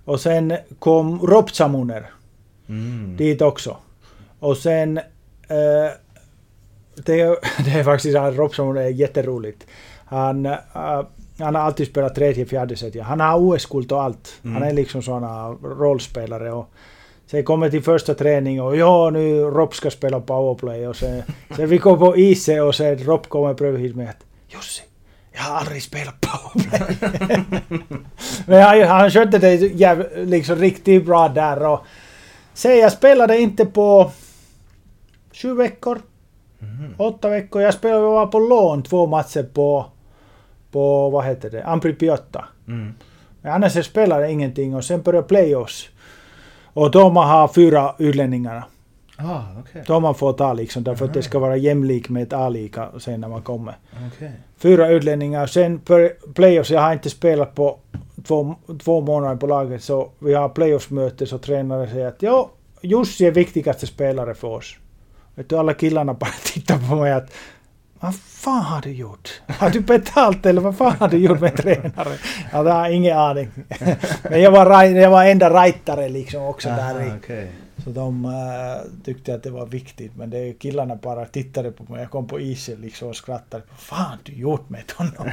och 0.04 0.20
sen 0.20 0.56
kom 0.78 1.20
Rob 1.26 1.50
Samuner 1.50 2.06
Mm. 2.68 3.16
dit 3.16 3.42
också. 3.42 3.76
Och 4.38 4.56
sen... 4.56 4.98
eh, 5.48 5.92
det, 7.06 7.20
är- 7.20 7.36
det 7.64 7.70
är 7.70 7.84
faktiskt 7.84 8.16
att 8.16 8.34
Rob 8.36 8.54
Samuner 8.54 8.80
är 8.80 8.88
jätteroligt. 8.88 9.66
Han, 10.04 10.46
eh, 10.46 10.58
han 11.38 11.54
har 11.54 11.62
alltid 11.62 11.86
spelat 11.86 12.14
tredje, 12.14 12.46
fjärde 12.46 12.76
set. 12.76 13.00
Han 13.02 13.20
har 13.20 13.38
OS-guld 13.38 13.92
och 13.92 14.02
allt. 14.02 14.34
Han 14.42 14.62
är 14.62 14.72
liksom 14.72 15.02
såna 15.02 15.48
rollspelare. 15.50 16.52
Och 16.52 16.70
sen 17.26 17.44
kommer 17.44 17.70
till 17.70 17.82
första 17.82 18.14
träning 18.14 18.62
och 18.62 18.76
ja, 18.76 19.10
nu 19.10 19.40
Rob 19.40 19.74
ska 19.74 19.90
spela 19.90 20.20
powerplay. 20.20 20.88
Och 20.88 20.96
sen, 20.96 21.22
sen 21.56 21.68
vi 21.68 21.78
går 21.78 21.96
på 21.96 22.16
isen 22.16 22.62
och 22.62 22.74
sen 22.74 22.98
Rob 22.98 23.28
kommer 23.28 23.54
bredvid 23.54 23.96
mig 23.96 24.08
att 24.08 24.24
Jussi, 24.48 24.82
jag 25.32 25.42
har 25.42 25.56
aldrig 25.56 25.82
spelat 25.82 26.14
powerplay. 26.20 27.44
Men 28.46 28.62
han, 28.62 28.82
han 28.82 29.10
skötte 29.10 29.38
det 29.38 29.54
jäv, 29.54 30.08
liksom 30.16 30.56
riktigt 30.56 31.06
bra 31.06 31.28
där. 31.28 31.66
Och 31.66 31.80
sen 32.54 32.78
jag 32.78 32.92
spelade 32.92 33.38
inte 33.38 33.66
på 33.66 34.10
sju 35.32 35.54
veckor. 35.54 36.02
Åtta 36.98 37.28
veckor. 37.28 37.62
Jag 37.62 37.74
spelade 37.74 38.02
var 38.02 38.26
på 38.26 38.38
lån 38.38 38.82
två 38.82 39.06
matcher 39.06 39.42
på, 39.42 39.86
på 40.76 41.10
vad 41.10 41.24
heter 41.24 41.50
det, 41.50 41.64
Ampri 41.64 41.92
Piotta. 41.92 42.44
Mm. 42.68 42.94
Men 43.42 43.52
annars 43.52 43.76
jag 43.76 43.84
spelade 43.84 44.30
ingenting 44.30 44.74
och 44.74 44.84
sen 44.84 45.02
började 45.02 45.28
playoffs. 45.28 45.88
Och 46.64 46.90
då 46.90 47.10
man 47.10 47.28
har 47.28 47.48
fyra 47.48 47.94
utlänningar. 47.98 48.64
Ah, 49.16 49.40
okej. 49.60 49.84
Då 49.86 50.00
man 50.00 50.14
får 50.14 50.32
ta 50.32 50.52
liksom, 50.52 50.84
därför 50.84 51.04
att 51.04 51.14
det 51.14 51.22
ska 51.22 51.38
vara 51.38 51.56
jämlik 51.56 52.08
med 52.08 52.22
ett 52.22 52.32
A-lika 52.32 52.88
sen 52.98 53.20
när 53.20 53.28
man 53.28 53.42
kommer. 53.42 53.74
Okej. 54.06 54.32
Fyra 54.58 54.88
utlänningar. 54.88 55.46
Sen 55.46 55.80
för 55.84 56.32
playoffs, 56.34 56.70
jag 56.70 56.80
har 56.80 56.92
inte 56.92 57.10
spelat 57.10 57.54
på 57.54 57.78
två, 58.26 58.54
två 58.84 59.00
månader 59.00 59.36
på 59.36 59.46
laget, 59.46 59.82
så 59.82 60.10
vi 60.18 60.34
har 60.34 60.48
playoffsmöte 60.48 61.26
så 61.26 61.38
tränare 61.38 61.88
säger 61.88 62.06
att 62.06 62.22
ja, 62.22 62.50
Jussi 62.80 63.26
är 63.26 63.30
viktigaste 63.30 63.86
spelare 63.86 64.34
för 64.34 64.48
oss. 64.48 64.76
Vet 65.34 65.48
du, 65.48 65.56
alla 65.56 65.74
killarna 65.74 66.14
bara 66.14 66.30
tittar 66.44 66.88
på 66.88 66.96
mig 66.96 67.12
att 67.12 67.30
vad 68.06 68.14
fan 68.14 68.62
har 68.62 68.80
du 68.80 68.90
gjort? 68.90 69.40
Har 69.46 69.70
du 69.70 69.80
betalt 69.80 70.46
eller 70.46 70.60
vad 70.60 70.76
fan 70.76 70.96
har 71.00 71.08
du 71.08 71.16
gjort 71.16 71.40
med 71.40 71.56
tränare? 71.56 72.16
Ja, 72.52 72.62
det 72.62 72.72
har 72.72 72.84
jag 72.84 72.92
ingen 72.92 73.18
aning. 73.18 73.50
Men 74.30 74.40
jag 74.42 74.50
var, 74.50 74.84
jag 74.84 75.10
var 75.10 75.24
enda 75.24 75.64
rightare 75.64 76.08
liksom 76.08 76.42
också 76.42 76.68
där 76.68 77.00
i. 77.02 77.06
Aha, 77.06 77.16
okej. 77.22 77.52
Så 77.84 77.90
de 77.90 78.24
eh, 78.24 79.02
tyckte 79.04 79.34
att 79.34 79.42
det 79.42 79.50
var 79.50 79.66
viktigt. 79.66 80.16
Men 80.16 80.30
det, 80.30 80.52
killarna 80.52 80.96
bara 80.96 81.24
tittade 81.24 81.70
på 81.70 81.92
mig. 81.92 82.00
Jag 82.00 82.10
kom 82.10 82.26
på 82.26 82.40
isen 82.40 82.80
liksom 82.80 83.08
och 83.08 83.16
skrattade. 83.16 83.62
Vad 83.70 83.78
fan 83.78 84.10
har 84.10 84.18
du 84.22 84.32
gjort 84.32 84.68
med 84.68 84.92
honom? 84.96 85.30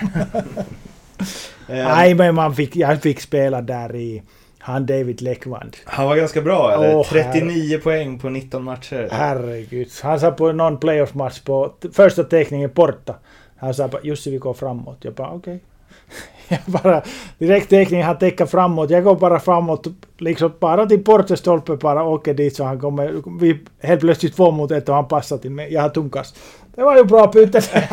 Nej, 1.68 2.14
men 2.14 2.36
man 2.36 2.56
fick, 2.56 2.76
jag 2.76 3.02
fick 3.02 3.22
spela 3.22 3.62
där 3.62 3.96
i 3.96 4.24
han 4.66 4.86
David 4.86 5.22
Leckvand. 5.22 5.78
Han 5.86 6.08
var 6.08 6.16
ganska 6.16 6.42
bra 6.42 6.74
eller? 6.74 6.96
Åh, 6.96 7.06
39 7.10 7.80
poäng 7.80 8.20
på 8.20 8.30
19 8.30 8.64
matcher. 8.64 9.08
Herregud. 9.12 9.90
Han 10.04 10.20
sa 10.20 10.32
på 10.32 10.52
någon 10.52 10.78
playoff-match 10.78 11.40
på 11.40 11.74
första 11.94 12.24
teckningen 12.24 12.72
borta. 12.74 13.16
Han 13.58 13.74
sa 13.74 13.88
bara 13.88 14.02
Jussi 14.02 14.32
vi 14.32 14.38
går 14.38 14.54
framåt. 14.54 14.98
Jag 15.02 15.14
bara 15.14 15.30
okej. 15.32 15.64
Jag 16.48 16.60
bara 16.66 17.02
direkt 17.38 17.70
teckningen 17.70 18.06
han 18.06 18.18
täcker 18.18 18.46
framåt. 18.46 18.90
Jag 18.90 19.04
går 19.04 19.16
bara 19.16 19.40
framåt. 19.40 19.88
Liksom 20.18 20.54
bara 20.60 20.86
till 20.86 21.04
bortastolpen 21.04 21.78
bara 21.78 22.04
åker 22.04 22.34
dit 22.34 22.56
så 22.56 22.64
han 22.64 22.80
kommer. 22.80 23.40
Vi 23.40 23.60
helt 23.82 24.02
plötsligt 24.02 24.36
två 24.36 24.52
mot 24.52 24.72
ett 24.72 24.90
och 24.90 24.96
han 24.96 25.08
passar 25.08 25.38
till 25.38 25.52
mig. 25.52 25.74
Jag 25.74 25.82
har 25.82 25.90
tungkast. 25.90 26.38
Det 26.76 26.84
var 26.84 26.98
ju 26.98 27.04
bra 27.04 27.28
byte. 27.28 27.62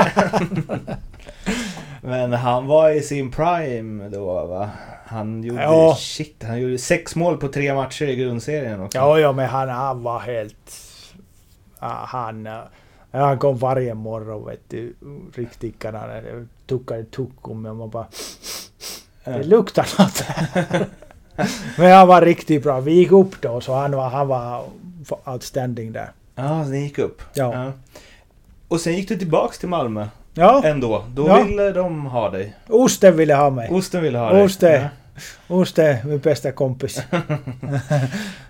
Men 2.02 2.32
han 2.32 2.66
var 2.66 2.90
i 2.90 3.00
sin 3.00 3.30
prime 3.30 4.08
då 4.08 4.46
va? 4.46 4.70
Han 5.10 5.42
gjorde, 5.42 5.62
Ja. 5.62 5.96
shit, 5.98 6.42
han 6.42 6.60
gjorde 6.60 6.78
sex 6.78 7.16
mål 7.16 7.36
på 7.36 7.48
tre 7.48 7.74
matcher 7.74 8.04
i 8.06 8.16
grundserien 8.16 8.80
också. 8.80 8.98
ja, 8.98 9.18
ja, 9.18 9.32
men 9.32 9.48
han, 9.48 9.68
han 9.68 10.02
var 10.02 10.18
helt... 10.18 10.80
Ja, 11.80 12.04
han... 12.06 12.46
eh, 12.46 12.58
Han 13.12 13.38
kom 13.38 13.58
varje 13.58 13.94
morgon 13.94 14.46
vet 14.46 14.60
du. 14.68 14.94
Riktigt 15.34 15.78
kanan. 15.78 16.48
Tuckade 16.66 17.04
tuggummi 17.04 17.68
och 17.68 17.76
man 17.76 17.90
bara... 17.90 18.06
Det 19.24 19.42
luktar 19.42 19.88
något 19.98 20.20
här. 20.20 20.86
Men 21.78 21.92
han 21.92 22.08
var 22.08 22.22
riktigt 22.22 22.62
bra. 22.62 22.80
Vi 22.80 22.92
gick 22.92 23.12
upp 23.12 23.42
då 23.42 23.60
så 23.60 23.74
han 23.74 23.92
var, 23.96 24.08
han 24.08 24.28
var 24.28 24.64
outstanding 25.26 25.92
där. 25.92 26.10
Ja, 26.34 26.64
så 26.64 26.70
det 26.70 26.78
gick 26.78 26.98
upp. 26.98 27.22
Ja. 27.34 27.72
Och 28.68 28.80
sen 28.80 28.92
gick 28.94 29.08
du 29.08 29.16
tillbaks 29.18 29.58
till 29.58 29.68
Malmö 29.68 30.06
Ja, 30.34 30.62
ändå. 30.64 31.04
Då 31.14 31.28
Ja. 31.28 31.42
ville 31.42 31.72
de 31.72 32.06
ha 32.06 32.30
dig. 32.30 32.54
Osten 32.68 33.16
ville 33.16 33.34
ha 33.34 33.50
mig. 33.50 33.68
Osten 33.70 34.02
ville 34.02 34.18
ha 34.18 34.32
dig. 34.32 34.42
Osten. 34.44 34.88
Osten, 35.48 35.96
min 36.08 36.18
bästa 36.18 36.52
kompis. 36.52 37.02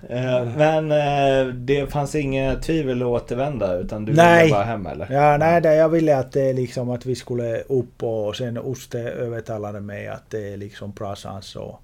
Eh, 0.08 0.44
Men 0.56 0.92
eh, 0.92 1.54
det 1.54 1.86
fanns 1.92 2.14
inga 2.14 2.56
tvivel 2.56 3.02
att 3.02 3.08
återvända 3.08 3.74
utan 3.78 4.04
du 4.04 4.12
Nej. 4.12 4.42
ville 4.44 4.54
bara 4.54 4.64
hem 4.64 4.86
eller? 4.86 5.12
Ja, 5.12 5.36
nej, 5.36 5.60
det, 5.60 5.74
jag 5.74 5.88
ville 5.88 6.16
att 6.18 6.32
det 6.32 6.52
liksom 6.52 6.90
att 6.90 7.06
vi 7.06 7.14
skulle 7.14 7.60
upp 7.60 8.02
och 8.02 8.36
sen 8.36 8.58
Oste 8.58 9.00
övertalade 9.00 9.80
mig 9.80 10.08
att 10.08 10.30
det 10.30 10.52
är 10.52 10.56
liksom 10.56 10.90
bra 10.92 11.16
chans 11.16 11.56
och 11.56 11.80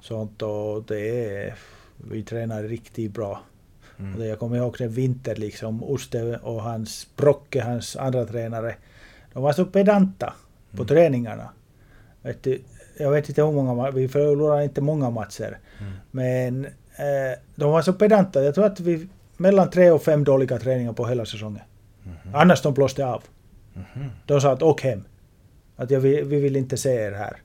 sånt 0.00 0.42
och 0.42 0.84
det 0.88 1.34
är... 1.36 1.54
Vi 2.10 2.22
tränar 2.22 2.62
riktigt 2.62 3.12
bra. 3.12 3.40
Mm. 3.98 4.14
Och 4.14 4.20
det, 4.20 4.26
jag 4.26 4.38
kommer 4.38 4.56
ihåg 4.56 4.74
den 4.78 4.90
vinter 4.90 5.36
liksom, 5.36 5.84
Oste 5.84 6.38
och 6.42 6.62
hans 6.62 7.06
Brocke, 7.16 7.62
hans 7.62 7.96
andra 7.96 8.24
tränare. 8.24 8.74
De 9.32 9.42
var 9.42 9.52
så 9.52 9.64
pedanta 9.64 10.32
på 10.70 10.76
Mm. 10.82 10.86
träningarna. 10.86 11.48
Vet 12.22 12.42
du, 12.42 12.60
jag 12.98 13.10
vet 13.10 13.28
inte 13.28 13.42
hur 13.42 13.52
många 13.52 13.72
ma- 13.72 13.92
vi 13.92 14.08
förlorade 14.08 14.64
inte 14.64 14.80
många 14.80 15.10
matcher. 15.10 15.58
Mm. 15.80 15.92
Men 16.10 16.64
eh, 16.64 17.38
de 17.54 17.70
var 17.70 17.82
så 17.82 17.92
pedanta. 17.92 18.42
Jag 18.42 18.54
tror 18.54 18.64
att 18.64 18.80
vi 18.80 19.08
mellan 19.36 19.70
tre 19.70 19.90
och 19.90 20.02
fem 20.02 20.24
dåliga 20.24 20.58
träningar 20.58 20.92
på 20.92 21.06
hela 21.06 21.24
säsongen. 21.26 21.62
Mhm. 22.02 22.34
Annars 22.34 22.62
de 22.62 22.74
blåste 22.74 23.06
av. 23.06 23.22
De 24.26 24.40
sa 24.40 24.52
att 24.52 24.62
åk 24.62 24.82
hem. 24.82 25.04
Att 25.76 25.90
jag, 25.90 26.00
vi, 26.00 26.22
vi 26.22 26.40
vill 26.40 26.56
inte 26.56 26.76
se 26.76 26.90
er 26.94 27.12
här. 27.12 27.36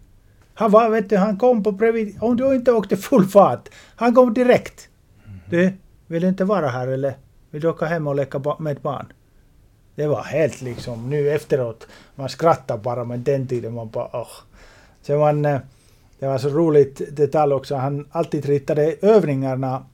Han 0.54 0.72
var, 0.72 0.90
vet 0.90 1.10
du, 1.10 1.18
han 1.18 1.38
kom 1.38 1.64
på 1.64 1.72
bredvid. 1.72 2.18
Om 2.22 2.38
du 2.38 2.56
inte 2.56 2.72
åkte 2.72 2.98
full 2.98 3.26
fart. 3.26 3.70
Han 3.96 4.16
kom 4.16 4.34
direkt. 4.34 4.90
Mhm. 5.26 5.40
Du, 5.50 5.74
vill 6.08 6.22
du 6.22 6.28
inte 6.28 6.44
vara 6.44 6.68
här 6.68 6.88
eller 6.88 7.14
vill 7.50 7.62
du 7.62 7.68
åka 7.70 7.86
hem 7.86 8.08
och 8.08 8.16
leka 8.16 8.56
med 8.60 8.78
barn? 8.82 9.14
Det 9.96 10.08
var 10.08 10.24
helt 10.24 10.62
liksom, 10.62 11.10
nu 11.10 11.32
efteråt, 11.32 11.88
man 12.16 12.30
skrattar 12.30 12.78
bara 12.78 13.04
men 13.04 13.24
den 13.24 13.48
tiden 13.48 13.74
man 13.74 13.90
bara 13.90 14.10
åh. 14.14 14.28
Sen 15.02 15.20
man, 15.20 15.46
eh, 15.46 15.60
det 16.20 16.28
var 16.28 16.38
så 16.38 16.50
roligt 16.50 17.16
detalj 17.16 17.54
också, 17.54 17.76
han 17.76 18.08
alltid 18.12 18.46
ritade 18.46 18.96
övningarna. 19.02 19.86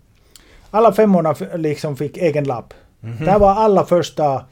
Alla 0.71 0.93
femmorna 0.93 1.35
liksom 1.55 1.97
fick 1.97 2.17
egen 2.17 2.43
lapp. 2.43 2.73
Där 3.25 3.39
var 3.39 3.51
alla 3.51 3.85
första, 3.85 4.45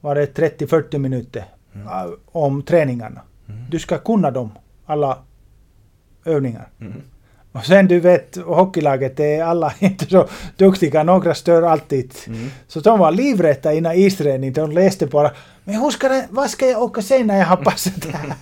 var 0.00 0.14
det 0.14 0.38
30-40 0.38 0.98
minuter 0.98 1.44
eh, 1.74 2.06
om 2.26 2.62
träningarna. 2.62 3.20
Du 3.70 3.78
ska 3.78 3.98
kunna 3.98 4.30
dem, 4.30 4.50
alla 4.86 5.18
övningar. 6.24 6.68
Och 7.52 7.64
sen 7.64 7.86
du 7.88 8.00
vet, 8.00 8.36
hockeylaget, 8.36 9.16
det 9.16 9.34
är 9.36 9.44
alla 9.44 9.72
inte 9.78 10.06
så 10.06 10.28
duktiga, 10.56 11.02
några 11.02 11.34
stör 11.34 11.62
alltid. 11.62 12.14
Så 12.68 12.80
de 12.80 12.98
var 12.98 13.12
livrädda 13.12 13.72
innan 13.72 13.94
isträning, 13.94 14.52
de 14.52 14.70
läste 14.72 15.06
bara 15.06 15.30
men 15.66 15.74
hur 15.74 15.90
ska 15.90 16.08
det, 16.08 16.26
vad 16.30 16.50
ska 16.50 16.66
jag 16.66 16.82
åka 16.82 17.02
sen 17.02 17.26
när 17.26 17.38
jag 17.38 17.46
har 17.46 17.56
passat 17.56 18.04
här? 18.04 18.32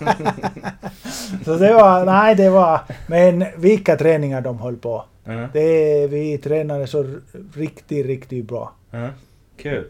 så 1.45 1.55
det 1.55 1.73
var, 1.73 2.05
nej 2.05 2.35
det 2.35 2.49
var, 2.49 2.79
men 3.07 3.45
vilka 3.57 3.95
träningar 3.95 4.41
de 4.41 4.59
höll 4.59 4.75
på. 4.75 5.05
Ja. 5.23 5.47
Det, 5.53 6.07
vi 6.07 6.37
tränade 6.37 6.87
så 6.87 7.15
riktigt, 7.55 8.05
riktigt 8.05 8.45
bra. 8.45 8.71
Ja, 8.91 9.09
kul. 9.57 9.85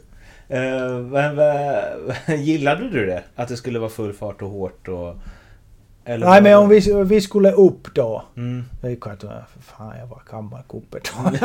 Uh, 0.54 1.00
men, 1.00 1.38
gillade 2.44 2.90
du 2.90 3.06
det? 3.06 3.24
Att 3.36 3.48
det 3.48 3.58
skulle 3.58 3.80
vara 3.80 3.90
full 3.90 4.14
fart 4.14 4.42
och 4.42 4.50
hårt 4.50 4.88
och... 4.88 5.16
Eller 6.06 6.28
Nej 6.28 6.42
men 6.42 6.58
om 6.58 6.70
vi, 6.70 7.04
vi 7.04 7.22
skulle 7.22 7.52
upp 7.52 7.96
då. 7.96 8.24
Mm. 8.38 8.66
Är 8.82 8.96
klart, 8.96 9.22
för 9.22 9.62
fan 9.62 9.98
jag 10.00 10.08
var 10.08 10.22
kammarkuppe 10.30 11.00
då. 11.00 11.38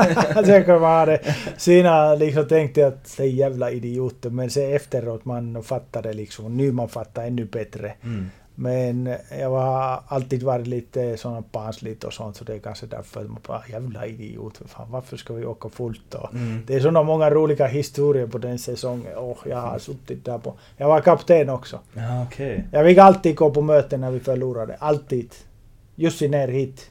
Sen 0.44 0.64
kan 0.64 0.81
man 0.81 0.99
hade 0.99 1.20
sina 1.57 2.14
liksom 2.14 2.49
tänkte 2.49 2.87
att 2.87 3.16
det 3.16 3.23
är 3.23 3.27
jävla 3.27 3.70
idioter. 3.70 4.31
Men 4.31 4.51
sen 4.51 4.73
efteråt 4.73 5.25
man 5.25 5.62
fattade 5.62 6.12
liksom. 6.12 6.57
Nu 6.57 6.73
man 6.73 6.88
fattar 6.88 7.27
ännu 7.27 7.44
bättre. 7.44 7.92
Mm. 8.03 8.31
Men 8.61 9.14
jag 9.38 9.51
har 9.51 10.03
alltid 10.07 10.42
varit 10.42 10.66
lite 10.66 11.16
sån 11.16 11.44
barnsligt 11.53 12.05
och 12.05 12.12
sånt. 12.12 12.37
Så 12.37 12.44
det 12.44 12.55
är 12.55 12.59
kanske 12.59 12.87
därför 12.87 13.25
man 13.25 13.38
bara 13.46 13.62
jävla 13.68 14.07
idiot. 14.07 14.57
För 14.57 14.68
fan, 14.68 14.90
varför 14.90 15.16
ska 15.16 15.35
vi 15.35 15.44
åka 15.44 15.68
fullt 15.68 16.01
då? 16.09 16.31
Mm. 16.33 16.62
Det 16.66 16.75
är 16.75 16.81
såna 16.81 17.03
många 17.03 17.31
roliga 17.31 17.66
historier 17.66 18.27
på 18.27 18.38
den 18.38 18.59
säsongen. 18.59 19.12
Åh, 19.16 19.37
jag 19.44 19.57
har 19.57 19.79
suttit 19.79 20.25
där 20.25 20.38
på. 20.38 20.55
Jag 20.77 20.88
var 20.88 21.01
kapten 21.01 21.51
också. 21.51 21.79
Ja, 21.94 22.23
okej. 22.23 22.64
Jag 22.73 22.87
fick 22.87 22.99
alltid 22.99 23.37
gå 23.37 23.51
på 23.51 23.62
möten 23.62 24.01
när 24.01 24.11
vi 24.11 24.20
förlorade. 24.20 24.77
Alltid. 24.79 25.35
Jussi 25.94 26.29
ner 26.29 26.49
hit. 26.49 26.90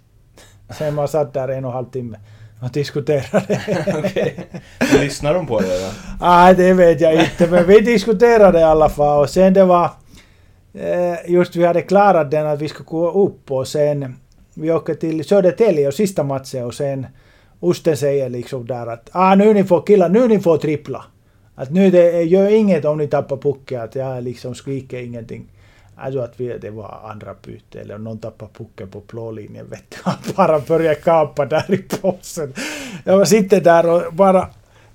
Sen 0.77 0.95
man 0.95 1.07
satt 1.07 1.33
där 1.33 1.47
en 1.47 1.65
och 1.65 1.71
en 1.71 1.75
halv 1.75 1.89
timme 1.89 2.19
och 2.63 2.69
diskuterade. 2.69 3.61
Men 4.79 5.01
Lyssnar 5.01 5.33
de 5.33 5.47
på 5.47 5.59
det 5.59 5.85
då? 5.85 5.89
Nej, 6.21 6.55
det 6.55 6.73
vet 6.73 7.01
jag 7.01 7.13
inte. 7.13 7.47
Men 7.47 7.67
vi 7.67 7.79
diskuterade 7.79 8.59
i 8.59 8.63
alla 8.63 8.89
fall. 8.89 9.21
Och 9.21 9.29
sen 9.29 9.53
det 9.53 9.65
var... 9.65 9.91
Eh, 10.73 11.31
just 11.31 11.55
vi 11.55 11.65
hade 11.65 11.81
klarat 11.81 12.31
den 12.31 12.47
att 12.47 12.61
vi 12.61 12.67
skulle 12.67 12.89
gå 12.89 13.11
upp 13.11 13.51
och 13.51 13.67
sen... 13.67 14.15
Vi 14.53 14.71
åker 14.71 14.93
till 14.93 15.23
Södertälje 15.23 15.87
och 15.87 15.93
sista 15.93 16.23
matchen 16.23 16.65
och 16.65 16.73
sen... 16.73 17.07
Osten 17.59 17.97
säger 17.97 18.29
liksom 18.29 18.67
där 18.67 18.87
att 18.87 19.09
ah, 19.11 19.35
nu 19.35 19.53
ni 19.53 19.63
får 19.63 19.85
killar, 19.85 20.09
nu 20.09 20.27
ni 20.27 20.39
får 20.39 20.57
trippla. 20.57 21.05
Att 21.55 21.71
nu 21.71 21.91
det 21.91 22.23
gör 22.23 22.49
inget 22.49 22.85
om 22.85 22.97
ni 22.97 23.07
tappar 23.07 23.37
pucken, 23.37 23.81
att 23.81 23.95
jag 23.95 24.23
liksom 24.23 24.55
skriker 24.55 24.99
ingenting. 24.99 25.51
Jag 26.03 26.11
tror 26.11 26.23
att 26.23 26.39
vi, 26.39 26.57
det 26.57 26.69
var 26.69 26.99
andra 27.11 27.35
byte 27.45 27.79
eller 27.79 27.97
någon 27.97 28.17
tappade 28.17 28.51
pucken 28.53 28.89
på 28.89 28.99
blå 28.99 29.31
linjen, 29.31 29.69
vet 29.69 29.83
du. 29.89 29.97
Han 30.03 30.15
bara 30.35 30.59
började 30.59 30.95
kapa 30.95 31.45
där 31.45 31.73
i 31.73 31.77
påsen. 31.77 32.53
Jag 33.03 33.27
sitter 33.27 33.61
där 33.61 33.89
och 33.89 34.13
bara 34.13 34.47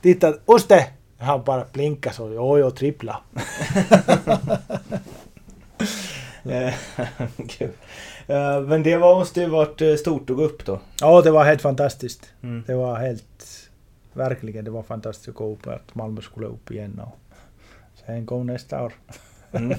tittar. 0.02 0.36
Oste! 0.44 0.86
Han 1.18 1.44
bara 1.44 1.64
blinkar 1.72 2.10
så. 2.10 2.32
Jo, 2.34 2.58
jo, 2.58 2.70
trippla. 2.70 3.20
Eh. 6.50 6.74
Eh, 8.26 8.60
Men 8.60 8.82
det 8.82 8.96
var, 8.96 9.18
måste 9.18 9.40
ju 9.40 9.46
varit 9.46 9.80
eh, 9.80 9.94
stort 9.94 10.30
att 10.30 10.36
gå 10.36 10.42
upp 10.42 10.64
då? 10.64 10.80
Ja, 11.00 11.22
det 11.22 11.30
var 11.30 11.44
helt 11.44 11.62
fantastiskt. 11.62 12.32
Mm. 12.42 12.64
Det 12.66 12.74
var 12.74 12.96
helt... 12.96 13.70
Verkligen, 14.12 14.64
det 14.64 14.70
var 14.70 14.82
fantastiskt 14.82 15.28
att 15.28 15.34
gå 15.34 15.52
upp. 15.52 15.66
Att 15.66 15.94
Malmö 15.94 16.20
skulle 16.20 16.46
upp 16.46 16.70
igen. 16.70 17.00
Och 17.04 17.18
sen 18.06 18.26
kom 18.26 18.46
nästa 18.46 18.82
år. 18.82 18.92
Mm. 19.52 19.78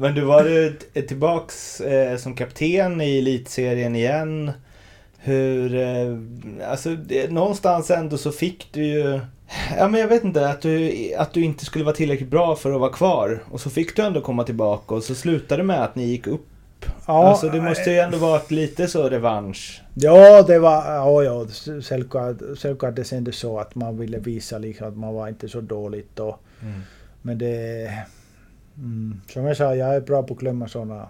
Men 0.00 0.14
du 0.14 0.20
var 0.20 0.72
tillbaks 1.06 1.82
som 2.18 2.34
kapten 2.34 3.00
i 3.00 3.18
elitserien 3.18 3.96
igen. 3.96 4.52
Hur... 5.18 5.78
Alltså 6.64 6.96
någonstans 7.28 7.90
ändå 7.90 8.18
så 8.18 8.32
fick 8.32 8.68
du 8.72 8.84
ju... 8.84 9.20
Ja 9.78 9.88
men 9.88 10.00
jag 10.00 10.08
vet 10.08 10.24
inte, 10.24 10.48
att 10.48 10.60
du, 10.60 11.14
att 11.14 11.32
du 11.32 11.44
inte 11.44 11.64
skulle 11.64 11.84
vara 11.84 11.94
tillräckligt 11.94 12.30
bra 12.30 12.56
för 12.56 12.72
att 12.72 12.80
vara 12.80 12.92
kvar. 12.92 13.42
Och 13.50 13.60
så 13.60 13.70
fick 13.70 13.96
du 13.96 14.02
ändå 14.02 14.20
komma 14.20 14.44
tillbaka 14.44 14.94
och 14.94 15.02
så 15.02 15.14
slutade 15.14 15.62
det 15.62 15.66
med 15.66 15.82
att 15.82 15.94
ni 15.94 16.04
gick 16.04 16.26
upp. 16.26 16.46
Ja, 17.06 17.28
alltså 17.28 17.48
det 17.48 17.60
måste 17.60 17.90
ju 17.90 17.98
ändå 17.98 18.18
varit 18.18 18.50
lite 18.50 18.88
så 18.88 19.08
revansch. 19.08 19.82
Ja, 19.94 20.42
det 20.42 20.58
var... 20.58 20.94
Ja, 20.94 21.22
ja, 21.22 21.46
självklart, 22.56 23.06
kändes 23.06 23.36
så 23.36 23.58
att 23.58 23.74
man 23.74 23.98
ville 23.98 24.18
visa 24.18 24.58
liksom 24.58 24.88
att 24.88 24.96
man 24.96 25.14
var 25.14 25.28
inte 25.28 25.48
så 25.48 25.60
dåligt. 25.60 26.18
Och, 26.18 26.40
Mm. 26.62 26.80
Men 27.22 27.38
det... 27.38 27.90
Mm, 28.76 29.20
som 29.28 29.44
jag 29.44 29.56
sa, 29.56 29.74
jag 29.74 29.94
är 29.94 30.00
bra 30.00 30.22
på 30.22 30.34
att 30.34 30.40
glömma 30.40 30.68
sådana 30.68 31.08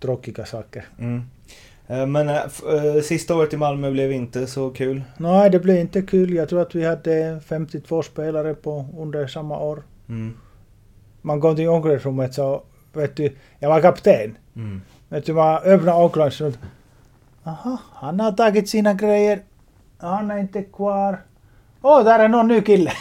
tråkiga 0.00 0.44
saker. 0.44 0.84
Mm. 0.98 1.22
Eh, 1.86 2.06
Men 2.06 2.28
eh, 2.28 3.02
sista 3.02 3.34
året 3.36 3.52
i 3.52 3.56
Malmö 3.56 3.90
blev 3.90 4.12
inte 4.12 4.46
så 4.46 4.70
kul. 4.70 5.02
Nej, 5.16 5.50
det 5.50 5.58
blev 5.58 5.76
inte 5.76 6.02
kul. 6.02 6.34
Jag 6.34 6.48
tror 6.48 6.62
att 6.62 6.74
vi 6.74 6.84
hade 6.84 7.40
52 7.46 8.02
spelare 8.02 8.54
på 8.54 8.86
under 8.98 9.26
samma 9.26 9.58
år. 9.58 9.82
Mm. 10.08 10.34
Man 11.22 11.40
kom 11.40 11.56
till 11.56 11.68
omklädningsrummet 11.68 12.34
så, 12.34 12.62
vet 12.92 13.16
du, 13.16 13.32
jag 13.58 13.68
var 13.68 13.80
kapten. 13.80 14.36
Mm. 14.56 14.82
Vet 15.08 15.26
du, 15.26 15.32
man 15.32 15.62
öppnade 15.62 15.98
omklädningsrummet. 15.98 16.58
Aha, 17.44 17.78
han 17.92 18.20
har 18.20 18.32
tagit 18.32 18.68
sina 18.68 18.94
grejer. 18.94 19.42
Han 19.98 20.30
är 20.30 20.38
inte 20.38 20.62
kvar. 20.62 21.18
Åh, 21.82 22.00
oh, 22.00 22.04
där 22.04 22.18
är 22.18 22.28
någon 22.28 22.48
ny 22.48 22.60
kille. 22.60 22.92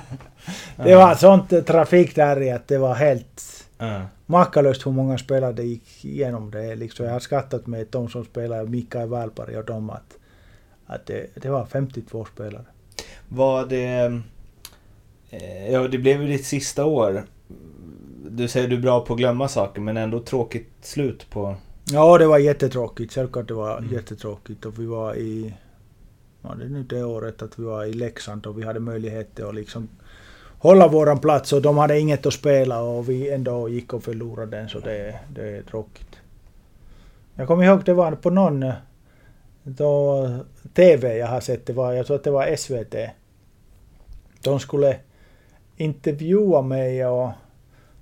det 0.76 0.94
var 0.94 1.14
sånt 1.14 1.66
trafik 1.66 2.14
där 2.14 2.42
i 2.42 2.50
att 2.50 2.68
det 2.68 2.78
var 2.78 2.94
helt 2.94 3.40
Ja. 3.86 4.02
makalöst 4.26 4.86
hur 4.86 4.92
många 4.92 5.18
spelare 5.18 5.52
det 5.52 5.62
gick 5.62 6.04
igenom 6.04 6.50
det. 6.50 6.74
Liksom, 6.76 7.06
jag 7.06 7.12
har 7.12 7.20
skattat 7.20 7.66
med 7.66 7.86
de 7.90 8.08
som 8.08 8.24
spelar, 8.24 8.64
Mikael 8.66 9.08
Wallberg 9.08 9.56
och 9.58 9.64
dem, 9.64 9.90
att, 9.90 10.18
att 10.86 11.06
det, 11.06 11.26
det 11.34 11.48
var 11.50 11.66
52 11.66 12.24
spelare. 12.24 12.64
Var 13.28 13.66
det... 13.66 14.22
eh, 15.30 15.72
Ja, 15.72 15.88
det 15.88 15.98
blev 15.98 16.22
ju 16.22 16.28
ditt 16.28 16.46
sista 16.46 16.84
år. 16.84 17.24
Du 18.30 18.48
säger 18.48 18.68
du 18.68 18.76
är 18.76 18.80
bra 18.80 19.00
på 19.04 19.12
att 19.12 19.18
glömma 19.18 19.48
saker, 19.48 19.80
men 19.80 19.96
ändå 19.96 20.20
tråkigt 20.20 20.70
slut 20.80 21.30
på... 21.30 21.56
Ja, 21.92 22.18
det 22.18 22.26
var 22.26 22.38
jättetråkigt. 22.38 23.12
Självklart 23.14 23.48
det 23.48 23.54
var 23.54 23.78
Mm. 23.78 23.92
jättetråkigt. 23.92 24.64
Och 24.66 24.78
vi 24.78 24.86
var 24.86 25.14
i... 25.14 25.54
Ja, 26.42 26.54
det 26.58 26.64
är 26.64 26.68
nu 26.68 26.82
det 26.82 27.04
året 27.04 27.42
att 27.42 27.58
vi 27.58 27.62
var 27.64 27.84
i 27.84 27.92
Leksand 27.92 28.46
och 28.46 28.58
vi 28.58 28.62
hade 28.64 28.80
möjlighet 28.80 29.40
att 29.40 29.54
liksom 29.54 29.88
hålla 30.62 30.88
våran 30.88 31.18
plats 31.18 31.52
och 31.52 31.62
de 31.62 31.78
hade 31.78 31.98
inget 31.98 32.26
att 32.26 32.34
spela 32.34 32.82
och 32.82 33.08
vi 33.08 33.30
ändå 33.30 33.68
gick 33.68 33.92
och 33.92 34.02
förlorade 34.02 34.56
den 34.56 34.68
så 34.68 34.78
det, 34.78 35.18
det 35.34 35.56
är 35.56 35.62
tråkigt. 35.62 36.16
Jag 37.34 37.46
kommer 37.46 37.64
ihåg 37.64 37.84
det 37.84 37.94
var 37.94 38.12
på 38.12 38.30
någon 38.30 38.62
eh, 38.62 38.74
då, 39.62 40.28
TV 40.74 41.16
jag 41.16 41.26
har 41.26 41.40
sett, 41.40 41.66
det 41.66 41.72
var, 41.72 41.92
jag 41.92 42.06
tror 42.06 42.16
att 42.16 42.24
det 42.24 42.30
var 42.30 42.56
SVT. 42.56 42.94
De 44.42 44.60
skulle 44.60 44.96
intervjua 45.76 46.62
mig 46.62 47.06
och 47.06 47.30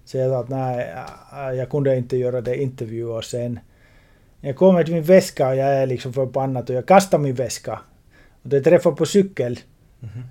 säga 0.05 0.39
att 0.39 0.49
nej, 0.49 0.95
eh, 1.33 1.53
jag 1.53 1.71
kunde 1.71 1.97
inte 1.97 2.17
göra 2.17 2.41
det 2.41 2.63
intervju 2.63 3.07
och 3.07 3.25
sen 3.25 3.61
jag 4.41 4.57
kommer 4.57 4.85
till 4.85 4.95
min 4.95 5.03
väska 5.03 5.49
och 5.49 5.57
jag 5.57 5.69
är 5.69 5.87
liksom 5.87 6.13
förbannad 6.13 6.71
och 6.71 6.77
jag 6.77 6.87
kastar 6.87 7.19
min 7.19 7.35
väska. 7.35 7.81
Och 8.43 8.49
det 8.49 8.61
träffar 8.61 8.93
på 8.93 9.07
cykel. 9.07 9.59
Mhm. 10.01 10.23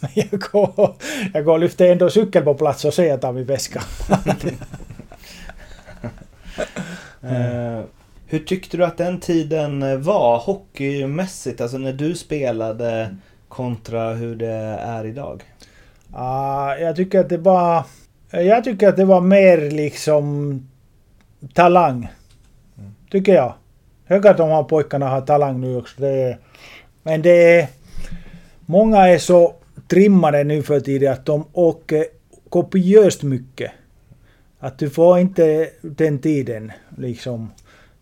Men 0.00 0.10
jag 0.30 0.40
går, 0.40 0.94
jag 1.34 1.44
går 1.44 1.52
och 1.52 1.60
lyfter 1.60 1.92
ändå 1.92 2.10
cykeln 2.10 2.44
på 2.44 2.54
plats 2.54 2.84
och 2.84 2.94
säger 2.94 3.14
att 3.14 3.22
jag 3.22 3.34
min 3.34 3.44
väska. 3.44 3.82
Eh, 7.22 7.80
hur 8.26 8.38
tyckte 8.38 8.76
du 8.76 8.84
att 8.84 8.98
den 8.98 9.20
tiden 9.20 10.02
var 10.02 10.38
hockeymässigt? 10.38 11.60
Alltså 11.60 11.78
när 11.78 11.92
du 11.92 12.14
spelade 12.14 13.16
kontra 13.48 14.12
hur 14.12 14.36
det 14.36 14.78
är 14.80 15.04
idag? 15.04 15.42
Ah, 16.12 16.74
jag 16.74 16.96
tycker 16.96 17.20
att 17.20 17.28
det 17.28 17.36
var... 17.36 17.84
Jag 18.30 18.64
tycker 18.64 18.88
att 18.88 18.96
det 18.96 19.04
var 19.04 19.20
mer 19.20 19.70
liksom 19.70 20.68
talang. 21.54 22.08
Tycker 23.10 23.34
jag. 23.34 23.54
Hög 24.04 24.26
att 24.26 24.36
de 24.36 24.50
här 24.50 24.62
pojkarna 24.62 25.08
har 25.08 25.20
talang 25.20 25.60
nu 25.60 25.76
också. 25.76 26.00
Det 26.00 26.08
är, 26.08 26.38
men 27.02 27.22
det 27.22 27.60
är... 27.60 27.68
Många 28.66 29.08
är 29.08 29.18
så 29.18 29.54
trimmade 29.90 30.44
nu 30.44 30.62
för 30.62 30.80
tiden 30.80 31.12
att 31.12 31.26
de 31.26 31.44
åker 31.52 32.04
kopiöst 32.48 33.22
mycket. 33.22 33.70
Att 34.58 34.78
du 34.78 34.90
får 34.90 35.18
inte 35.18 35.70
den 35.82 36.18
tiden 36.18 36.72
liksom. 36.98 37.50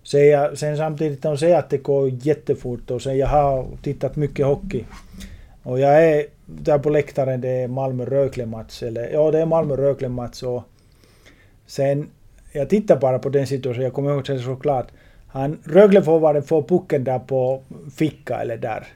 Säga, 0.03 0.57
sen 0.57 0.77
samtidigt 0.77 1.23
de 1.23 1.39
säger 1.39 1.59
att 1.59 1.71
det 1.71 1.79
går 1.79 2.09
jättefort 2.09 2.91
och 2.91 3.03
sen 3.03 3.19
jag 3.19 3.27
har 3.27 3.67
tittat 3.83 4.17
mycket 4.17 4.47
hockey. 4.47 4.85
Och 5.63 5.81
jag 5.81 6.05
är 6.05 6.27
där 6.47 6.79
på 6.79 6.91
läktaren, 6.91 7.41
det 7.41 7.49
är 7.49 7.69
Malmö-Rögle-match. 7.69 8.83
Eller 8.83 9.09
ja, 9.13 9.31
det 9.31 9.41
är 9.41 9.47
Malmö-Rögle-match 9.47 10.43
och 10.43 10.63
sen, 11.67 12.09
jag 12.53 12.69
tittar 12.69 12.97
bara 12.97 13.19
på 13.19 13.29
den 13.29 13.47
situationen, 13.47 13.85
jag 13.85 13.93
kommer 13.93 14.11
ihåg 14.11 14.25
det 14.27 14.39
såklart. 14.39 14.89
Han, 15.27 15.59
Rögle-forwarden 15.65 16.43
får 16.43 16.63
pucken 16.63 17.05
där 17.05 17.19
på 17.19 17.63
ficka 17.97 18.41
eller 18.41 18.57
där. 18.57 18.87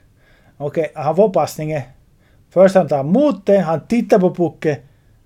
Okej, 0.57 0.91
han 0.95 1.15
får 1.15 1.29
passningen. 1.29 1.81
Först 2.53 2.75
han 2.75 2.87
tar 2.87 2.99
emot 2.99 3.45
det, 3.45 3.57
han 3.57 3.87
tittar 3.87 4.19
på 4.19 4.35
pucken 4.35 4.75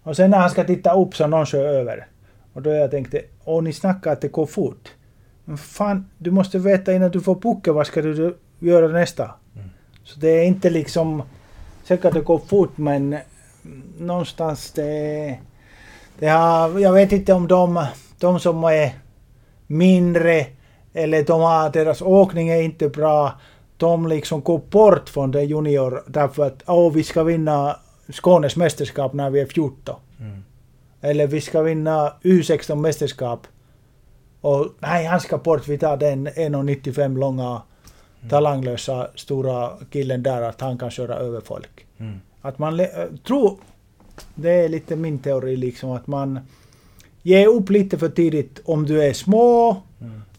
och 0.03 0.15
sen 0.15 0.31
när 0.31 0.37
han 0.37 0.49
ska 0.49 0.63
titta 0.63 0.93
upp 0.93 1.15
så 1.15 1.27
någon 1.27 1.45
kör 1.45 1.65
över. 1.65 2.07
Och 2.53 2.61
då 2.61 2.69
jag 2.69 2.91
tänkte, 2.91 3.21
åh 3.45 3.63
ni 3.63 3.73
snackar 3.73 4.11
att 4.11 4.21
det 4.21 4.27
går 4.27 4.45
fort. 4.45 4.91
Men 5.45 5.57
fan, 5.57 6.09
du 6.17 6.31
måste 6.31 6.59
veta 6.59 6.93
innan 6.93 7.11
du 7.11 7.21
får 7.21 7.35
pucken, 7.35 7.73
vad 7.73 7.87
ska 7.87 8.01
du 8.01 8.37
göra 8.59 8.87
nästa? 8.87 9.31
Så 10.03 10.19
det 10.19 10.27
är 10.27 10.43
inte 10.43 10.69
liksom... 10.69 11.23
Säkert 11.83 12.13
det 12.13 12.21
går 12.21 12.39
fort 12.39 12.77
men, 12.77 13.17
någonstans 13.99 14.71
det, 14.71 15.39
det 16.19 16.27
har, 16.27 16.79
jag 16.79 16.93
vet 16.93 17.11
inte 17.11 17.33
om 17.33 17.47
de, 17.47 17.85
de 18.19 18.39
som 18.39 18.63
är 18.63 18.91
mindre 19.67 20.45
eller 20.93 21.23
de 21.23 21.41
har, 21.41 21.69
deras 21.69 22.01
åkning 22.01 22.49
är 22.49 22.61
inte 22.61 22.89
bra. 22.89 23.39
De 23.77 24.07
liksom 24.07 24.41
går 24.41 24.61
bort 24.69 25.09
från 25.09 25.31
det 25.31 25.43
junior 25.43 26.03
därför 26.07 26.47
att 26.47 26.63
åh, 26.67 26.93
vi 26.93 27.03
ska 27.03 27.23
vinna 27.23 27.79
Skånes 28.09 28.55
mästerskap 28.55 29.13
när 29.13 29.29
vi 29.29 29.39
är 29.39 29.45
14. 29.45 29.95
Mm. 30.19 30.43
Eller 31.01 31.27
vi 31.27 31.41
ska 31.41 31.61
vinna 31.61 32.13
U16 32.23 32.75
mästerskap. 32.75 33.47
Och 34.41 34.67
nej, 34.79 35.05
han 35.05 35.19
ska 35.19 35.37
bort. 35.37 35.67
Vi 35.67 35.77
tar 35.77 35.97
den 35.97 36.27
1,95 36.27 37.17
långa 37.17 37.61
talanglösa 38.29 39.07
stora 39.15 39.71
killen 39.91 40.23
där 40.23 40.41
att 40.41 40.61
han 40.61 40.77
kan 40.77 40.91
köra 40.91 41.15
över 41.15 41.41
folk. 41.41 41.85
Mm. 41.97 42.19
Att 42.41 42.59
man 42.59 42.79
äh, 42.79 42.87
tror... 43.27 43.57
Det 44.35 44.51
är 44.51 44.69
lite 44.69 44.95
min 44.95 45.19
teori 45.19 45.55
liksom 45.55 45.91
att 45.91 46.07
man 46.07 46.39
ger 47.21 47.47
upp 47.47 47.69
lite 47.69 47.97
för 47.97 48.09
tidigt 48.09 48.61
om 48.65 48.85
du 48.85 49.03
är 49.03 49.13
små 49.13 49.77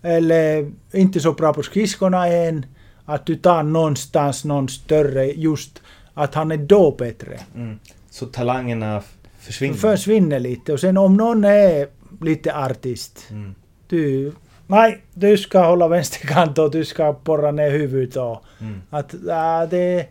eller 0.02 0.72
inte 0.92 1.20
så 1.20 1.32
bra 1.32 1.52
på 1.52 1.62
skridskorna 1.62 2.28
än. 2.28 2.66
Att 3.08 3.26
du 3.26 3.36
tar 3.36 3.62
någonstans 3.62 4.44
någon 4.44 4.68
större 4.68 5.24
just 5.26 5.82
att 6.14 6.34
han 6.34 6.52
är 6.52 6.56
då 6.56 6.90
bättre. 6.90 7.40
Mm. 7.54 7.78
Så 8.10 8.26
talangerna 8.26 9.02
försvinner? 9.38 9.74
Försvinner 9.74 10.40
lite 10.40 10.72
och 10.72 10.80
sen 10.80 10.96
om 10.96 11.16
någon 11.16 11.44
är 11.44 11.88
lite 12.20 12.54
artist. 12.56 13.26
Mm. 13.30 13.54
Du, 13.88 14.32
nej, 14.66 15.02
du 15.14 15.38
ska 15.38 15.66
hålla 15.66 15.88
vänsterkant 15.88 16.58
och 16.58 16.70
du 16.70 16.84
ska 16.84 17.12
borra 17.24 17.50
ner 17.50 17.70
huvudet 17.70 18.16
och 18.16 18.44
Mm. 18.60 18.82
att 18.90 19.14
ja, 19.26 19.66
det, 19.70 20.06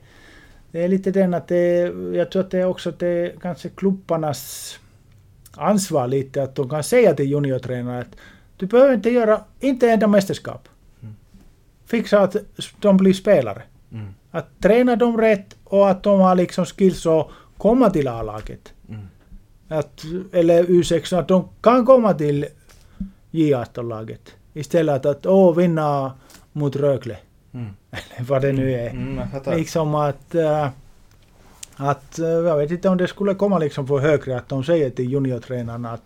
det 0.71 0.83
är 0.83 0.87
lite 0.87 1.11
den 1.11 1.33
att 1.33 1.47
det, 1.47 1.93
jag 2.13 2.31
tror 2.31 2.43
att 2.43 2.51
det 2.51 2.59
är 2.59 2.65
också 2.65 2.91
det 2.91 3.07
är 3.07 3.33
kanske 3.41 3.69
klubbarnas 3.69 4.73
ansvar 5.51 6.07
lite 6.07 6.43
att 6.43 6.55
de 6.55 6.69
kan 6.69 6.83
säga 6.83 7.13
till 7.13 7.25
juniortränare 7.25 7.99
att 7.99 8.15
du 8.57 8.65
behöver 8.65 8.93
inte 8.93 9.09
göra, 9.09 9.41
inte 9.59 9.89
enda 9.89 10.07
mästerskap. 10.07 10.67
Fixa 11.87 12.19
att 12.19 12.35
de 12.79 12.97
blir 12.97 13.13
spelare. 13.13 13.61
Mm. 13.91 14.13
Att 14.31 14.59
träna 14.59 14.95
dem 14.95 15.17
rätt 15.17 15.55
och 15.63 15.89
att 15.89 16.03
de 16.03 16.19
har 16.19 16.35
liksom 16.35 16.65
skills 16.65 17.05
att 17.05 17.27
komma 17.57 17.89
till 17.89 18.07
A-laget. 18.07 18.73
Mm. 18.89 19.07
Att, 19.67 20.03
eller 20.31 20.63
U16, 20.63 21.19
att 21.19 21.27
de 21.27 21.47
kan 21.61 21.85
komma 21.85 22.13
till 22.13 22.45
J18-laget. 23.31 24.35
Istället 24.53 25.05
att 25.05 25.25
åh, 25.25 25.55
vinna 25.55 26.13
mot 26.51 26.75
Rögle. 26.75 27.17
Mm. 27.53 27.69
Eller 27.91 28.27
vad 28.27 28.41
det 28.41 28.51
nu 28.51 28.73
är. 28.73 28.89
Mm, 28.89 29.17
jag 29.17 29.31
fattar. 29.31 29.55
Liksom 29.55 29.95
att... 29.95 30.35
äh, 30.35 30.69
att 31.75 32.19
äh, 32.19 32.27
jag 32.27 32.57
vet 32.57 32.71
inte 32.71 32.89
om 32.89 32.97
det 32.97 33.07
skulle 33.07 33.33
komma 33.33 33.59
liksom 33.59 33.87
för 33.87 33.99
högre 33.99 34.37
att 34.37 34.49
de 34.49 34.63
säger 34.63 34.89
till 34.89 35.11
juniortränarna 35.11 35.91
att 35.91 36.03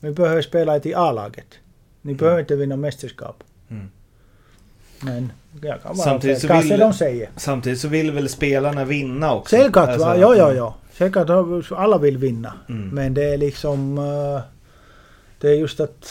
vi 0.00 0.10
behöver 0.10 0.42
spela 0.42 0.80
till 0.80 0.96
A-laget. 0.96 1.46
Ni 2.02 2.14
behöver 2.14 2.40
inte 2.40 2.56
vinna 2.56 2.76
mästerskap. 2.76 3.44
Mm. 3.68 3.90
Men 5.00 5.32
jag 5.62 5.82
kan 5.82 5.96
bara 5.96 6.04
Samtidigt 6.04 6.40
så 6.40 6.60
vill- 6.60 6.78
de 6.78 6.92
säger. 6.92 7.30
Samtidigt 7.36 7.80
så 7.80 7.88
vill 7.88 8.10
väl 8.10 8.28
spelarna 8.28 8.84
vinna 8.84 9.34
också? 9.34 9.56
Säkert, 9.56 9.76
Alltså, 9.76 10.06
va? 10.06 10.16
Ja, 10.16 10.34
ja, 10.34 10.52
ja. 10.52 10.74
Säkert, 10.92 11.30
alla 11.72 11.98
vill 11.98 12.18
vinna. 12.18 12.52
Mm. 12.68 12.88
Men 12.88 13.14
det 13.14 13.24
är 13.24 13.38
liksom... 13.38 13.98
äh, 13.98 14.40
det 15.40 15.48
är 15.48 15.54
just 15.54 15.80
att... 15.80 16.10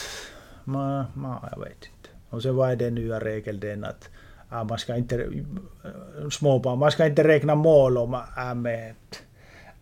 Man, 0.64 1.06
man, 1.14 1.38
jag 1.52 1.60
vet 1.60 1.70
inte. 1.72 2.10
Och 2.30 2.42
sen 2.42 2.56
vad 2.56 2.72
är 2.72 2.76
den 2.76 2.96
nya 2.96 3.20
regeln 3.20 3.60
den 3.60 3.84
att 3.84 4.10
ja, 4.52 4.64
man 4.64 4.78
ska 4.78 4.96
inte... 4.96 5.16
äh, 5.24 6.30
Småbarn, 6.32 6.80
man 6.80 6.92
ska 6.92 7.06
inte 7.06 7.24
räkna 7.24 7.56
mål 7.56 7.98
om... 7.98 8.14
Äh, 8.14 8.56
med, 8.56 8.94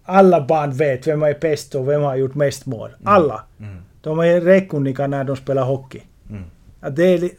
alla 0.04 0.42
barn 0.46 0.72
vet 0.72 1.08
vem 1.08 1.24
är 1.24 1.38
bäst 1.42 1.76
och 1.76 1.88
vem 1.88 2.02
har 2.02 2.16
gjort 2.16 2.36
mest 2.36 2.66
mål. 2.66 2.92
Alla. 3.04 3.44
Mm. 3.60 3.78
De 4.02 4.20
är 4.20 4.42
räkkunniga 4.42 5.08
när 5.08 5.24
de 5.24 5.36
spelar 5.36 5.64
hockey. 5.64 6.02
Mm. 6.30 6.44
Att 6.80 6.96
det 6.96 7.04
är 7.04 7.30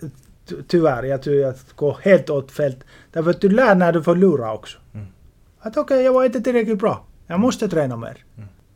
tyvärr, 0.69 1.03
jag 1.03 1.23
tror 1.23 1.45
att 1.45 1.67
det 1.69 1.77
går 1.77 1.99
helt 2.03 2.31
åt 2.31 2.51
fält. 2.51 2.79
Därför 3.13 3.31
att 3.31 3.41
du 3.41 3.49
lär 3.49 3.75
när 3.75 3.93
du 3.93 4.03
förlorar 4.03 4.53
också. 4.53 4.79
Mm. 4.95 5.07
Att 5.61 5.77
okej, 5.77 6.03
jag 6.03 6.13
var 6.13 6.25
inte 6.25 6.41
tillräckligt 6.41 6.79
bra. 6.79 7.05
Jag 7.27 7.41
måste 7.41 7.69
träna 7.69 7.97
mer. 7.97 8.25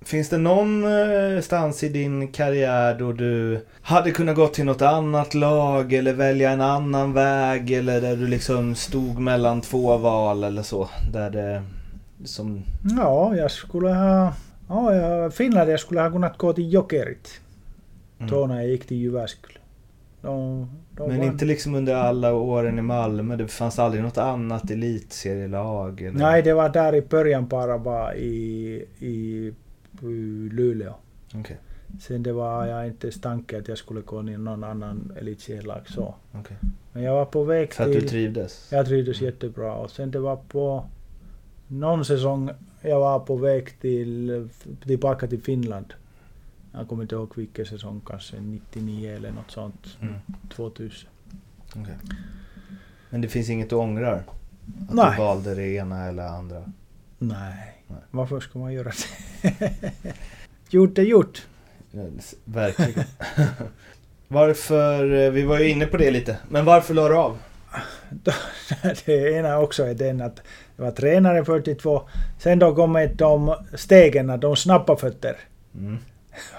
Finns 0.04 0.28
det 0.28 0.38
någonstans 0.38 1.82
i 1.82 1.88
din 1.88 2.28
karriär 2.28 2.94
då 2.98 3.12
du 3.12 3.64
hade 3.82 4.10
kunnat 4.10 4.36
gå 4.36 4.48
till 4.48 4.64
något 4.64 4.82
annat 4.82 5.34
lag 5.34 5.92
eller 5.92 6.12
välja 6.12 6.50
en 6.50 6.60
annan 6.60 7.12
väg 7.12 7.70
eller 7.70 8.00
där 8.00 8.16
du 8.16 8.26
liksom 8.26 8.74
stod 8.74 9.18
mellan 9.18 9.60
två 9.60 9.96
val 9.96 10.44
eller 10.44 10.62
så? 10.62 10.88
Där 11.12 11.30
det 11.30 11.62
som... 12.24 12.62
Ja, 12.96 13.36
jag 13.36 13.50
skulle 13.50 13.88
ha... 13.88 14.32
Ja, 14.68 14.94
jag, 14.94 15.34
Finland, 15.34 15.70
jag 15.70 15.80
skulle 15.80 16.00
ha 16.00 16.10
kunnat 16.10 16.38
gå 16.38 16.52
till 16.52 16.72
Jokerit. 16.72 17.40
Mm. 18.18 18.30
Då 18.30 18.46
när 18.46 18.54
jag 18.54 18.68
gick 18.68 18.86
till 18.86 18.96
Jyväskylä. 18.96 19.58
De 20.20 20.70
Men 20.96 21.22
inte 21.22 21.44
liksom 21.44 21.74
under 21.74 21.94
alla 21.94 22.34
åren 22.34 22.78
i 22.78 22.82
Malmö? 22.82 23.36
Det 23.36 23.48
fanns 23.48 23.78
aldrig 23.78 24.02
något 24.02 24.18
annat 24.18 24.70
elitserielag? 24.70 26.00
Eller? 26.00 26.18
Nej, 26.18 26.42
det 26.42 26.54
var 26.54 26.68
där 26.68 26.94
i 26.94 27.02
början 27.02 27.48
bara, 27.48 27.78
bara 27.78 28.14
i, 28.14 28.86
i, 28.98 29.52
i 30.02 30.48
Luleå. 30.52 30.94
Okej, 31.34 31.58
Sen 32.00 32.22
det 32.22 32.32
var 32.32 32.66
jag 32.66 32.86
inte 32.86 33.06
ens 33.06 33.20
tanke 33.20 33.58
att 33.58 33.68
jag 33.68 33.78
skulle 33.78 34.00
gå 34.00 34.22
till 34.22 34.38
någon 34.38 34.64
annan 34.64 35.12
elitserielag 35.20 35.88
så. 35.88 36.14
okej. 36.32 36.56
Men 36.92 37.02
jag 37.02 37.14
var 37.14 37.24
på 37.24 37.44
väg 37.44 37.72
För 37.72 37.84
att 37.84 37.92
du 37.92 38.00
till... 38.00 38.08
trivdes? 38.08 38.68
Jag 38.72 38.86
trivdes 38.86 39.20
jättebra 39.20 39.74
och 39.74 39.90
sen 39.90 40.10
det 40.10 40.18
var 40.18 40.36
på 40.36 40.84
någon 41.68 42.04
säsong 42.04 42.50
jag 42.80 43.00
var 43.00 43.20
på 43.20 43.36
väg 43.36 43.80
till, 43.80 44.48
tillbaka 44.86 45.26
till 45.26 45.42
Finland. 45.42 45.94
Jag 46.72 46.88
kommer 46.88 47.02
inte 47.02 47.14
ihåg 47.14 47.32
vilken 47.36 47.66
säsong, 47.66 48.00
kanske 48.06 48.40
99 48.40 49.16
eller 49.16 49.30
något 49.30 49.50
sånt. 49.50 49.98
Mm. 50.00 50.14
2000. 50.54 51.08
okej. 51.76 51.94
Men 53.10 53.20
det 53.20 53.28
finns 53.28 53.50
inget 53.50 53.70
du 53.70 53.76
ångrar? 53.76 54.24
Att 54.88 54.94
Nej. 54.94 55.10
du 55.10 55.22
valde 55.22 55.54
det 55.54 55.68
ena 55.68 56.04
eller 56.06 56.26
andra? 56.26 56.72
Nej. 57.18 57.82
Nej. 57.86 57.98
Varför 58.10 58.40
ska 58.40 58.58
man 58.58 58.72
göra 58.72 58.92
det? 59.42 59.72
gjort 60.70 60.98
är 60.98 61.02
gjort. 61.02 61.46
Ja, 61.90 62.04
Verkligen. 62.44 63.04
varför, 64.28 65.14
eh, 65.14 65.30
vi 65.30 65.42
var 65.42 65.58
ju 65.58 65.68
inne 65.68 65.86
på 65.86 65.96
det 65.96 66.10
lite, 66.10 66.38
men 66.48 66.64
varför 66.64 66.94
la 66.94 67.08
du 67.08 67.16
av? 67.16 67.38
det 69.04 69.32
ena 69.32 69.58
också 69.58 69.84
är 69.84 69.94
den 69.94 70.20
att 70.20 70.42
jag 70.76 70.84
var 70.84 70.90
tränare 70.90 71.44
42. 71.44 72.08
Sen 72.38 72.58
då 72.58 72.74
kommer 72.74 73.14
de 73.14 73.54
stegen, 73.74 74.40
de 74.40 74.56
snabba 74.56 74.96
fötter. 74.96 75.36
Mm. 75.74 75.98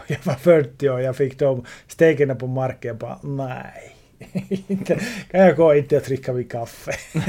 Jag 0.08 0.18
var 0.24 0.34
40 0.34 0.90
och 0.90 1.02
jag 1.02 1.16
fick 1.16 1.40
de 1.40 1.66
stegen 1.88 2.38
på 2.38 2.48
marken. 2.48 2.88
Jag 2.88 2.98
bara, 2.98 3.20
nej. 3.24 3.96
Inte- 4.68 5.00
kan 5.32 5.42
jag 5.42 5.56
gå 5.56 5.76
inte 5.76 5.98
och 5.98 6.04
dricka 6.04 6.34
min 6.34 6.48
kaffe? 6.48 6.92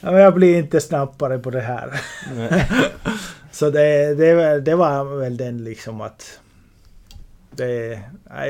Men 0.00 0.14
jag 0.14 0.34
blir 0.34 0.58
inte 0.58 0.80
snabbare 0.80 1.38
på 1.38 1.50
det 1.50 1.60
här. 1.60 2.00
Så 3.52 3.70
det, 3.70 4.14
det, 4.14 4.34
var- 4.34 4.60
det 4.60 4.74
var 4.76 5.04
väl 5.20 5.36
den 5.36 5.64
liksom 5.64 6.00
att... 6.00 6.40
Det, 7.50 8.00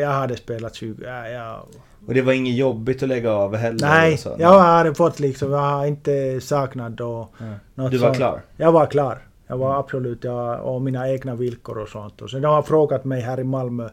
jag 0.01 0.11
hade 0.11 0.37
spelat 0.37 0.75
20... 0.75 1.05
ja, 1.05 1.29
Jag, 1.29 1.61
Och 2.07 2.15
det 2.15 2.23
var 2.23 2.33
inget 2.33 2.57
jobbigt 2.57 3.03
att 3.03 3.09
lägga 3.09 3.33
av 3.33 3.57
heller? 3.57 3.89
nej, 3.89 4.19
jag 4.39 4.59
hade 4.61 4.95
fått 4.95 5.21
liksom... 5.21 5.53
Jag 5.53 5.59
har 5.59 5.87
inte 5.87 6.41
saknat. 6.41 6.93
Nej. 6.99 7.55
något 7.75 7.91
Du 7.91 7.99
var 7.99 8.07
sånt. 8.07 8.17
klar? 8.17 8.41
Jag 8.57 8.73
var 8.73 8.87
klar. 8.87 9.19
Jag 9.49 9.57
var 9.59 9.79
absolut, 9.81 10.25
jag, 10.25 10.65
och 10.65 10.83
mina 10.83 11.09
egna 11.09 11.35
villkor 11.35 11.79
och 11.79 11.89
sånt. 11.89 12.23
Och 12.23 12.31
sen 12.31 12.43
de 12.43 12.49
har 12.49 12.63
frågat 12.63 13.05
mig 13.05 13.21
här 13.21 13.41
i 13.41 13.45
Malmö, 13.45 13.89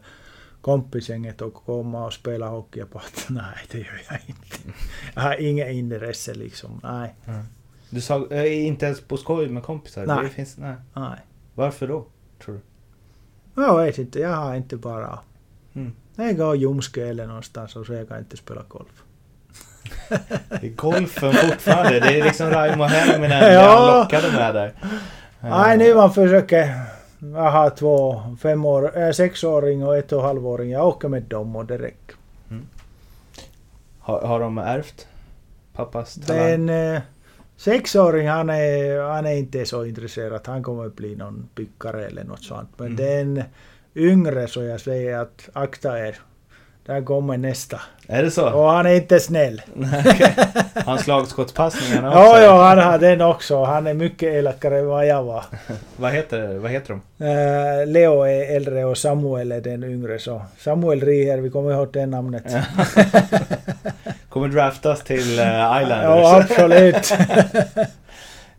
kompisgänget, 0.61 1.41
och 1.41 1.53
komma 1.53 2.05
och 2.05 2.13
spela 2.13 2.47
hockey. 2.47 2.79
Jag 2.79 2.87
bara, 2.87 3.03
nej 3.29 3.57
det 3.71 3.77
gör 3.77 4.01
jag 4.09 4.19
inte. 4.25 4.57
Jag 5.15 5.21
har 5.21 5.41
inget 5.41 5.71
intresse 5.71 6.33
liksom. 6.33 6.79
Nej, 6.83 7.15
Du 7.89 8.01
sa 8.01 8.27
eh, 8.31 8.65
inte 8.67 8.85
ens 8.85 9.01
på 9.01 9.17
skoj 9.17 9.49
med 9.49 9.63
kompisar? 9.63 10.05
Nej. 10.05 10.23
Det 10.23 10.29
finns, 10.29 10.57
nej. 10.57 10.75
nej. 10.93 11.19
Varför 11.55 11.87
då, 11.87 12.05
tror 12.43 12.55
du? 12.55 12.61
Jag 13.61 13.77
vet 13.85 13.97
inte, 13.97 14.19
jag 14.19 14.29
har 14.35 14.55
inte 14.55 14.77
bara... 14.77 15.19
Mm. 15.75 15.91
Jag 16.15 16.37
går 16.37 16.55
ljumske 16.55 17.07
eller 17.07 17.27
någonstans 17.27 17.75
och 17.75 17.85
så 17.85 17.93
jag 17.93 18.07
kan 18.07 18.19
inte 18.19 18.37
spela 18.37 18.61
golf. 18.67 19.03
Det 20.49 20.67
är 20.67 20.75
golfen 20.75 21.33
fortfarande. 21.33 21.99
Det 21.99 22.19
är 22.19 22.23
liksom 22.23 22.49
Raimo 22.49 22.83
Helminen 22.83 23.39
Ja. 23.41 23.51
jag 23.51 23.99
lockade 24.03 24.31
med 24.31 24.55
där. 24.55 24.73
Nej, 25.49 25.77
nu 25.77 25.95
man 25.95 26.13
försöker... 26.13 26.73
Jag 27.19 27.51
har 27.51 27.69
två 27.69 28.21
fem 28.41 28.65
år, 28.65 28.97
äh, 28.97 29.11
sexåring 29.11 29.83
och 29.85 29.97
ett 29.97 30.11
och 30.11 30.21
halvåring. 30.21 30.71
Jag 30.71 30.87
åker 30.87 31.07
med 31.07 31.23
dem 31.23 31.55
och 31.55 31.65
det 31.65 31.77
räcker. 31.77 32.15
Har, 33.99 34.21
har 34.21 34.39
de 34.39 34.57
ärvt 34.57 35.07
pappas 35.73 36.15
talang? 36.15 36.43
Den 36.67 36.95
eh, 36.95 37.01
sexåring 37.57 38.27
han 38.29 38.49
är, 38.49 39.01
han 39.13 39.25
är 39.25 39.35
inte 39.35 39.65
så 39.65 39.85
intresserad. 39.85 40.41
Han 40.45 40.63
kommer 40.63 40.85
att 40.85 40.95
bli 40.95 41.15
någon 41.15 41.49
pickare 41.55 42.05
eller 42.05 42.23
något 42.23 42.43
sånt. 42.43 42.69
Men 42.77 42.87
Mm. 42.87 42.97
den 43.35 43.43
yngre 43.95 44.47
så 44.47 44.63
jag 44.63 44.81
säger 44.81 45.17
att 45.17 45.49
akta 45.53 46.07
er. 46.07 46.17
Där 46.85 47.01
kommer 47.01 47.37
nästa. 47.37 47.81
Är 48.07 48.23
det 48.23 48.31
så? 48.31 48.49
Och 48.49 48.69
han 48.69 48.85
är 48.85 48.95
inte 48.95 49.19
snäll. 49.19 49.61
Okej. 50.05 50.35
Han 50.85 50.99
slagskottspassningarna 50.99 52.09
också? 52.09 52.19
Ja, 52.19 52.41
ja, 52.41 52.67
han 52.67 52.77
har 52.77 52.99
den 52.99 53.21
också. 53.21 53.63
Han 53.63 53.87
är 53.87 53.93
mycket 53.93 54.33
elakare 54.33 54.79
än 54.79 54.87
vad 54.87 55.07
jag 55.07 55.23
var. 55.23 55.43
Vad 55.97 56.11
heter, 56.11 56.57
vad 56.57 56.71
heter 56.71 56.99
de? 57.17 57.25
Eh, 57.25 57.87
Leo 57.87 58.21
är 58.21 58.55
äldre 58.55 58.85
och 58.85 58.97
Samuel 58.97 59.51
är 59.51 59.61
den 59.61 59.83
yngre. 59.83 60.19
Så 60.19 60.41
Samuel 60.57 61.01
Riher, 61.01 61.37
vi 61.37 61.49
kommer 61.49 61.71
ihåg 61.71 61.89
det 61.93 62.05
namnet. 62.05 62.43
Kommer 64.29 64.47
draftas 64.47 65.03
till 65.03 65.39
uh, 65.39 65.81
Islanders. 65.81 66.03
Ja, 66.03 66.41
absolut. 66.41 67.13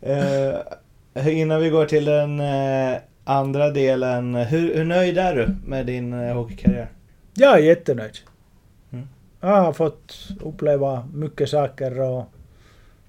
Eh, 0.03 1.39
innan 1.39 1.61
vi 1.61 1.71
går 1.71 1.87
till 1.87 2.05
den 2.05 2.43
andra 3.25 3.71
delen. 3.71 4.35
Hur, 4.35 4.75
hur 4.75 4.85
nöjd 4.85 5.19
är 5.19 5.35
du 5.35 5.57
med 5.67 5.87
din 5.87 6.13
uh, 6.13 6.35
hockeykarriär? 6.35 6.89
Jag 7.39 7.55
är 7.55 7.63
jättenöjd. 7.63 8.19
Mm. 8.93 9.09
Jag 9.41 9.63
har 9.63 9.73
fått 9.73 10.29
uppleva 10.41 11.09
mycket 11.15 11.49
saker 11.49 12.01
och 12.01 12.25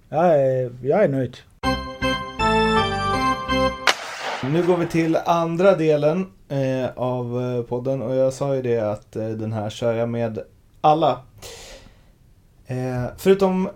jag 0.10 0.26
är, 0.26 0.72
jag 0.82 1.04
är 1.04 1.08
nöjd. 1.08 1.38
Nu 4.44 4.68
går 4.68 4.78
vi 4.78 4.88
till 4.88 5.16
andra 5.26 5.76
delen 5.76 6.32
eh, 6.50 6.90
av 6.96 7.42
eh, 7.42 7.64
podden 7.64 8.02
och 8.02 8.16
jag 8.16 8.34
sa 8.34 8.56
ju 8.56 8.62
det 8.62 8.80
att 8.80 9.16
eh, 9.16 9.30
den 9.30 9.54
här 9.54 9.70
kör 9.70 9.94
jag 9.94 10.10
med 10.10 10.40
alla. 10.82 11.22
Eh, 12.66 13.06
förutom, 13.18 13.70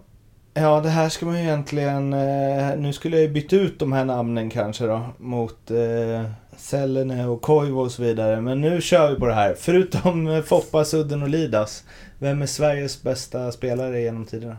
ja 0.53 0.79
det 0.81 0.89
här 0.89 1.09
ska 1.09 1.25
man 1.25 1.35
ju 1.37 1.41
egentligen, 1.43 2.13
eh, 2.13 2.75
nu 2.77 2.93
skulle 2.93 3.15
jag 3.17 3.23
ju 3.25 3.31
byta 3.31 3.55
ut 3.55 3.79
de 3.79 3.91
här 3.93 4.05
namnen 4.05 4.49
kanske 4.49 4.85
då 4.85 5.09
mot 5.17 5.71
eh, 5.71 6.25
Sellene 6.57 7.27
och 7.27 7.41
Koivu 7.41 7.73
och 7.75 7.91
så 7.91 8.01
vidare. 8.03 8.41
Men 8.41 8.61
nu 8.61 8.81
kör 8.81 9.09
vi 9.13 9.19
på 9.19 9.25
det 9.27 9.33
här. 9.33 9.55
Förutom 9.59 10.27
eh, 10.27 10.41
Foppa, 10.41 10.85
Sudden 10.85 11.21
och 11.23 11.29
Lidas. 11.29 11.83
Vem 12.19 12.41
är 12.41 12.45
Sveriges 12.45 13.03
bästa 13.03 13.51
spelare 13.51 14.01
genom 14.01 14.25
tiderna? 14.25 14.57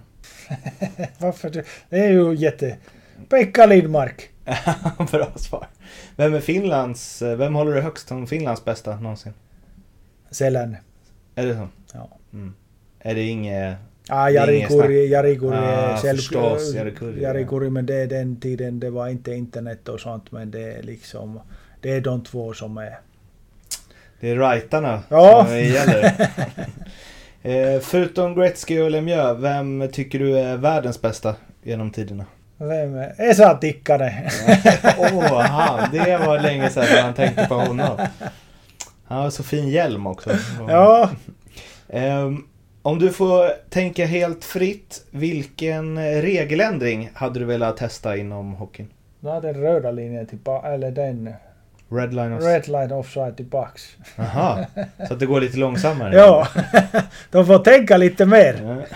Varför? 1.18 1.50
det- 1.50 1.64
Det 1.88 1.98
är 1.98 2.10
ju 2.10 2.34
jätte... 2.34 2.76
Pekka 3.28 3.66
Lidmark. 3.66 4.28
Bra 5.10 5.28
svar. 5.36 5.66
Vem 6.16 6.34
är 6.34 6.40
Finlands, 6.40 7.22
eh, 7.22 7.36
vem 7.36 7.54
håller 7.54 7.72
du 7.74 7.80
högst 7.80 8.08
som 8.08 8.26
Finlands 8.26 8.64
bästa 8.64 8.96
någonsin? 8.96 9.32
Selän. 10.30 10.76
Är 11.34 11.46
det 11.46 11.54
så? 11.54 11.68
Ja. 11.94 12.08
Mm. 12.32 12.54
Är 13.00 13.14
det 13.14 13.22
inget... 13.22 13.76
Ah, 14.08 14.28
är 14.28 14.32
Jari 14.32 14.66
Kuri, 14.68 15.08
Jari 15.08 15.38
Kuri 15.38 15.56
Ah, 15.56 15.96
själv... 15.96 16.16
förstås, 16.16 16.74
Jari 16.74 16.90
Kurri, 16.94 17.22
Jari 17.22 17.42
ja. 17.42 17.48
Kurri, 17.48 17.70
men 17.70 17.86
det 17.86 17.94
är 17.94 18.06
den 18.06 18.36
tiden, 18.40 18.80
det 18.80 18.90
var 18.90 19.08
inte 19.08 19.32
internet 19.34 19.88
och 19.88 20.00
sånt, 20.00 20.32
men 20.32 20.50
det 20.50 20.72
är 20.72 20.82
liksom... 20.82 21.40
Det 21.80 21.90
är 21.96 22.00
de 22.00 22.24
två 22.24 22.52
som 22.52 22.78
är... 22.78 22.98
Det 24.20 24.30
är 24.30 24.36
rightarna 24.36 25.02
Ja. 25.08 25.46
som 25.48 25.58
gäller. 25.58 26.04
eh, 27.42 27.80
förutom 27.80 28.34
Gretzky 28.34 28.80
och 28.80 28.90
Lemieux, 28.90 29.40
vem 29.42 29.88
tycker 29.92 30.18
du 30.18 30.38
är 30.38 30.56
världens 30.56 31.02
bästa 31.02 31.34
genom 31.62 31.90
tiderna? 31.90 32.24
Vem 32.58 32.94
är? 32.94 33.14
Esa 33.18 33.54
Tikkanen. 33.54 34.12
Åh, 34.98 35.40
han! 35.40 35.88
Det 35.92 36.18
var 36.26 36.40
länge 36.40 36.70
sedan 36.70 37.04
man 37.04 37.14
tänkte 37.14 37.46
på 37.46 37.54
honom. 37.54 37.98
Han 39.04 39.22
har 39.22 39.30
så 39.30 39.42
fin 39.42 39.68
hjälm 39.68 40.06
också. 40.06 40.30
ja. 40.68 41.10
Ehm, 41.88 42.44
om 42.82 42.98
du 42.98 43.12
får 43.12 43.70
tänka 43.70 44.06
helt 44.06 44.44
fritt, 44.44 45.04
vilken 45.10 45.98
regeländring 46.22 47.10
hade 47.14 47.38
du 47.38 47.44
velat 47.44 47.76
testa 47.76 48.16
inom 48.16 48.54
hockeyn? 48.54 48.88
Har 49.22 49.40
den 49.40 49.54
röda 49.54 49.90
linjen 49.90 50.26
tillbaka, 50.26 50.68
eller 50.68 50.90
den... 50.90 51.34
Red 51.88 52.14
line 52.14 52.32
of... 52.32 52.44
Red 52.44 52.68
line 52.68 52.92
offside 52.92 53.36
tillbaks. 53.36 53.96
Aha, 54.18 54.64
så 55.08 55.14
att 55.14 55.20
det 55.20 55.26
går 55.26 55.40
lite 55.40 55.58
långsammare? 55.58 56.16
Ja. 56.16 56.48
De 57.30 57.46
får 57.46 57.58
tänka 57.58 57.96
lite 57.96 58.26
mer. 58.26 58.86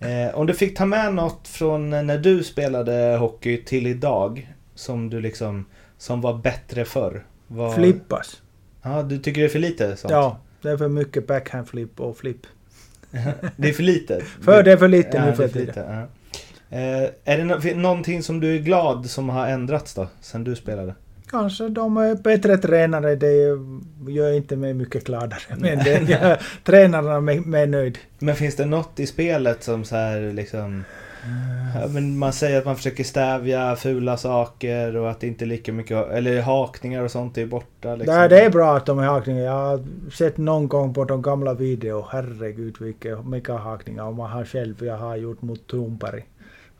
Eh, 0.00 0.34
om 0.34 0.46
du 0.46 0.54
fick 0.54 0.76
ta 0.76 0.86
med 0.86 1.14
något 1.14 1.48
från 1.48 1.90
när 1.90 2.18
du 2.18 2.44
spelade 2.44 3.16
hockey 3.16 3.64
till 3.64 3.86
idag 3.86 4.52
som 4.74 5.10
du 5.10 5.20
liksom 5.20 5.66
som 5.98 6.20
var 6.20 6.34
bättre 6.34 6.84
förr? 6.84 7.26
Vad... 7.46 7.74
Flippas. 7.74 8.42
Ja, 8.82 9.02
du 9.02 9.18
tycker 9.18 9.40
det 9.40 9.46
är 9.46 9.50
för 9.50 9.58
lite 9.58 9.96
sånt? 9.96 10.12
Ja, 10.12 10.38
det 10.62 10.70
är 10.70 10.76
för 10.76 10.88
mycket 10.88 11.26
backhand 11.26 11.68
flip 11.68 12.00
och 12.00 12.18
flip. 12.18 12.46
Det 13.56 13.68
är 13.68 13.72
för 13.72 13.82
lite? 13.82 14.22
För 14.40 14.62
det 14.62 14.72
är 14.72 14.76
för 14.76 14.88
lite 14.88 15.10
ja, 15.16 15.24
nu 15.24 15.30
det 15.30 15.36
för 15.36 15.44
är 15.44 15.48
för 15.48 15.58
lite. 15.60 15.80
Ja. 15.88 16.08
Eh, 16.70 17.10
är 17.24 17.38
det 17.38 17.44
nå- 17.44 17.80
någonting 17.82 18.22
som 18.22 18.40
du 18.40 18.54
är 18.54 18.58
glad 18.58 19.10
som 19.10 19.28
har 19.28 19.46
ändrats 19.46 19.94
då? 19.94 20.08
Sen 20.20 20.44
du 20.44 20.56
spelade? 20.56 20.94
Kanske 21.30 21.68
de 21.68 21.96
är 21.96 22.14
bättre 22.14 22.58
tränare, 22.58 23.16
det 23.16 23.58
gör 24.08 24.32
inte 24.32 24.56
mig 24.56 24.74
mycket 24.74 25.04
gladare. 25.04 25.40
Men 25.58 25.78
det 25.78 26.02
gör 26.02 26.42
tränarna 26.64 27.20
mig, 27.20 27.40
mig 27.40 27.66
nöjd. 27.66 27.98
Men 28.18 28.36
finns 28.36 28.56
det 28.56 28.66
något 28.66 29.00
i 29.00 29.06
spelet 29.06 29.62
som 29.62 29.84
så 29.84 29.96
här 29.96 30.32
liksom... 30.32 30.84
Men 31.88 32.18
man 32.18 32.32
säger 32.32 32.58
att 32.58 32.64
man 32.64 32.76
försöker 32.76 33.04
stävja 33.04 33.76
fula 33.76 34.16
saker 34.16 34.96
och 34.96 35.10
att 35.10 35.20
det 35.20 35.26
inte 35.26 35.44
är 35.44 35.46
lika 35.46 35.72
mycket... 35.72 36.10
Eller 36.10 36.42
hakningar 36.42 37.02
och 37.02 37.10
sånt 37.10 37.38
är 37.38 37.46
borta 37.46 37.94
liksom. 37.94 38.16
Nej, 38.16 38.28
det 38.28 38.40
är 38.40 38.50
bra 38.50 38.76
att 38.76 38.86
de 38.86 38.98
är 38.98 39.06
hakningar. 39.06 39.44
Jag 39.44 39.52
har 39.52 39.84
sett 40.12 40.36
någon 40.36 40.68
gång 40.68 40.94
på 40.94 41.04
de 41.04 41.22
gamla 41.22 41.54
videor, 41.54 42.06
herregud 42.10 42.76
vilka 42.80 43.22
mycket 43.22 43.54
hakningar. 43.54 44.04
Och 44.04 44.14
man 44.14 44.30
har 44.30 44.44
själv, 44.44 44.84
jag 44.84 44.96
har 44.96 45.16
gjort 45.16 45.42
mot 45.42 45.66
Thornberg. 45.66 46.24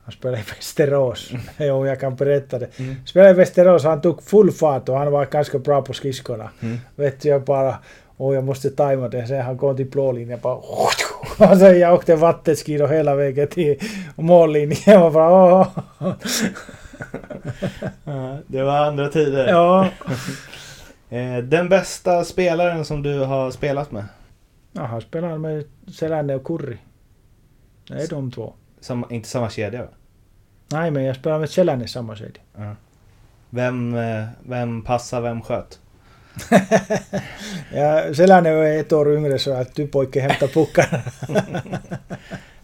Han 0.03 0.11
spelade 0.11 0.39
i 0.39 0.45
Västerås. 0.55 1.31
jo, 1.57 1.87
jag 1.87 1.99
kan 1.99 2.15
berätta 2.15 2.59
det. 2.59 2.79
Mm. 2.79 2.95
Spelade 3.05 3.31
i 3.31 3.33
Västerås, 3.33 3.83
han 3.83 4.01
tog 4.01 4.23
full 4.23 4.51
fart 4.51 4.89
och 4.89 4.97
han 4.97 5.11
var 5.11 5.25
ganska 5.25 5.59
bra 5.59 5.81
på 5.81 5.93
skridskorna. 5.93 6.49
Mm. 6.59 6.77
Vet 6.95 7.25
jag 7.25 7.43
bara, 7.43 7.77
och 8.17 8.35
jag 8.35 8.43
måste 8.43 8.69
tajma 8.69 9.07
det. 9.07 9.27
Sen 9.27 9.41
han 9.41 9.57
kom 9.57 9.75
till 9.75 9.89
blålinjen 9.89 10.39
bara... 10.41 10.57
Och 11.37 11.57
sen 11.57 11.79
jag 11.79 11.93
åkte 11.93 12.15
vattenskidor 12.15 12.87
hela 12.87 13.15
vägen 13.15 13.47
till 13.47 13.79
mållinjen. 14.15 15.01
Och 15.01 15.11
bara, 15.11 15.67
det 18.47 18.63
var 18.63 18.77
andra 18.77 19.07
tider. 19.07 19.47
Ja. 19.47 19.89
Eh, 21.11 21.37
den 21.37 21.69
bästa 21.69 22.23
spelaren 22.23 22.85
som 22.85 23.03
du 23.03 23.19
har 23.19 23.51
spelat 23.51 23.91
med? 23.91 24.05
ja, 24.71 24.85
han 24.85 25.01
spelade 25.01 25.37
med 25.37 25.65
Selänne 25.87 26.35
och 26.35 26.43
Kurri. 26.43 26.77
Det 27.87 27.93
är 27.93 28.07
de 28.07 28.31
två. 28.31 28.53
Som, 28.79 29.05
inte 29.09 29.29
samma 29.29 29.49
kedja 29.49 29.81
va? 29.81 29.89
Nej, 30.71 30.91
men 30.91 31.03
jag 31.03 31.15
spelade 31.15 31.39
med 31.39 31.49
Selänne 31.49 31.87
samma 31.87 32.15
kedja. 32.15 32.41
Ja. 32.57 32.75
Vem, 33.49 33.95
eh, 33.95 34.25
vem 34.43 34.81
passar, 34.81 35.21
vem 35.21 35.41
sköt? 35.41 35.79
Ja, 37.73 38.13
Selänne 38.13 38.49
är 38.49 38.79
ett 38.79 38.93
år 38.93 39.13
yngre 39.15 39.39
så 39.39 39.53
att 39.53 39.75
du 39.75 39.87
pojke 39.87 40.19
hämtar 40.19 40.47
puckar. 40.47 41.01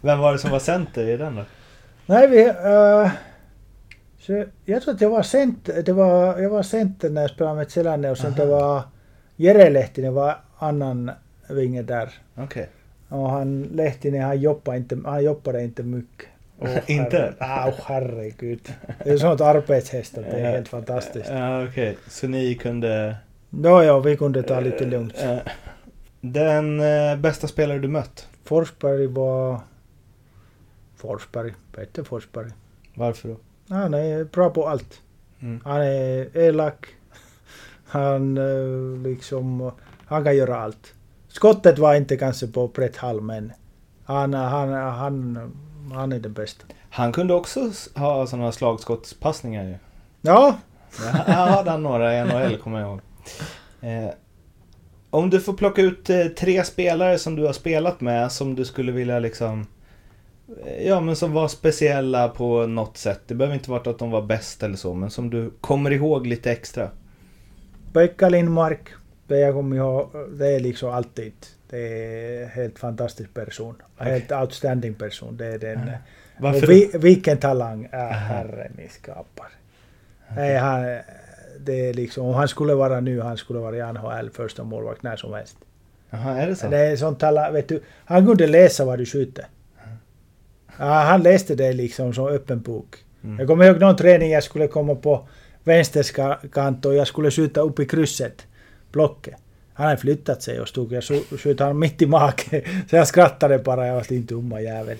Vem 0.00 0.18
var 0.18 0.32
det 0.32 0.38
som 0.38 0.50
var 0.50 0.58
center 0.58 1.08
i 1.08 1.16
den 1.16 1.36
då? 1.36 1.44
Nej, 2.06 2.28
vi... 2.28 2.44
Uh, 2.44 3.10
så 4.18 4.44
jag 4.64 4.82
tror 4.82 4.94
att 4.94 5.00
jag 5.00 5.10
var 5.10 5.22
center, 5.22 5.82
det 5.82 5.92
var, 5.92 6.38
jag 6.38 6.50
var 6.50 6.62
center 6.62 7.10
när 7.10 7.20
jag 7.20 7.30
spelade 7.30 7.56
med 7.56 7.70
Selänne 7.70 8.10
och 8.10 8.18
sen 8.18 8.32
Aha. 8.32 8.42
det 8.42 8.46
var 8.46 8.82
Jere 9.36 9.70
Lehtinen 9.70 10.14
var 10.14 10.36
annan 10.58 11.10
vinge 11.48 11.82
där. 11.82 12.10
Okej. 12.34 12.68
Och 13.08 13.30
han 13.30 13.62
Lehtinen 13.62 14.22
han 14.22 14.40
jobbade 14.40 14.76
inte, 14.76 14.98
han 15.04 15.24
jobbade 15.24 15.62
inte 15.62 15.82
mycket. 15.82 16.28
Åh, 16.60 16.78
Inte? 16.86 17.34
Ah, 17.38 17.72
herregud. 17.84 18.72
Det 19.04 19.10
är 19.10 19.18
sånt 19.18 19.40
arbetshästar, 19.40 20.22
det 20.22 20.28
är 20.28 20.50
helt 20.50 20.68
fantastiskt. 20.68 21.30
Ja, 21.30 21.64
okej. 21.64 21.96
Så 22.08 22.28
ni 22.28 22.54
kunde... 22.54 23.16
Då 23.58 23.82
ja, 23.82 23.98
vi 23.98 24.16
kunde 24.16 24.42
ta 24.42 24.60
lite 24.60 24.84
lugnt. 24.84 25.14
Eh, 25.18 25.38
Den 26.20 26.80
eh, 26.80 27.16
bästa 27.16 27.48
spelare 27.48 27.78
du 27.78 27.88
mött? 27.88 28.28
Forsberg 28.44 29.06
var... 29.06 29.60
Forsberg, 30.96 31.54
Peter 31.72 32.02
Forsberg. 32.02 32.50
Varför 32.94 33.28
då? 33.28 33.36
Han 33.74 33.94
är 33.94 34.24
bra 34.24 34.50
på 34.50 34.68
allt. 34.68 35.00
Mm. 35.40 35.60
Han 35.64 35.80
är 35.80 36.36
elak. 36.36 36.86
Han 37.86 38.38
eh, 38.38 39.02
liksom... 39.02 39.72
Han 40.06 40.24
kan 40.24 40.36
göra 40.36 40.56
allt. 40.56 40.94
Skottet 41.28 41.78
var 41.78 41.94
inte 41.94 42.16
kanske 42.16 42.46
på 42.46 42.66
rätt 42.66 42.96
hall 42.96 43.20
men 43.20 43.52
han, 44.04 44.34
han, 44.34 44.72
han, 44.72 45.52
han 45.94 46.12
är 46.12 46.18
den 46.18 46.32
bästa. 46.32 46.64
Han 46.90 47.12
kunde 47.12 47.34
också 47.34 47.70
ha 47.94 48.26
sådana 48.26 48.52
slagskottspassningar 48.52 49.64
ju. 49.64 49.74
Ja, 50.20 50.56
Ja, 51.26 51.32
hade 51.32 51.70
han 51.70 51.82
några 51.82 52.18
i 52.18 52.24
NHL 52.24 52.56
kommer 52.56 52.80
jag 52.80 52.88
ihåg. 52.88 53.00
Eh, 53.80 54.10
om 55.10 55.30
du 55.30 55.40
får 55.40 55.52
plocka 55.52 55.82
ut 55.82 56.10
eh, 56.10 56.26
tre 56.26 56.64
spelare 56.64 57.18
som 57.18 57.36
du 57.36 57.46
har 57.46 57.52
spelat 57.52 58.00
med 58.00 58.32
som 58.32 58.54
du 58.54 58.64
skulle 58.64 58.92
vilja 58.92 59.18
liksom... 59.18 59.66
eh, 60.66 60.86
Ja 60.86 61.00
men 61.00 61.16
som 61.16 61.32
var 61.32 61.48
speciella 61.48 62.28
på 62.28 62.66
något 62.66 62.96
sätt. 62.96 63.20
Det 63.26 63.34
behöver 63.34 63.54
inte 63.54 63.70
vara 63.70 63.90
att 63.90 63.98
de 63.98 64.10
var 64.10 64.22
bäst 64.22 64.62
eller 64.62 64.76
så 64.76 64.94
men 64.94 65.10
som 65.10 65.30
du 65.30 65.50
kommer 65.60 65.90
ihåg 65.90 66.26
lite 66.26 66.52
extra. 66.52 66.90
Pekka 67.92 68.28
Lindmark. 68.28 68.88
Det 69.26 69.38
jag 69.38 69.54
kommer 69.54 69.76
ihåg, 69.76 70.10
det 70.38 70.48
är 70.48 70.60
liksom 70.60 70.90
alltid. 70.90 71.32
Det 71.70 71.78
är 71.78 72.42
en 72.42 72.48
helt 72.48 72.78
fantastisk 72.78 73.34
person. 73.34 73.74
Helt 73.96 74.32
outstanding 74.32 74.94
person. 74.94 75.36
Det 75.36 75.46
är 75.46 75.58
den. 75.58 75.90
Varför 76.38 76.62
och 76.62 76.70
vi, 76.70 76.90
vilken 76.94 77.38
talang 77.38 77.88
är 77.92 78.10
herren 78.12 78.80
i 78.80 78.88
skapar. 78.88 79.48
Nej, 80.36 80.56
han, 80.56 80.98
det 81.60 81.88
är 81.88 81.94
liksom, 81.94 82.26
om 82.26 82.34
han 82.34 82.48
skulle 82.48 82.74
vara 82.74 83.00
nu, 83.00 83.20
han 83.20 83.36
skulle 83.36 83.58
vara 83.58 83.76
i 83.76 83.92
NHL 83.92 84.30
första 84.30 84.64
målvakt 84.64 85.02
när 85.02 85.16
som 85.16 85.34
helst. 85.34 85.56
Jaha, 86.10 86.36
är 86.36 86.46
det 86.46 86.56
så? 86.56 86.68
Det 86.68 86.78
är 86.78 86.96
sånt 86.96 87.20
tala, 87.20 87.50
vet 87.50 87.68
du, 87.68 87.82
han 88.04 88.26
kunde 88.26 88.46
läsa 88.46 88.84
vad 88.84 88.98
du 88.98 89.06
skjuter. 89.06 89.46
Ja, 90.78 90.84
han 90.84 91.22
läste 91.22 91.54
det 91.54 91.72
liksom 91.72 92.14
som 92.14 92.26
öppen 92.26 92.60
bok. 92.60 92.96
Mm. 93.24 93.38
Jag 93.38 93.48
kommer 93.48 93.64
ihåg 93.64 93.80
någon 93.80 93.96
träning 93.96 94.30
jag 94.30 94.42
skulle 94.42 94.68
komma 94.68 94.94
på 94.94 95.28
vänsterkant 95.64 96.86
och 96.86 96.94
jag 96.94 97.06
skulle 97.06 97.30
skjuta 97.30 97.60
upp 97.60 97.80
i 97.80 97.86
krysset, 97.86 98.46
blocket. 98.92 99.34
Han 99.76 99.86
hade 99.86 99.98
flyttat 99.98 100.42
sig 100.42 100.60
och 100.60 100.68
stod 100.68 100.92
jag 100.92 101.04
sköt 101.40 101.60
han 101.60 101.78
mitt 101.78 102.02
i 102.02 102.06
magen. 102.06 102.62
Så 102.90 102.96
jag 102.96 103.08
skrattade 103.08 103.58
bara, 103.58 103.86
jag 103.86 103.94
var 103.94 104.06
din 104.08 104.26
dumma 104.26 104.60
jävel. 104.60 104.98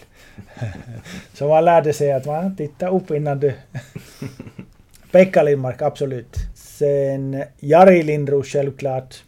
Så 1.34 1.48
man 1.48 1.64
lärde 1.64 1.92
sig 1.92 2.12
att 2.12 2.26
man 2.26 2.56
tittar 2.56 2.94
upp 2.94 3.10
innan 3.10 3.40
du... 3.40 3.52
Pekka 5.16 5.42
Lindmark, 5.42 5.82
absolut. 5.82 6.36
Sen 6.54 7.42
Jari 7.58 8.02
Lindros 8.02 8.46
självklart. 8.46 9.24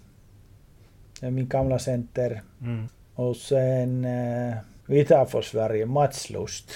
Min 1.21 1.49
gamla 1.49 1.79
center. 1.79 2.43
Mm. 2.63 2.89
Och 3.15 3.37
sen 3.37 4.05
eh, 4.05 4.55
Vitafors 4.87 5.45
Sverige, 5.51 5.87
Mats 5.87 6.31
Lust. 6.31 6.71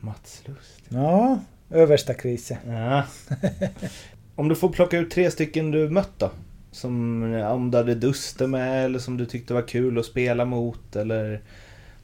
Mats 0.00 0.42
Lust. 0.46 0.82
Ja, 0.88 1.38
översta 1.70 2.14
krisen. 2.14 2.56
Ja. 2.66 3.02
om 4.36 4.48
du 4.48 4.54
får 4.54 4.68
plocka 4.68 4.98
ut 4.98 5.10
tre 5.10 5.30
stycken 5.30 5.70
du 5.70 5.90
mött 5.90 6.18
då? 6.18 6.30
Som 6.72 7.22
om 7.34 7.70
du 7.70 7.78
hade 7.78 7.94
Duster 7.94 8.46
med 8.46 8.84
eller 8.84 8.98
som 8.98 9.16
du 9.16 9.26
tyckte 9.26 9.54
var 9.54 9.62
kul 9.68 9.98
att 9.98 10.06
spela 10.06 10.44
mot 10.44 10.96
eller 10.96 11.40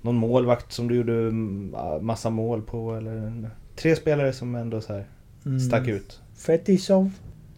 någon 0.01 0.17
målvakt 0.17 0.73
som 0.73 0.89
du 0.89 0.95
gjorde 0.97 1.13
mm, 1.13 1.75
massa 2.01 2.31
mål 2.31 2.63
på 2.63 2.95
eller 2.95 3.51
tre 3.77 3.97
spelare 3.97 4.33
som 4.33 4.55
ändå 4.55 4.81
så 4.81 4.93
här 4.93 5.05
Mm. 5.47 5.61
stack 5.61 5.89
ut. 5.89 6.21
Fetisov. 6.37 7.11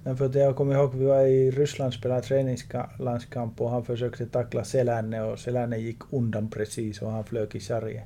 Därför 0.04 0.26
att 0.26 0.34
jag 0.34 0.56
kommer 0.56 0.74
ihåg 0.74 0.94
vi 0.94 1.04
var 1.04 1.20
i 1.20 1.50
Ryssland 1.50 1.88
och 1.88 1.94
spelade 1.94 2.22
träningslandskamp 2.22 3.60
och 3.60 3.70
han 3.70 3.84
försökte 3.84 4.26
tackla 4.26 4.64
Selänne 4.64 5.22
och 5.22 5.38
Selänne 5.38 5.78
gick 5.78 5.98
undan 6.10 6.50
precis 6.50 7.02
och 7.02 7.10
han 7.10 7.24
flög 7.24 7.54
i 7.56 7.60
sargen. 7.60 8.04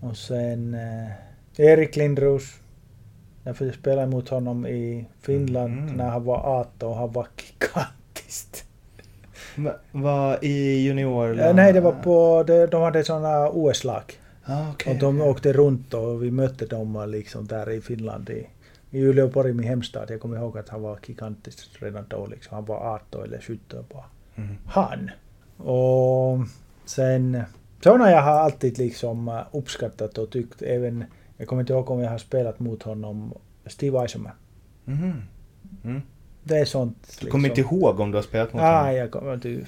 Och 0.00 0.16
sen 0.16 0.74
eh, 0.74 1.10
Erik 1.66 1.96
Lindros. 1.96 2.42
Därför 3.44 3.64
jag 3.66 3.74
spelade 3.74 4.06
mot 4.06 4.28
honom 4.28 4.66
i 4.66 5.06
Finland 5.20 5.72
Mm. 5.78 5.94
när 5.94 6.08
han 6.08 6.24
var 6.24 6.36
18 6.60 6.88
och 6.88 6.96
han 6.96 7.12
var 7.12 7.26
gigantisk. 7.36 8.64
Va- 9.56 9.76
Var 9.92 10.44
i 10.44 10.82
junior? 10.84 11.40
Eh, 11.40 11.54
nej, 11.54 11.72
det 11.72 11.80
var 11.80 11.92
på... 11.92 12.44
De, 12.46 12.66
de 12.66 12.82
hade 12.82 13.04
sådana 13.04 13.48
OS-lag. 13.50 14.02
Ah, 14.44 14.70
okej. 14.72 14.92
Och 14.92 14.98
de 14.98 15.20
åkte 15.20 15.52
runt 15.52 15.94
och 15.94 16.22
vi 16.22 16.30
mötte 16.30 16.66
dem 16.66 17.04
liksom 17.08 17.46
där 17.46 17.70
i 17.70 17.80
Finland 17.80 18.30
i, 18.30 18.46
i 18.92 19.00
Uleåborg, 19.00 19.52
min 19.52 19.66
hemstad. 19.66 20.10
Jag 20.10 20.20
kommer 20.20 20.36
ihåg 20.36 20.58
att 20.58 20.68
han 20.68 20.82
var 20.82 20.98
gigantisk 21.06 21.82
redan 21.82 22.04
då. 22.08 22.26
Liksom. 22.26 22.54
Han 22.54 22.64
var 22.64 22.76
18 22.94 23.24
eller 23.24 23.40
17 23.40 23.84
bara. 23.92 24.04
Mm. 24.36 24.56
Han. 24.66 25.10
Och 25.68 26.38
sen... 26.84 27.42
Sådana 27.82 28.10
jag 28.10 28.22
har 28.22 28.32
alltid 28.32 28.78
liksom 28.78 29.40
uppskattat 29.52 30.18
och 30.18 30.30
tyckt 30.30 30.62
även... 30.62 31.04
Jag 31.36 31.48
kommer 31.48 31.62
inte 31.62 31.72
ihåg 31.72 31.90
om 31.90 32.00
jag 32.00 32.10
har 32.10 32.18
spelat 32.18 32.60
mot 32.60 32.82
honom. 32.82 33.34
Steve 33.66 33.98
Eisenman. 34.02 34.32
Mhm. 34.84 35.22
Mm. 35.84 36.02
Det 36.44 36.58
är 36.58 36.64
sånt. 36.64 37.18
Du 37.20 37.26
kommer 37.26 37.48
inte 37.48 37.60
ihåg 37.60 38.00
om 38.00 38.10
du 38.10 38.18
har 38.18 38.22
spelat 38.22 38.52
mot 38.52 38.62
Ah, 38.62 38.78
honom? 38.80 38.94
jag 38.94 39.10
kommer 39.10 39.34
inte... 39.34 39.48
Vi, 39.48 39.64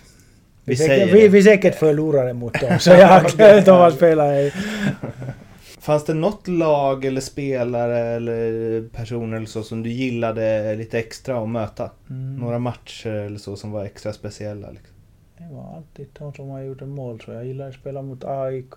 Vi 0.65 0.77
säkert, 0.77 1.15
vi, 1.15 1.29
vi 1.29 1.43
säkert 1.43 1.75
förlorade 1.75 2.33
mot 2.33 2.61
dem, 2.61 2.79
så 2.79 2.91
jag 2.91 3.25
om 3.69 3.79
man 3.79 3.93
spelar 3.93 4.35
i... 4.35 4.53
Fanns 5.85 6.05
det 6.05 6.15
något 6.15 6.49
lag 6.49 7.05
eller 7.05 7.21
spelare 7.21 7.99
eller 7.99 8.83
personer 8.89 9.37
eller 9.37 9.47
så 9.47 9.63
som 9.63 9.83
du 9.83 9.91
gillade 9.91 10.75
lite 10.77 10.99
extra 10.99 11.43
att 11.43 11.49
möta? 11.49 11.91
Mm. 12.11 12.37
Några 12.37 12.59
matcher 12.59 13.11
eller 13.11 13.39
så 13.39 13.57
som 13.57 13.71
var 13.71 13.85
extra 13.85 14.13
speciella? 14.13 14.71
Liksom. 14.71 14.95
Det 15.39 15.55
var 15.55 15.77
alltid 15.77 16.07
de 16.19 16.35
som 16.35 16.49
har 16.49 16.61
gjort 16.61 16.81
en 16.81 16.89
mål, 16.89 17.21
så 17.21 17.33
jag 17.33 17.47
gillar 17.47 17.69
att 17.69 17.75
spela 17.75 18.03
mot 18.03 18.25
AIK. 18.25 18.75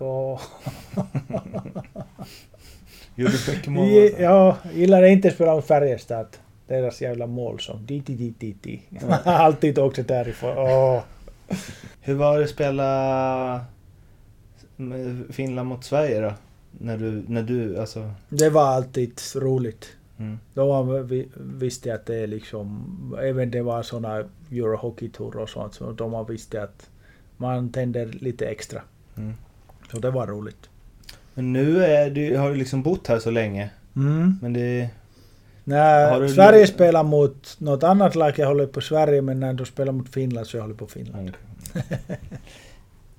Gjorde 3.14 3.32
mycket 3.48 3.72
mål? 3.72 3.88
Ja, 4.18 4.56
jag 4.62 4.74
gillar 4.74 5.02
inte 5.02 5.28
att 5.28 5.34
spela 5.34 5.54
mot 5.54 5.66
Färjestad. 5.66 6.26
Deras 6.66 7.02
jävla 7.02 7.26
mål 7.26 7.60
som 7.60 7.86
di 7.86 8.00
di 8.00 8.14
di 8.14 8.34
di 8.38 8.56
di. 8.62 8.80
Alltid 9.24 9.78
åkte 9.78 10.02
därifrån. 10.02 10.58
Åh. 10.58 11.02
Hur 12.00 12.14
var 12.14 12.38
det 12.38 12.44
att 12.44 12.50
spela 12.50 13.60
med 14.76 15.24
Finland 15.30 15.68
mot 15.68 15.84
Sverige 15.84 16.20
då? 16.20 16.32
När 16.70 16.98
du, 16.98 17.22
när 17.26 17.42
du 17.42 17.78
alltså... 17.80 18.10
Det 18.28 18.50
var 18.50 18.66
alltid 18.66 19.20
roligt. 19.36 19.96
Mm. 20.18 20.38
Då 20.54 20.82
vi, 20.82 21.28
visste 21.34 21.88
jag 21.88 21.96
att 21.96 22.06
det 22.06 22.16
är 22.16 22.26
liksom, 22.26 23.16
även 23.22 23.50
det 23.50 23.62
var 23.62 23.82
såna 23.82 24.24
Eurohockey-tour 24.50 25.36
och 25.36 25.48
sånt, 25.48 25.74
så 25.74 25.92
de 25.92 26.12
har 26.12 26.24
visste 26.24 26.62
att 26.62 26.90
man 27.36 27.72
tänder 27.72 28.06
lite 28.06 28.46
extra. 28.46 28.82
Mm. 29.16 29.34
Så 29.90 29.98
det 29.98 30.10
var 30.10 30.26
roligt. 30.26 30.68
Men 31.34 31.52
nu 31.52 31.84
är 31.84 32.10
du, 32.10 32.36
har 32.36 32.50
du 32.50 32.56
liksom 32.56 32.82
bott 32.82 33.06
här 33.06 33.18
så 33.18 33.30
länge. 33.30 33.70
Mm. 33.96 34.38
Men 34.42 34.52
det... 34.52 34.88
När 35.64 36.28
Sverige 36.28 36.66
spelar 36.66 37.04
mot 37.04 37.56
något 37.58 37.82
annat 37.82 38.14
lag, 38.14 38.32
jag 38.36 38.46
håller 38.46 38.66
på 38.66 38.80
Sverige, 38.80 39.22
men 39.22 39.40
när 39.40 39.52
de 39.52 39.66
spelar 39.66 39.92
mot 39.92 40.08
Finland 40.08 40.46
så 40.46 40.56
jag 40.56 40.62
håller 40.62 40.74
på 40.74 40.86
Finland. 40.86 41.32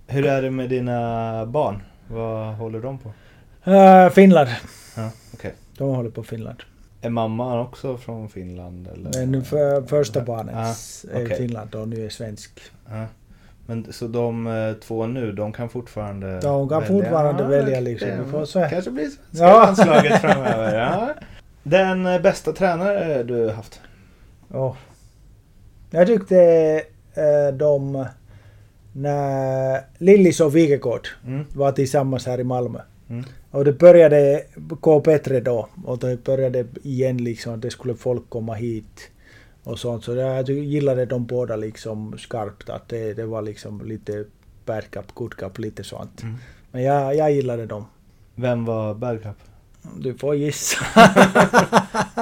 Hur 0.07 0.25
är 0.25 0.41
det 0.41 0.51
med 0.51 0.69
dina 0.69 1.45
barn? 1.45 1.83
Vad 2.07 2.55
håller 2.55 2.79
de 2.79 2.97
på? 2.97 3.11
Uh, 3.67 4.09
Finland. 4.09 4.49
Ja, 4.97 5.09
okej. 5.33 5.53
De 5.77 5.89
håller 5.95 6.09
på 6.09 6.23
Finland. 6.23 6.57
Är 7.01 7.09
mamman 7.09 7.59
också 7.59 7.97
från 7.97 8.29
Finland? 8.29 8.87
Eller? 8.87 9.25
Men 9.25 9.45
för, 9.45 9.81
första 9.81 10.21
barnet 10.21 10.55
Ah, 10.55 10.75
är 11.17 11.25
okej. 11.25 11.37
Finland 11.37 11.75
och 11.75 11.87
nu 11.87 12.05
är 12.05 12.09
svensk. 12.09 12.59
Ja. 12.89 13.05
Men 13.65 13.93
så 13.93 14.07
de 14.07 14.47
eh, 14.47 14.73
två 14.73 15.07
nu, 15.07 15.31
de 15.31 15.51
kan 15.53 15.69
fortfarande 15.69 16.39
De 16.39 16.69
kan 16.69 16.85
fortfarande 16.85 17.43
välja 17.43 17.79
liksom. 17.79 18.09
okej. 18.09 18.21
Vi 18.25 18.31
får 18.31 18.45
se. 18.45 18.67
Kanske 18.69 18.91
blir 18.91 19.05
svenska 19.05 19.45
Ja. 19.47 19.63
landslaget 19.63 20.21
framöver. 20.21 20.79
Ja. 20.79 21.09
Den 21.63 22.05
eh, 22.05 22.21
bästa 22.21 22.53
tränare 22.53 23.23
du 23.23 23.49
haft? 23.49 23.81
Ja. 24.53 24.75
Jag 25.91 26.07
tyckte 26.07 26.81
de 27.53 28.05
när 28.93 29.81
Lillis 29.97 30.39
och 30.39 30.55
Wikegård 30.55 31.07
Mm. 31.27 31.45
var 31.53 31.71
tillsammans 31.71 32.25
här 32.25 32.39
i 32.39 32.43
Malmö. 32.43 32.79
Mm. 33.09 33.25
Och 33.51 33.65
det 33.65 33.73
började 33.73 34.43
gå 34.55 34.99
bättre 34.99 35.39
då. 35.39 35.67
Och 35.85 35.99
det 35.99 36.23
började 36.23 36.65
igen 36.83 37.17
liksom 37.17 37.53
att 37.53 37.61
det 37.61 37.71
skulle 37.71 37.95
folk 37.95 38.29
komma 38.29 38.53
hit. 38.53 39.11
Och 39.63 39.79
sånt. 39.79 40.03
Så 40.03 40.15
jag 40.15 40.49
gillade 40.49 41.05
de 41.05 41.25
båda 41.25 41.55
liksom 41.55 42.17
skarpt. 42.17 42.69
Att 42.69 42.89
det, 42.89 43.13
det 43.13 43.25
var 43.25 43.41
liksom 43.41 43.85
lite 43.85 44.25
bad 44.65 44.91
cup, 44.91 45.13
good 45.13 45.35
cup, 45.35 45.57
lite 45.57 45.83
sånt. 45.83 46.23
Mm. 46.23 46.35
Men 46.71 46.83
jag, 46.83 47.15
jag 47.15 47.31
gillade 47.31 47.65
dem. 47.65 47.85
Vem 48.35 48.65
var 48.65 48.93
Bergkamp? 48.93 49.37
Du 49.97 50.13
får 50.13 50.35
gissa. 50.35 50.85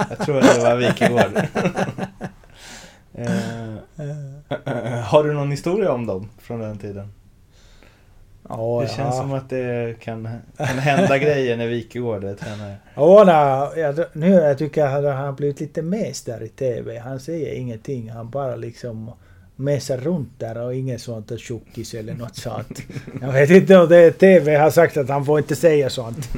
Jag 0.09 0.19
tror 0.19 0.41
det 0.41 0.63
var 0.63 0.75
Wikegård. 0.77 1.37
eh, 3.13 3.75
har 5.03 5.23
du 5.23 5.33
någon 5.33 5.51
historia 5.51 5.91
om 5.91 6.05
dem 6.05 6.29
från 6.39 6.59
den 6.59 6.77
tiden? 6.77 7.13
Ja, 8.49 8.79
det 8.81 8.95
känns 8.95 9.17
som 9.17 9.33
att 9.33 9.49
det 9.49 9.99
kan, 9.99 10.29
kan 10.57 10.67
hända 10.67 11.17
grejer 11.17 11.57
när 11.57 11.67
Wikegård 11.67 12.23
är 12.23 12.35
tränare. 12.35 12.75
Ja, 12.95 13.23
nej, 13.25 13.81
jag, 13.83 14.05
nu 14.13 14.31
jag 14.31 14.57
tycker 14.57 14.81
jag 14.81 15.05
att 15.05 15.15
han 15.15 15.25
har 15.25 15.33
blivit 15.33 15.59
lite 15.59 15.81
mes 15.81 16.21
där 16.21 16.43
i 16.43 16.49
TV. 16.49 16.99
Han 16.99 17.19
säger 17.19 17.53
ingenting. 17.53 18.09
Han 18.09 18.29
bara 18.29 18.55
liksom 18.55 19.11
mesar 19.55 19.97
runt 19.97 20.39
där 20.39 20.57
och 20.57 20.75
inget 20.75 21.01
sånt 21.01 21.39
tjockis 21.39 21.93
eller 21.93 22.13
något 22.13 22.35
sånt. 22.35 22.81
Jag 23.21 23.31
vet 23.31 23.49
inte 23.49 23.77
om 23.77 23.89
det 23.89 23.97
är 23.97 24.11
TV 24.11 24.55
har 24.55 24.69
sagt 24.69 24.97
att 24.97 25.09
han 25.09 25.25
får 25.25 25.39
inte 25.39 25.55
säga 25.55 25.89
sånt. 25.89 26.29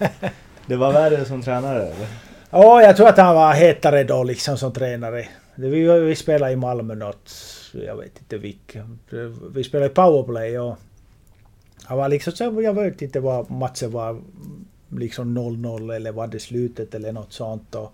Det 0.66 0.76
var 0.76 0.92
värre 0.92 1.24
som 1.24 1.42
tränare 1.42 1.82
eller? 1.82 2.06
Ja, 2.50 2.82
jag 2.82 2.96
tror 2.96 3.08
att 3.08 3.18
han 3.18 3.34
var 3.34 3.52
hetare 3.52 4.04
då 4.04 4.22
liksom 4.22 4.58
som 4.58 4.72
tränare. 4.72 5.28
Vi, 5.54 6.00
vi 6.00 6.16
spelade 6.16 6.52
i 6.52 6.56
Malmö 6.56 6.94
något, 6.94 7.30
jag 7.72 7.96
vet 7.96 8.18
inte 8.18 8.38
vilket. 8.38 8.84
Vi 9.54 9.64
spelade 9.64 9.86
i 9.86 9.94
powerplay 9.94 10.58
och 10.58 10.78
han 11.84 11.98
var 11.98 12.08
liksom 12.08 12.32
så, 12.32 12.62
jag 12.62 12.74
vet 12.74 13.02
inte 13.02 13.20
vad 13.20 13.50
matchen 13.50 13.90
var, 13.90 14.20
liksom 14.96 15.38
0-0 15.38 15.94
eller 15.94 16.12
var 16.12 16.26
det 16.26 16.40
slutet 16.40 16.94
eller 16.94 17.12
något 17.12 17.32
sånt. 17.32 17.74
Och 17.74 17.92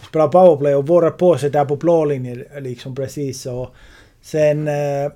vi 0.00 0.06
spelade 0.06 0.32
powerplay 0.32 0.74
och 0.74 0.86
våra 0.86 1.10
påse 1.10 1.48
där 1.48 1.64
på 1.64 1.76
blå 1.76 2.04
linjen 2.04 2.44
liksom 2.58 2.94
precis 2.94 3.46
och 3.46 3.74
sen 4.22 4.68
eh, 4.68 5.12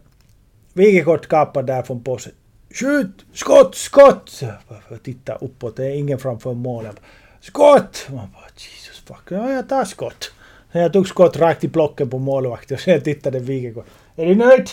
Wikegård 0.72 1.26
kapade 1.26 1.72
där 1.72 1.82
från 1.82 2.02
påsen. 2.02 2.32
Skjut! 2.70 3.24
Skott! 3.32 3.74
Skott! 3.74 4.42
Jag 4.88 5.02
tittar 5.02 5.44
uppåt, 5.44 5.76
det 5.76 5.86
är 5.86 5.94
ingen 5.94 6.18
framför 6.18 6.54
målet. 6.54 6.96
Skott! 7.40 8.06
Man 8.08 8.28
bara 8.34 8.48
Jesus 8.56 8.98
fuck, 9.06 9.22
ja 9.28 9.52
jag 9.52 9.68
tar 9.68 9.84
skott. 9.84 10.32
Sen 10.72 10.82
jag 10.82 10.92
tog 10.92 11.08
skott 11.08 11.36
rakt 11.36 11.64
i 11.64 11.68
blocken 11.68 12.10
på 12.10 12.18
målvakten 12.18 12.74
och 12.74 12.80
sen 12.80 13.00
tittade 13.00 13.38
Wikegård. 13.38 13.84
Är 14.16 14.26
du 14.26 14.34
nöjd? 14.34 14.70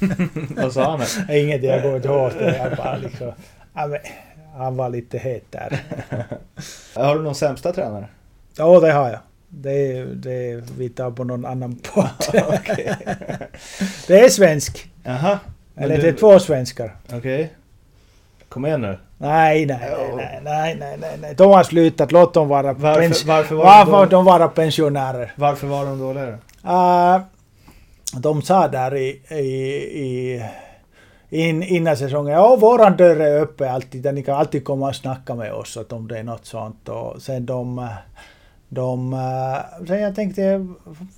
Vad 0.56 0.72
sa 0.72 0.96
han? 0.96 1.36
Inget, 1.36 1.62
jag 1.62 1.82
kommer 1.82 1.96
inte 1.96 2.08
ihåg 2.08 2.30
det. 2.38 2.56
Jag 2.56 2.76
bara 2.76 2.96
liksom, 2.96 3.32
han 4.56 4.76
var 4.76 4.88
lite 4.88 5.18
het 5.18 5.44
där. 5.52 5.80
Har 6.94 7.14
du 7.16 7.22
någon 7.22 7.34
sämsta 7.34 7.72
tränare? 7.72 8.06
Ja, 8.56 8.80
det 8.80 8.92
har 8.92 9.08
jag. 9.08 9.18
Det, 9.48 10.04
det 10.04 10.62
vi 10.78 10.88
tar 10.88 11.10
på 11.10 11.24
någon 11.24 11.44
annan 11.46 11.74
podd. 11.94 12.08
det 14.06 14.20
är 14.20 14.28
svensk. 14.28 14.90
Jaha. 15.04 15.38
Eller 15.76 15.96
du- 15.96 16.02
det 16.02 16.08
är 16.08 16.12
två 16.12 16.38
svenskar. 16.38 16.96
Okej. 17.12 17.52
Kom 18.48 18.66
igen 18.66 18.80
nu. 18.80 18.98
Nej, 19.18 19.66
nej, 19.66 19.78
nej, 20.16 20.40
nej, 20.44 20.76
nej, 20.80 20.96
nej, 21.00 21.18
nej. 21.20 21.34
De 21.36 21.50
har 21.52 21.62
slutat. 21.64 22.12
Låt 22.12 22.34
dem 22.34 22.48
vara, 22.48 22.72
Varför- 22.72 23.00
pens- 23.02 23.26
varför 23.26 23.54
var 23.54 23.64
varför 23.64 23.92
de 23.92 23.98
då- 24.04 24.04
de 24.16 24.24
vara 24.24 24.48
pensionärer. 24.48 25.32
Varför 25.36 25.66
var 25.66 25.84
de 25.86 25.98
dåliga? 25.98 26.26
Uh, 26.28 27.20
de 28.14 28.42
sa 28.42 28.68
där 28.68 28.96
i, 28.96 29.22
i, 29.28 29.42
i 30.02 30.42
in, 31.30 31.62
innan 31.62 31.96
säsongen, 31.96 32.32
ja 32.32 32.56
våran 32.56 32.96
dörr 32.96 33.20
är 33.20 33.40
öppen 33.40 33.74
alltid, 33.74 34.02
där 34.02 34.12
ni 34.12 34.22
kan 34.22 34.36
alltid 34.36 34.64
komma 34.64 34.88
och 34.88 34.96
snacka 34.96 35.34
med 35.34 35.52
oss 35.52 35.76
att 35.76 35.92
om 35.92 36.08
det 36.08 36.18
är 36.18 36.22
något 36.22 36.46
sånt. 36.46 36.88
Och 36.88 37.22
sen 37.22 37.46
de, 37.46 37.88
de 38.68 39.12
eh, 39.12 39.86
sen 39.86 40.00
jag 40.00 40.14
tänkte, 40.14 40.66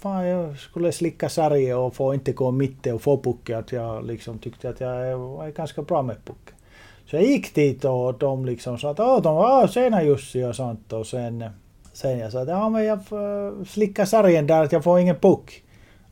fan 0.01 0.27
jag 0.27 0.59
skulle 0.59 0.93
slicka 0.93 1.29
sarg 1.29 1.75
och 1.75 1.95
få 1.95 2.15
inte 2.15 2.33
gå 2.33 2.51
mitten 2.51 2.95
och 2.95 3.03
få 3.03 3.23
pucken, 3.23 3.59
att 3.59 3.73
jag 3.73 4.07
liksom 4.07 4.39
tyckte 4.39 4.69
att 4.69 4.81
jag 4.81 5.09
är, 5.09 5.51
ganska 5.51 5.83
bra 5.83 6.03
med 6.03 6.17
pucken. 6.25 6.55
Så 7.07 7.17
jag 7.17 7.25
gick 7.25 7.55
dit 7.55 7.85
och 7.85 8.19
de 8.19 8.45
liksom 8.45 8.79
sa 8.79 8.91
att 8.91 9.01
åh, 9.01 9.23
de 9.23 9.37
var 9.37 9.67
tjena 9.67 10.03
Jussi 10.03 10.45
och 10.45 10.57
sånt 10.57 10.93
och 10.93 11.07
sen, 11.07 11.45
sen 11.93 12.19
jag 12.19 12.33
sa 12.33 12.41
att 12.41 12.49
ja 12.49 12.69
men 12.69 12.85
jag 12.85 13.01
slickar 13.69 14.05
sargen 14.05 14.47
där 14.47 14.65
att 14.65 14.73
jag 14.73 14.85
får 14.85 15.01
ingen 15.01 15.17
puck. 15.17 15.63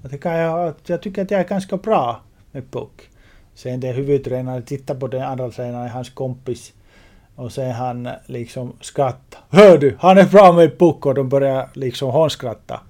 Att 0.06 0.12
det 0.12 0.18
kan 0.18 0.32
jag, 0.34 0.74
jag 0.86 1.02
tycker 1.02 1.22
att 1.22 1.30
jag 1.30 1.40
är 1.40 1.44
ganska 1.48 1.76
bra 1.76 2.20
med 2.52 2.70
puck. 2.70 3.08
Sen 3.54 3.80
det 3.80 3.92
huvudtränaren 3.92 4.62
tittar 4.62 4.94
på 4.94 5.06
den 5.08 5.22
andra 5.22 5.50
tränaren, 5.50 5.88
hans 5.90 6.10
kompis. 6.10 6.72
Och 7.34 7.52
sen 7.52 7.72
han 7.72 8.08
liksom 8.26 8.72
skrattar. 8.80 9.40
Hör 9.50 9.78
du, 9.78 9.96
han 10.00 10.18
är 10.18 10.24
bra 10.24 10.52
med 10.52 10.78
puck 10.78 11.06
och 11.06 11.14
de 11.14 11.28
börjar 11.28 11.68
liksom 11.72 12.10
hånskratta. 12.10 12.80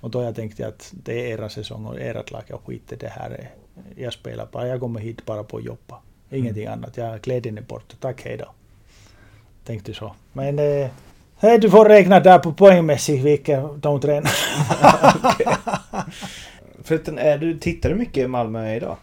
Och 0.00 0.10
då 0.10 0.22
jag 0.22 0.34
tänkte 0.34 0.66
att 0.68 0.92
det 1.04 1.12
är 1.12 1.38
era 1.38 1.48
säsong 1.48 1.86
och 1.86 2.00
ert 2.00 2.30
lag, 2.30 2.42
jag 2.46 2.60
skiter 2.66 2.96
det 2.96 3.08
här. 3.08 3.30
är- 3.30 3.50
Jag 3.96 4.12
spelar 4.12 4.46
bara, 4.52 4.66
jag 4.66 4.80
kommer 4.80 5.00
hit 5.00 5.24
bara 5.26 5.44
på 5.44 5.56
att 5.56 5.64
jobba. 5.64 5.96
Ingenting 6.30 6.66
annat, 6.66 6.96
jag 6.96 7.20
glädjen 7.20 7.58
är 7.58 7.62
borta. 7.62 7.96
Tack, 8.00 8.22
hej 8.24 8.36
då. 8.36 8.46
Tänkte 9.64 9.94
så. 9.94 10.14
Men 10.32 10.58
eh, 10.58 10.88
hej, 11.38 11.58
du 11.58 11.70
får 11.70 11.84
räkna 11.84 12.20
där 12.20 12.38
på 12.38 12.52
poängmässigt 12.52 13.24
vilka 13.24 13.60
de 13.62 14.00
tränar. 14.00 14.30
Förresten, 16.86 17.18
är 17.18 17.38
du, 17.38 17.58
tittar 17.58 17.88
du 17.88 17.94
mycket 17.94 18.16
i 18.24 18.26
Malmö 18.26 18.74
idag? 18.76 18.96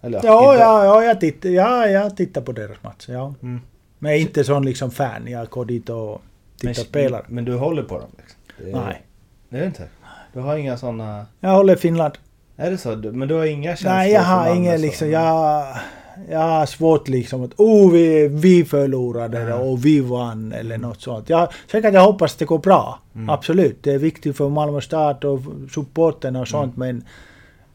Eller, 0.00 0.20
Ja, 0.24 0.54
idag? 0.54 0.66
ja, 0.66 0.84
ja, 0.84 1.04
jag 1.04 1.20
tittar, 1.20 1.48
ja, 1.48 1.86
jag 1.86 2.16
tittar 2.16 2.40
på 2.40 2.52
deras 2.52 2.82
matcher. 2.82 3.12
Ja. 3.12 3.34
Mm. 3.42 3.60
Men 3.98 4.10
jag 4.12 4.18
är 4.18 4.22
inte 4.22 4.44
sån 4.44 4.64
liksom 4.64 4.90
fan. 4.90 5.26
Jag 5.26 5.48
går 5.48 5.64
dit 5.64 5.88
och 5.88 6.22
tittar 6.56 6.66
Men, 6.68 6.74
spelare. 6.74 7.24
men 7.28 7.44
du 7.44 7.54
håller 7.54 7.82
på 7.82 7.98
dem? 7.98 8.08
Liksom. 8.18 8.40
Är, 8.80 8.84
Nej. 8.86 9.02
Det 9.48 9.58
är 9.58 9.66
inte? 9.66 9.88
Du 10.32 10.40
har 10.40 10.56
inga 10.56 10.76
sådana... 10.76 11.26
Jag 11.40 11.50
håller 11.50 11.76
Finland. 11.76 12.14
Är 12.56 12.70
det 12.70 12.78
så? 12.78 12.96
Men 12.96 13.28
du 13.28 13.34
har 13.34 13.44
inga 13.46 13.70
känslor 13.70 13.92
Nej, 13.92 14.12
jag 14.12 14.22
har 14.22 14.76
så? 14.76 14.82
liksom. 14.82 15.10
Jag, 15.10 15.66
jag 16.30 16.38
har 16.38 16.66
svårt 16.66 17.08
liksom 17.08 17.42
att 17.44 17.50
oh, 17.56 17.92
vi, 17.92 18.28
vi 18.28 18.64
förlorade 18.64 19.40
Ja. 19.40 19.54
och 19.56 19.84
vi 19.84 20.00
vann 20.00 20.52
eller 20.52 20.78
något 20.78 21.00
sånt. 21.02 21.28
Jag, 21.28 21.48
säkert 21.70 21.94
jag 21.94 22.04
hoppas 22.04 22.36
det 22.36 22.44
går 22.44 22.58
bra. 22.58 22.98
Mm. 23.14 23.30
Absolut. 23.30 23.82
Det 23.82 23.92
är 23.92 23.98
viktigt 23.98 24.36
för 24.36 24.48
Malmö 24.48 24.80
stad 24.80 25.24
och 25.24 25.40
supporten 25.74 26.36
och 26.36 26.48
sånt 26.48 26.76
Mm. 26.76 26.88
men 26.96 27.04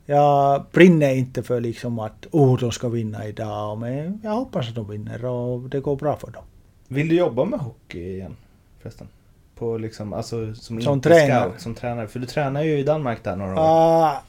jag 0.05 0.63
brinner 0.71 1.13
inte 1.15 1.43
för 1.43 1.61
liksom 1.61 1.99
att 1.99 2.27
oh, 2.31 2.59
de 2.59 2.71
ska 2.71 2.89
vinna 2.89 3.27
idag. 3.27 3.77
Men 3.77 4.19
jag 4.23 4.31
hoppas 4.31 4.69
att 4.69 4.75
de 4.75 4.89
vinner 4.89 5.25
och 5.25 5.59
det 5.61 5.79
går 5.79 5.95
bra 5.95 6.15
för 6.17 6.31
dem. 6.31 6.43
Vill 6.87 7.07
du 7.07 7.15
jobba 7.15 7.45
med 7.45 7.59
hockey 7.59 8.13
igen? 8.13 8.35
Förresten? 8.81 9.07
På 9.55 9.77
liksom, 9.77 10.13
alltså 10.13 10.55
som, 10.55 10.81
Som 10.81 11.01
tränare. 11.01 11.49
Scout, 11.49 11.61
som 11.61 11.75
tränare. 11.75 12.07
För 12.07 12.19
du 12.19 12.25
tränar 12.25 12.63
ju 12.63 12.79
i 12.79 12.83
Danmark 12.83 13.23
där 13.23 13.35
några 13.35 13.51
år. 13.53 13.57
Ah, 13.59 14.21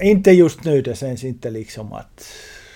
inte 0.00 0.30
just 0.30 0.64
nu, 0.64 0.82
det 0.82 0.94
känns 0.98 1.24
inte 1.24 1.50
liksom 1.50 1.92
att... 1.92 2.24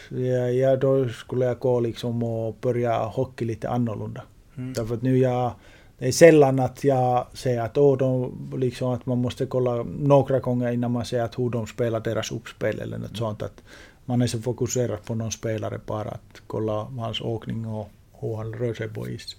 Ja, 0.09 0.51
ja, 0.51 0.77
då 0.77 1.09
skulle 1.09 1.45
jag 1.45 1.59
gå 1.59 1.81
liksom 1.81 2.23
och 2.23 2.57
börja 2.61 2.99
hockey 2.99 3.45
lite 3.45 3.69
annorlunda. 3.69 4.23
Mm. 4.57 4.73
Därför 4.73 4.95
att 4.95 5.03
nu 5.03 5.19
jag... 5.19 5.53
Det 5.99 6.09
är 6.09 6.13
sällan 6.13 6.61
att 6.61 6.85
jag 6.85 7.27
säger 7.33 7.61
att, 7.61 7.79
åh, 7.79 7.99
de, 7.99 8.33
liksom 8.57 8.91
att 8.91 9.07
man 9.07 9.19
måste 9.19 9.47
kolla 9.47 9.83
några 9.83 10.39
gånger 10.39 10.73
innan 10.73 10.91
man 10.91 11.05
ser 11.05 11.23
att 11.23 11.39
hur 11.39 11.51
de 11.51 11.67
spelar 11.67 12.01
deras 12.01 12.33
uppspel 12.33 12.81
eller 12.81 12.99
något 12.99 13.17
sånt. 13.17 13.43
Att 13.43 13.63
man 14.05 14.23
är 14.23 14.27
så 14.27 14.43
fokuserad 14.43 15.05
på 15.05 15.15
någon 15.15 15.33
spelare 15.33 15.81
bara 15.87 16.09
att 16.09 16.43
kolla 16.47 16.73
hans 16.85 17.21
åkning 17.21 17.67
och 17.67 17.91
hur 18.21 18.37
han 18.37 18.55
rör 18.55 18.75
sig 18.75 18.89
på 18.89 19.09
is. 19.09 19.37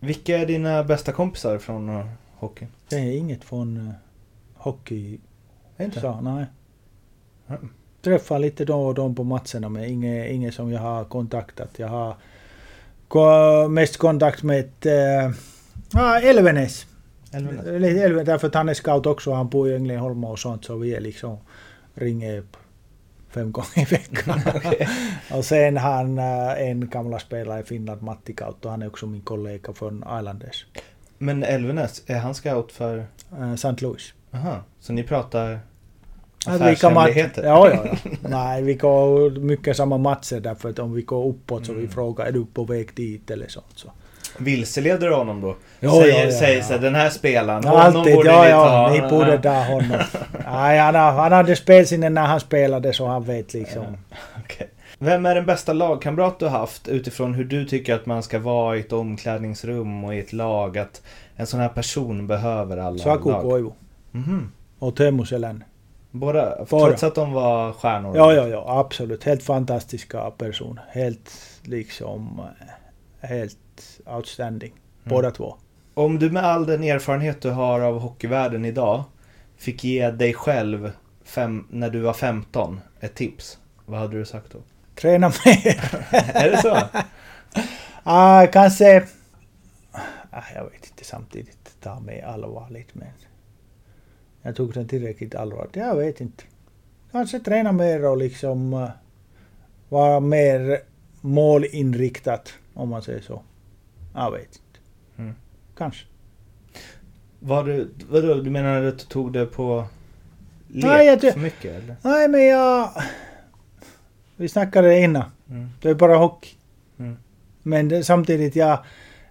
Vilka 0.00 0.38
är 0.38 0.46
dina 0.46 0.84
bästa 0.84 1.12
kompisar 1.12 1.58
från 1.58 1.88
uh, 1.88 2.06
hockeyn? 2.34 2.68
Det 2.88 2.96
är 2.96 3.16
inget 3.16 3.44
från 3.44 3.76
uh, 3.76 3.90
hockey 4.54 5.18
Inte? 5.80 6.00
Så, 6.00 6.20
nej. 6.20 6.46
Mm. 7.48 7.68
Träffar 8.04 8.38
lite 8.38 8.64
då 8.64 8.86
och 8.86 8.94
då 8.94 9.12
på 9.14 9.24
matcherna 9.24 9.68
men 9.68 9.84
inget, 9.84 10.30
inget 10.30 10.54
som 10.54 10.72
jag 10.72 10.80
har 10.80 11.04
kontaktat. 11.04 11.70
Jag 11.76 11.88
har 11.88 12.16
ko- 13.08 13.68
mest 13.68 13.96
kontakt 13.96 14.42
med 14.42 14.64
äh, 14.86 16.24
Elvenes. 16.28 16.86
Elvenes? 17.32 18.26
Därför 18.26 18.46
att 18.48 18.54
han 18.54 18.68
är 18.68 18.74
scout 18.74 19.06
också. 19.06 19.32
Han 19.32 19.48
bor 19.48 19.68
i 19.68 19.74
Ängelholm 19.74 20.24
och 20.24 20.38
sånt 20.38 20.64
så 20.64 20.76
vi 20.76 20.94
är 20.94 21.00
liksom 21.00 21.38
ringer 21.94 22.38
upp 22.38 22.56
fem 23.30 23.52
gånger 23.52 23.78
i 23.78 23.84
veckan. 23.84 24.40
och 25.38 25.44
sen 25.44 25.76
han 25.76 26.18
äh, 26.18 26.68
en 26.68 26.88
gamla 26.88 27.18
spelare 27.18 27.60
i 27.60 27.64
Finland, 27.64 28.02
Matti 28.02 28.32
Kautto. 28.32 28.68
Han 28.68 28.82
är 28.82 28.86
också 28.86 29.06
min 29.06 29.20
kollega 29.20 29.72
från 29.72 29.96
Islanders. 30.18 30.66
Men 31.18 31.42
Elvenes, 31.42 32.02
är 32.06 32.18
han 32.18 32.34
scout 32.34 32.72
för... 32.72 33.06
Äh, 33.38 33.52
St. 33.52 33.76
Louis. 33.78 34.14
Aha, 34.32 34.62
så 34.80 34.92
ni 34.92 35.02
pratar 35.02 35.52
Att 35.52 35.58
vi 35.58 35.60
kan 35.60 35.60
match- 35.60 36.33
affärshemligheter? 36.48 37.44
Ja, 37.44 37.68
ja, 37.70 37.84
ja. 37.84 38.10
Nej, 38.28 38.62
vi 38.62 38.74
går 38.74 39.30
mycket 39.30 39.76
samma 39.76 39.98
matcher 39.98 40.40
därför 40.40 40.70
att 40.70 40.78
om 40.78 40.92
vi 40.94 41.02
går 41.02 41.26
uppåt 41.28 41.66
så 41.66 41.72
vi 41.72 41.78
Mm. 41.78 41.90
frågar 41.90 42.26
är 42.26 42.32
du 42.32 42.44
på 42.46 42.64
väg 42.64 42.88
dit 42.94 43.30
eller 43.30 43.48
sånt. 43.48 43.66
Så. 43.74 43.88
Vilseleder 44.38 45.08
du 45.08 45.14
honom 45.14 45.40
då? 45.40 45.56
Ja, 45.80 45.90
säger 45.90 46.18
ja, 46.18 46.24
ja, 46.24 46.38
säger 46.38 46.58
ja. 46.58 46.64
så 46.64 46.78
den 46.78 46.94
här 46.94 47.10
spelaren, 47.10 47.62
Ja, 47.64 47.70
honom 47.70 47.96
alltid, 47.96 48.14
borde 48.14 48.28
ja, 48.28 48.42
ni 48.42 48.48
ja, 48.50 48.88
ta. 48.88 48.92
ni 48.92 49.10
borde 49.10 49.38
ta 49.38 49.54
honom. 49.64 49.98
Nej, 50.52 50.78
han, 50.78 50.94
han 50.94 51.32
hade 51.32 51.56
spelsinne 51.56 52.08
när 52.08 52.22
han 52.26 52.40
spelade 52.40 52.92
så 52.92 53.06
han 53.06 53.22
vet 53.24 53.54
liksom. 53.54 53.84
Okej. 54.44 54.68
Vem 54.98 55.26
är 55.26 55.34
den 55.34 55.46
bästa 55.46 55.72
lagkamrat 55.72 56.38
du 56.38 56.46
haft 56.48 56.88
utifrån 56.88 57.34
hur 57.34 57.44
du 57.44 57.64
tycker 57.64 57.94
att 57.94 58.06
man 58.06 58.22
ska 58.22 58.38
vara 58.38 58.76
i 58.76 58.80
ett 58.80 58.92
omklädningsrum 58.92 60.04
och 60.04 60.14
i 60.14 60.18
ett 60.20 60.32
lag? 60.32 60.78
Att 60.78 61.02
en 61.36 61.46
sån 61.46 61.60
här 61.60 61.68
person 61.68 62.26
behöver 62.26 62.76
alla 62.76 62.98
Saku 62.98 63.30
lag? 63.30 63.42
Koivu 63.42 63.70
Mhm. 64.10 64.52
och 64.78 64.96
Teemu 64.96 65.24
Selänne. 65.26 65.64
Båda? 66.14 66.64
Trots 66.66 67.02
att 67.02 67.14
de 67.14 67.32
var 67.32 67.72
stjärnor? 67.72 68.16
Ja, 68.16 68.32
ja, 68.32 68.48
ja, 68.48 68.64
absolut. 68.80 69.24
Helt 69.24 69.42
fantastiska 69.42 70.30
personer. 70.30 70.84
Helt 70.88 71.32
liksom... 71.62 72.40
eh, 73.20 73.28
Helt 73.28 74.00
outstanding. 74.06 74.72
Båda 75.04 75.30
två. 75.30 75.56
Om 75.94 76.18
du 76.18 76.30
med 76.30 76.44
all 76.44 76.66
den 76.66 76.84
erfarenhet 76.84 77.42
du 77.42 77.50
har 77.50 77.80
av 77.80 77.98
hockeyvärlden 77.98 78.64
idag 78.64 79.04
fick 79.56 79.84
ge 79.84 80.10
dig 80.10 80.34
själv 80.34 80.92
fem, 81.24 81.66
när 81.70 81.90
du 81.90 82.00
var 82.00 82.12
15 82.12 82.80
ett 83.00 83.14
tips, 83.14 83.58
vad 83.86 84.00
hade 84.00 84.18
du 84.18 84.24
sagt 84.24 84.52
då? 84.52 84.58
Träna 85.00 85.28
mer. 85.44 86.00
är 86.34 86.50
det 86.50 86.62
så? 86.62 86.78
Ah, 88.02 88.46
kanske... 88.46 89.04
Ah, 90.30 90.42
jag 90.54 90.64
vet 90.64 90.86
inte 90.90 91.04
samtidigt. 91.04 91.70
Ta 91.82 92.00
mig 92.00 92.22
allvarligt 92.22 92.94
men... 92.94 93.08
Jag 94.46 94.56
tog 94.56 94.72
den 94.72 94.88
tillräckligt 94.88 95.34
allvarligt. 95.34 95.76
Jag 95.76 95.96
vet 95.96 96.20
inte. 96.20 96.44
Kanske 97.12 97.40
träna 97.40 97.72
mer 97.72 98.04
och 98.04 98.16
liksom... 98.16 98.72
eh, 98.72 98.88
vara 99.88 100.20
mer 100.20 100.80
målinriktat 101.20 102.54
om 102.74 102.88
man 102.88 103.02
säger 103.02 103.20
så. 103.20 103.42
Jag 104.14 104.30
vet 104.30 104.42
inte. 104.42 104.80
Mm. 105.18 105.34
Kanske. 105.76 106.06
Var 107.40 107.64
du, 107.64 107.90
vadå, 108.08 108.34
du 108.34 108.50
menar 108.50 108.82
att 108.82 108.98
du 108.98 109.04
tog 109.04 109.32
det 109.32 109.46
på 109.46 109.84
lek 110.68 110.84
Nej, 110.84 111.06
jag 111.06 111.20
för 111.32 111.40
mycket 111.40 111.82
eller? 111.82 111.96
Nej 112.02 112.28
men 112.28 112.46
jag... 112.46 112.90
Vi 114.36 114.48
snackade 114.48 114.98
innan. 114.98 115.24
Mm. 115.50 115.68
Det 115.82 115.90
är 115.90 115.94
bara 115.94 116.16
hockey. 116.16 116.50
Mm. 116.98 117.16
Men 117.62 117.88
det, 117.88 118.04
samtidigt 118.04 118.56
jag 118.56 118.78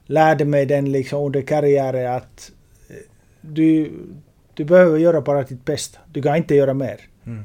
lärde 0.05 0.45
mig 0.45 0.65
den 0.65 0.91
liksom 0.91 1.25
under 1.25 1.41
karriären 1.41 2.15
att 2.15 2.51
eh, 2.89 2.95
du, 3.41 3.91
du 4.53 4.65
behöver 4.65 4.97
göra 4.97 5.21
bara 5.21 5.43
ditt 5.43 5.65
bästa. 5.65 5.99
Du 6.11 6.21
kan 6.21 6.35
inte 6.35 6.55
göra 6.55 6.73
mer. 6.73 7.01
Mm. 7.25 7.43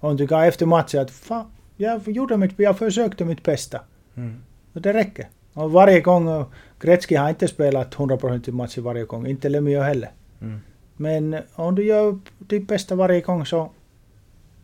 Om 0.00 0.16
du 0.16 0.26
kan 0.26 0.44
efter 0.44 0.66
matchen 0.66 1.00
att 1.00 1.10
fan, 1.10 1.46
jag 1.76 2.08
gjorde 2.08 2.36
mitt, 2.36 2.58
jag 2.58 2.78
försökte 2.78 3.24
mitt 3.24 3.42
bästa. 3.42 3.80
Mm. 4.16 4.42
Och 4.72 4.80
det 4.80 4.92
räcker. 4.92 5.28
Och 5.52 5.72
varje 5.72 6.00
gång, 6.00 6.28
eh, 6.28 6.46
Gretzky 6.80 7.16
har 7.16 7.28
inte 7.28 7.48
spelat 7.48 7.94
100% 7.94 8.52
matcher 8.52 8.80
varje 8.80 9.04
gång, 9.04 9.26
inte 9.26 9.48
Lemieux 9.48 9.84
heller. 9.84 10.10
Mm. 10.40 10.60
Men 10.96 11.36
om 11.54 11.74
du 11.74 11.84
gör 11.84 12.18
ditt 12.38 12.68
bästa 12.68 12.94
varje 12.94 13.20
gång 13.20 13.46
så 13.46 13.70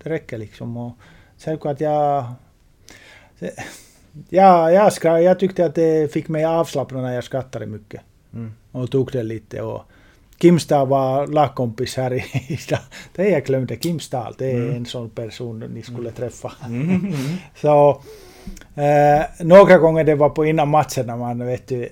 det 0.02 0.10
räcker 0.10 0.38
liksom. 0.38 0.76
Och 0.76 0.92
självklart 1.38 1.80
jag... 1.80 2.24
Ja, 4.28 4.70
jag, 4.72 4.92
skra, 4.92 5.20
jag 5.20 5.38
tyckte 5.38 5.64
att 5.64 5.74
det 5.74 6.12
fick 6.12 6.28
mig 6.28 6.44
avslappnad 6.44 7.02
när 7.02 7.14
jag 7.14 7.24
skrattade 7.24 7.66
mycket. 7.66 8.00
Mm. 8.32 8.52
Och 8.72 8.90
tog 8.90 9.12
det 9.12 9.22
lite 9.22 9.62
och 9.62 9.82
Kimstad 10.42 10.84
var 10.84 11.26
lagkompis 11.26 11.96
här 11.96 12.12
i 12.12 12.24
idag. 12.48 12.80
Det 13.14 13.28
jag 13.28 13.44
glömde, 13.44 13.76
Kimstad, 13.76 14.34
det 14.38 14.52
är 14.52 14.70
en 14.70 14.86
sån 14.86 15.10
person 15.10 15.58
ni 15.74 15.82
skulle 15.82 16.10
träffa. 16.10 16.52
Så 17.60 18.00
eh, 18.74 19.24
några 19.40 19.78
gånger 19.78 20.04
det 20.04 20.14
var 20.14 20.28
på 20.28 20.44
innan 20.46 20.68
matchen 20.68 21.06
när 21.06 21.16
man 21.16 21.46
vet 21.46 21.68
du, 21.68 21.88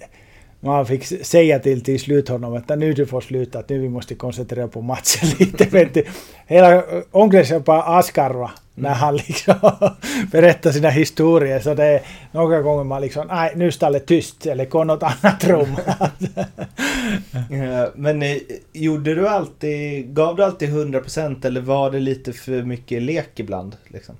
man 0.60 0.86
fick 0.86 1.04
säga 1.04 1.58
till 1.58 1.84
till 1.84 2.00
slut 2.00 2.28
honom 2.28 2.54
att 2.56 2.78
nu 2.78 2.92
du 2.92 3.06
får 3.06 3.20
sluta, 3.20 3.58
att 3.58 3.68
nu 3.68 3.78
vi 3.78 3.88
måste 3.88 4.14
koncentrera 4.14 4.68
på 4.68 4.80
matchen 4.80 5.28
lite. 5.38 5.64
Vet 5.64 5.94
du. 5.94 6.04
Hela 6.46 6.82
omklädningsrummet 7.10 7.64
bara 7.64 7.82
askarva 7.82 8.50
när 8.80 8.94
han 8.94 9.16
liksom 9.16 9.54
berättar 10.32 10.70
sina 10.72 10.90
historier. 10.90 11.60
Så 11.60 11.74
det 11.74 11.84
är 11.84 12.00
några 12.32 12.62
gånger 12.62 12.84
man 12.84 13.02
liksom, 13.02 13.26
nej 13.26 13.52
nu 13.56 13.72
står 13.72 13.90
det 13.90 14.00
tyst 14.00 14.46
eller 14.46 14.64
gå 14.64 14.84
något 14.84 15.02
annat 15.02 15.44
rum. 15.44 15.76
Men 17.94 18.22
eh, 18.22 18.36
gjorde 18.72 19.14
du 19.14 19.28
alltid, 19.28 20.14
gav 20.14 20.36
du 20.36 20.44
alltid 20.44 20.68
100% 20.68 21.46
eller 21.46 21.60
var 21.60 21.90
det 21.90 22.00
lite 22.00 22.32
för 22.32 22.62
mycket 22.62 23.02
lek 23.02 23.40
ibland? 23.40 23.76
Liksom? 23.88 24.14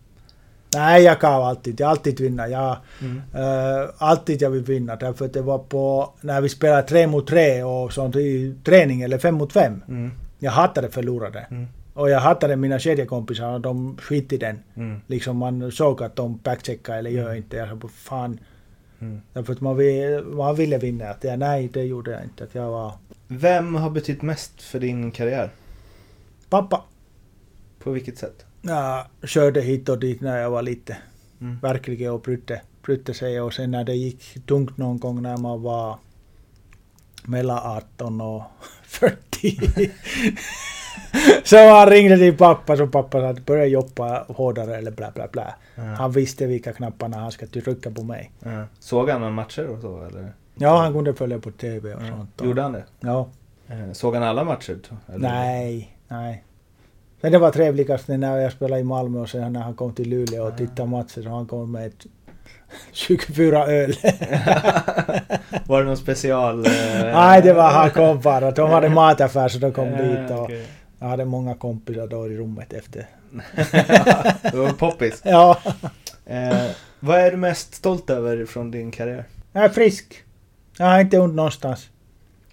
Nej, 0.75 1.03
jag 1.03 1.21
kan 1.21 1.33
alltid, 1.33 1.81
jag 1.81 1.91
alltid 1.91 2.21
vinna. 2.21 2.49
Jag, 2.49 2.77
Mm. 3.01 3.23
eh, 3.35 3.89
alltid 3.99 4.43
jag 4.43 4.51
vill 4.51 4.63
vinna. 4.65 4.97
Därför 4.97 5.25
att 5.25 5.33
det 5.33 5.43
var 5.43 5.59
på 5.59 6.13
när 6.21 6.41
vi 6.41 6.49
spelade 6.49 6.83
tre 6.83 7.07
mot 7.07 7.27
tre 7.27 7.63
och 7.63 7.93
sånt 7.93 8.17
i 8.17 8.55
träning 8.65 9.03
eller 9.03 9.19
fem 9.19 9.35
mot 9.35 9.53
fem. 9.53 9.83
Mm. 9.89 10.11
Jag 10.39 10.51
hatade 10.53 10.91
förlorade. 10.91 11.47
Mm. 11.51 11.67
Och 12.01 12.11
jag 12.11 12.21
hatade 12.21 12.57
mina 12.57 12.79
kedjekompisar 12.79 13.53
och 13.53 13.61
de 13.61 13.97
skit 13.97 14.33
i 14.33 14.37
den. 14.37 14.59
Mm. 14.75 15.01
Liksom 15.07 15.37
man 15.37 15.73
såg 15.73 16.03
att 16.03 16.17
de 16.17 16.37
backcheckade 16.37 16.99
eller 16.99 17.11
gör 17.11 17.35
inte. 17.35 17.57
Jag 17.57 17.69
sa 17.69 17.89
fan. 17.89 18.41
Mm. 19.01 19.21
Därför 19.33 19.53
att 19.53 19.61
man, 19.61 19.77
vill, 19.77 20.25
man 20.25 20.55
ville 20.55 20.79
vinna. 20.79 21.09
Att 21.09 21.25
jag, 21.25 21.39
nej, 21.39 21.69
det 21.73 21.83
gjorde 21.83 22.11
jag 22.11 22.25
inte. 22.25 22.45
Att 22.45 22.55
jag 22.55 22.71
var 22.71 22.93
Vem 23.29 23.75
har 23.75 23.91
betytt 23.91 24.23
mest 24.23 24.63
för 24.63 24.81
din 24.81 25.11
karriär? 25.11 25.51
pappa. 26.49 26.85
På 27.79 27.91
vilket 27.91 28.19
sätt? 28.19 28.45
Jag 28.63 29.05
körde 29.25 29.61
hit 29.61 29.89
och 29.89 29.99
dit 29.99 30.21
när 30.21 30.39
jag 30.39 30.51
var 30.51 30.63
lite. 30.63 30.97
Mm. 31.41 31.59
Verkligen 31.59 32.13
och 32.13 32.21
brydde, 32.21 32.63
brydde 32.83 33.15
sig. 33.15 33.41
Och 33.41 33.55
sen 33.55 33.71
när 33.71 33.85
det 33.85 33.95
gick 33.95 34.47
tungt 34.47 34.77
någon 34.77 34.99
gång 34.99 35.23
när 35.23 35.37
man 35.37 35.63
var 35.63 35.99
mellan 37.25 37.59
18 37.59 38.21
och 38.21 38.43
40. 38.83 39.61
så 41.45 41.69
han 41.69 41.87
ringde 41.91 42.17
till 42.17 42.37
pappa 42.37 42.77
så 42.77 42.87
pappa 42.87 43.21
sa 43.21 43.29
att 43.29 43.47
börja 43.47 43.67
jobba 43.67 44.25
hårdare 44.29 44.77
eller 44.77 44.91
bla 44.91 45.11
bla 45.15 45.27
bla. 45.33 45.55
Han 45.99 46.13
visste 46.13 46.47
vilka 46.47 46.73
knapparna 46.73 47.17
han 47.17 47.33
ska 47.33 47.47
trycka 47.47 47.91
på 47.91 48.03
mig. 48.03 48.31
Ja. 48.45 48.65
Såg 48.79 49.11
han 49.11 49.21
några 49.21 49.33
matcher 49.33 49.67
och 49.69 49.81
så 49.81 50.05
eller? 50.05 50.33
Ja, 50.55 50.77
han 50.77 50.93
kunde 50.93 51.15
följa 51.15 51.39
på 51.39 51.51
TV 51.51 51.95
och 51.95 52.01
sånt. 52.09 52.41
Och, 52.41 52.47
Gjorde 52.47 52.63
han 52.63 52.73
det? 52.73 52.85
Ja. 53.01 53.29
Eh, 53.69 53.93
Såg 53.93 54.15
han 54.15 54.23
alla 54.23 54.45
matcher? 54.45 54.79
Eller? 55.15 55.29
Nej, 55.29 55.97
nej. 56.09 56.45
Men 57.21 57.33
det 57.33 57.39
var 57.39 57.51
trevligast 57.51 58.09
när 58.09 58.37
jag 58.39 58.53
spelade 58.53 58.81
i 58.81 58.85
Malmö 58.85 59.19
och 59.21 59.29
sen 59.29 59.53
när 59.53 59.61
han 59.61 59.75
kom 59.75 59.93
till 59.95 60.09
Luleå 60.11 60.45
och 60.47 60.57
tittade 60.57 60.89
matcher 60.89 61.23
så 61.23 61.29
han 61.29 61.47
kom 61.47 61.73
med 61.73 61.87
ett 61.87 62.07
24 62.93 63.67
öl. 63.67 63.95
Var 65.67 65.81
det 65.81 65.87
någon 65.87 65.97
special? 65.97 66.67
eh, 66.67 66.73
Nej, 67.13 67.43
det 67.43 67.53
var 67.53 67.71
han 67.71 67.91
kom 67.91 68.21
bara. 68.21 68.51
De 68.51 68.71
hade 68.71 68.89
mataffär 68.89 69.49
så 69.49 69.59
de 69.59 69.73
kom 69.73 69.89
eh, 69.89 69.97
dit 69.99 70.31
och 70.31 70.43
okej. 70.43 70.67
Jag 71.01 71.07
hade 71.09 71.25
många 71.25 71.55
kompisar 71.55 72.07
då 72.07 72.27
i 72.27 72.37
rummet 72.37 72.73
efter. 72.73 73.07
det 74.51 74.57
var 74.57 74.73
poppis. 74.73 75.21
Ja, 75.25 75.59
Eh, 76.31 76.71
vad 77.01 77.19
är 77.21 77.31
du 77.31 77.37
mest 77.37 77.75
stolt 77.75 78.11
över 78.11 78.45
från 78.45 78.71
din 78.71 78.91
karriär? 78.91 79.25
jag 79.53 79.65
är 79.65 79.69
frisk. 79.69 80.25
Jag 80.79 80.87
har 80.87 81.01
inte 81.01 81.19
ont 81.19 81.35
någonstans. 81.35 81.91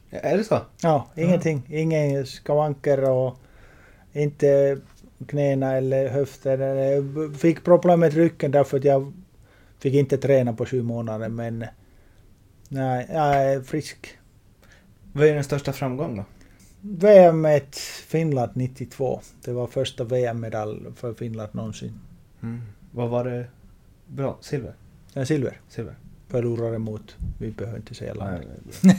Är 0.09 0.37
det 0.37 0.43
så? 0.43 0.61
Ja, 0.81 1.07
ingenting. 1.15 1.63
Inga 1.69 2.25
skavanker 2.25 3.09
och 3.09 3.35
inte 4.13 4.77
knäna 5.27 5.75
eller 5.75 6.09
höfter. 6.09 6.57
Eller, 6.57 7.37
fick 7.37 7.63
problem 7.63 7.99
med 7.99 8.13
ryggen 8.13 8.51
därför 8.51 8.77
att 8.77 8.83
jag 8.83 9.13
fick 9.79 9.93
inte 9.93 10.17
träna 10.17 10.53
på 10.53 10.65
sju 10.65 10.83
månader 10.83 11.29
men 11.29 11.65
nej, 12.69 13.07
jag 13.13 13.35
är 13.43 13.61
frisk. 13.61 14.17
Vad 15.13 15.27
är 15.27 15.33
din 15.33 15.43
största 15.43 15.73
framgång 15.73 16.17
då? 16.17 16.25
VM 16.81 17.45
ett 17.45 17.77
Finland 18.07 18.51
92. 18.55 19.21
Det 19.43 19.51
var 19.51 19.67
första 19.67 20.03
VM-medalj 20.03 20.85
för 20.95 21.13
Finland 21.13 21.49
någonsin. 21.55 21.99
Vad 22.91 23.09
var 23.09 23.23
det? 23.23 23.47
Bra. 24.07 24.37
Silver? 24.41 24.73
Ja, 25.13 25.25
silver. 25.25 25.61
Silver? 25.69 25.95
Förlorade 26.27 26.79
mot, 26.79 27.15
vi 27.39 27.51
behöver 27.51 27.77
inte 27.77 27.95
säga 27.95 28.13
land. 28.13 28.45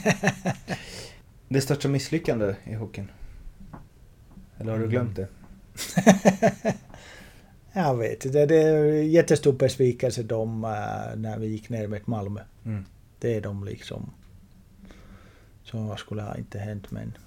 det 1.49 1.61
största 1.61 1.87
misslyckande 1.87 2.55
i 2.63 2.73
hockeyn? 2.73 3.11
Eller 4.57 4.71
har 4.71 4.79
du 4.79 4.87
glömt 4.87 5.15
det? 5.15 5.27
Jag 7.73 7.97
vet 7.97 8.25
inte, 8.25 8.45
det 8.45 8.61
är 8.61 8.83
jättestor 9.03 9.53
besvikelse 9.53 10.23
de 10.23 10.63
äh, 10.63 10.69
när 11.15 11.39
vi 11.39 11.47
gick 11.47 11.69
ner 11.69 11.87
med 11.87 12.07
Malmö. 12.07 12.41
Mm. 12.65 12.85
Det 13.19 13.35
är 13.35 13.41
de 13.41 13.63
liksom... 13.63 14.11
Så 15.63 15.95
skulle 15.97 16.21
ha 16.21 16.37
inte 16.37 16.59
hänt 16.59 16.91
men... 16.91 17.17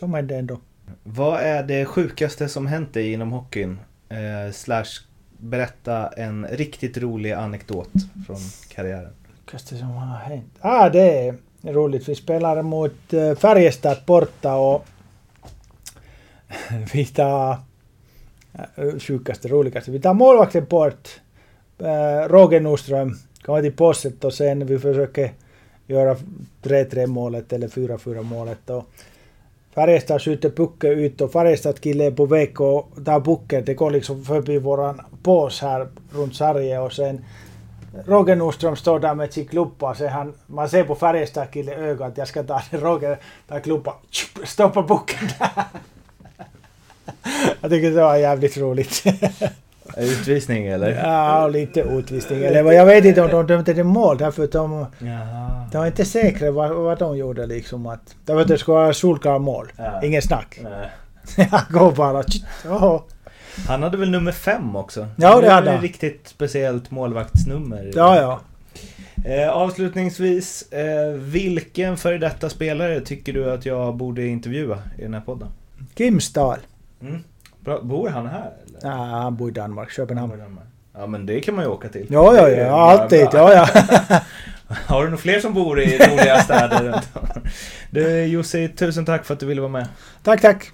Som 0.00 0.14
hände 0.14 0.36
ändå. 0.36 0.58
Vad 1.02 1.40
är 1.40 1.62
det 1.62 1.84
sjukaste 1.84 2.48
som 2.48 2.66
hänt 2.66 2.94
dig 2.94 3.12
inom 3.12 3.32
hockeyn? 3.32 3.80
Eh, 4.08 4.52
slash 4.52 4.84
berätta 5.38 6.08
en 6.08 6.46
riktigt 6.46 6.98
rolig 6.98 7.32
anekdot 7.32 7.90
från 8.26 8.36
karriären. 8.68 9.12
Sjukaste 9.38 9.76
som 9.76 9.88
har 9.88 10.18
hänt? 10.18 10.54
Ah, 10.60 10.88
det 10.88 11.28
är 11.28 11.34
roligt. 11.62 12.08
Vi 12.08 12.14
spelar 12.14 12.62
mot 12.62 13.12
äh, 13.12 13.34
Färjestad 13.34 13.96
borta 14.06 14.54
och... 14.54 14.86
vi 16.92 17.06
tar... 17.06 17.56
Äh, 18.52 18.98
sjukaste, 18.98 19.48
roligaste. 19.48 19.90
Vi 19.90 20.00
tar 20.00 20.14
målvakten 20.14 20.64
bort. 20.64 21.20
Äh, 21.78 22.28
Roger 22.28 22.60
Nordström 22.60 23.16
kommer 23.42 23.62
till 23.62 23.76
posset 23.76 24.24
och 24.24 24.34
sen 24.34 24.66
vi 24.66 24.78
försöker 24.78 25.32
göra 25.86 26.16
3-3 26.62 27.06
målet 27.06 27.52
eller 27.52 27.68
4-4 27.68 28.22
målet. 28.22 28.70
Och 28.70 28.86
Färjestad 29.74 30.22
skjuter 30.22 30.50
pucken 30.50 30.90
ut 30.90 31.20
och 31.20 31.32
Färjestad 31.32 31.80
kille 31.80 32.04
är 32.04 32.10
på 32.10 32.26
väg 32.26 32.60
och 32.60 32.88
tar 33.04 33.20
pucken. 33.20 33.64
Det 33.64 33.74
går 33.74 33.90
liksom 33.90 34.24
förbi 34.24 34.58
våran 34.58 35.00
bås 35.22 35.60
här 35.60 35.88
runt 36.12 36.36
sargen 36.36 36.82
och 36.82 36.92
sen 36.92 37.24
Roger 38.06 38.36
Nordström 38.36 38.76
står 38.76 39.00
där 39.00 39.14
med 39.14 39.32
sin 39.32 39.46
klubba. 39.46 39.94
Så 39.94 40.08
han, 40.08 40.34
man 40.46 40.68
ser 40.68 40.84
på 40.84 40.94
Färjestad 40.94 41.50
kille 41.50 41.74
ögat 41.74 42.12
att 42.12 42.18
jag 42.18 42.28
ska 42.28 42.42
ta 42.42 42.62
den. 42.70 42.80
Roger 42.80 43.18
tar 43.48 43.60
klubban, 43.60 43.94
tjup, 44.10 44.48
stoppar 44.48 44.82
pucken 44.82 45.28
där. 45.38 45.64
Jag 47.60 47.70
tycker 47.70 47.90
det 47.90 48.02
var 48.02 48.16
jävligt 48.16 48.56
roligt. 48.58 49.04
Utvisning 49.96 50.66
eller? 50.66 51.04
Ja, 51.04 51.48
lite 51.48 51.80
utvisning. 51.80 52.42
Eller 52.42 52.72
jag 52.72 52.86
vet 52.86 53.04
inte 53.04 53.22
om 53.22 53.30
de 53.30 53.46
dömde 53.46 53.72
det 53.72 53.84
mål 53.84 54.18
därför 54.18 54.44
att 54.44 54.52
de, 54.52 54.86
Jaha. 54.98 55.68
de 55.72 55.78
var 55.78 55.86
inte 55.86 56.04
säkra 56.04 56.50
vad, 56.50 56.70
vad 56.70 56.98
de 56.98 57.16
gjorde 57.16 57.46
liksom. 57.46 57.86
Att, 57.86 58.14
därför 58.24 58.40
att 58.40 58.48
det 58.48 58.58
skulle 58.58 58.74
vara 58.74 58.92
solklart 58.92 59.40
mål. 59.40 59.72
Ja. 59.76 60.02
Ingen 60.02 60.22
snack. 60.22 60.60
Han 61.50 61.60
går 61.70 61.92
bara... 61.92 62.24
Jaha. 62.64 63.00
Han 63.68 63.82
hade 63.82 63.96
väl 63.96 64.10
nummer 64.10 64.32
fem 64.32 64.76
också? 64.76 65.08
Ja, 65.16 65.40
det 65.40 65.50
hade 65.50 65.70
han. 65.70 65.82
riktigt 65.82 66.28
speciellt 66.28 66.90
målvaktsnummer. 66.90 67.90
Ja, 67.94 68.16
ja. 68.16 68.40
Eh, 69.24 69.48
avslutningsvis, 69.50 70.72
eh, 70.72 71.12
vilken 71.12 71.96
före 71.96 72.18
detta 72.18 72.48
spelare 72.48 73.00
tycker 73.00 73.32
du 73.32 73.52
att 73.52 73.66
jag 73.66 73.96
borde 73.96 74.26
intervjua 74.26 74.78
i 74.98 75.02
den 75.02 75.14
här 75.14 75.20
podden? 75.20 75.48
Kim 75.94 76.20
Stahl. 76.20 76.58
Mm. 77.02 77.24
Bra. 77.60 77.80
Bor 77.82 78.08
han 78.08 78.26
här? 78.26 78.50
Eller? 78.82 78.96
Ja, 78.96 79.04
han 79.04 79.36
bor 79.36 79.48
i 79.48 79.52
Danmark, 79.52 79.90
Köpenhamn. 79.90 80.60
Ja 80.94 81.06
men 81.06 81.26
det 81.26 81.40
kan 81.40 81.54
man 81.54 81.64
ju 81.64 81.70
åka 81.70 81.88
till. 81.88 82.06
Ja, 82.10 82.36
ja, 82.36 82.48
ja. 82.48 82.90
Alltid. 82.90 83.28
Ja, 83.32 83.52
ja. 83.52 83.68
Har 84.86 85.00
du 85.00 85.04
några 85.04 85.16
fler 85.16 85.40
som 85.40 85.54
bor 85.54 85.80
i 85.80 85.98
roliga 85.98 86.42
städer? 86.42 87.00
Du 87.90 88.24
Jussi, 88.24 88.68
tusen 88.68 89.04
tack 89.04 89.24
för 89.24 89.34
att 89.34 89.40
du 89.40 89.46
ville 89.46 89.60
vara 89.60 89.72
med. 89.72 89.86
Tack, 90.22 90.40
tack. 90.40 90.70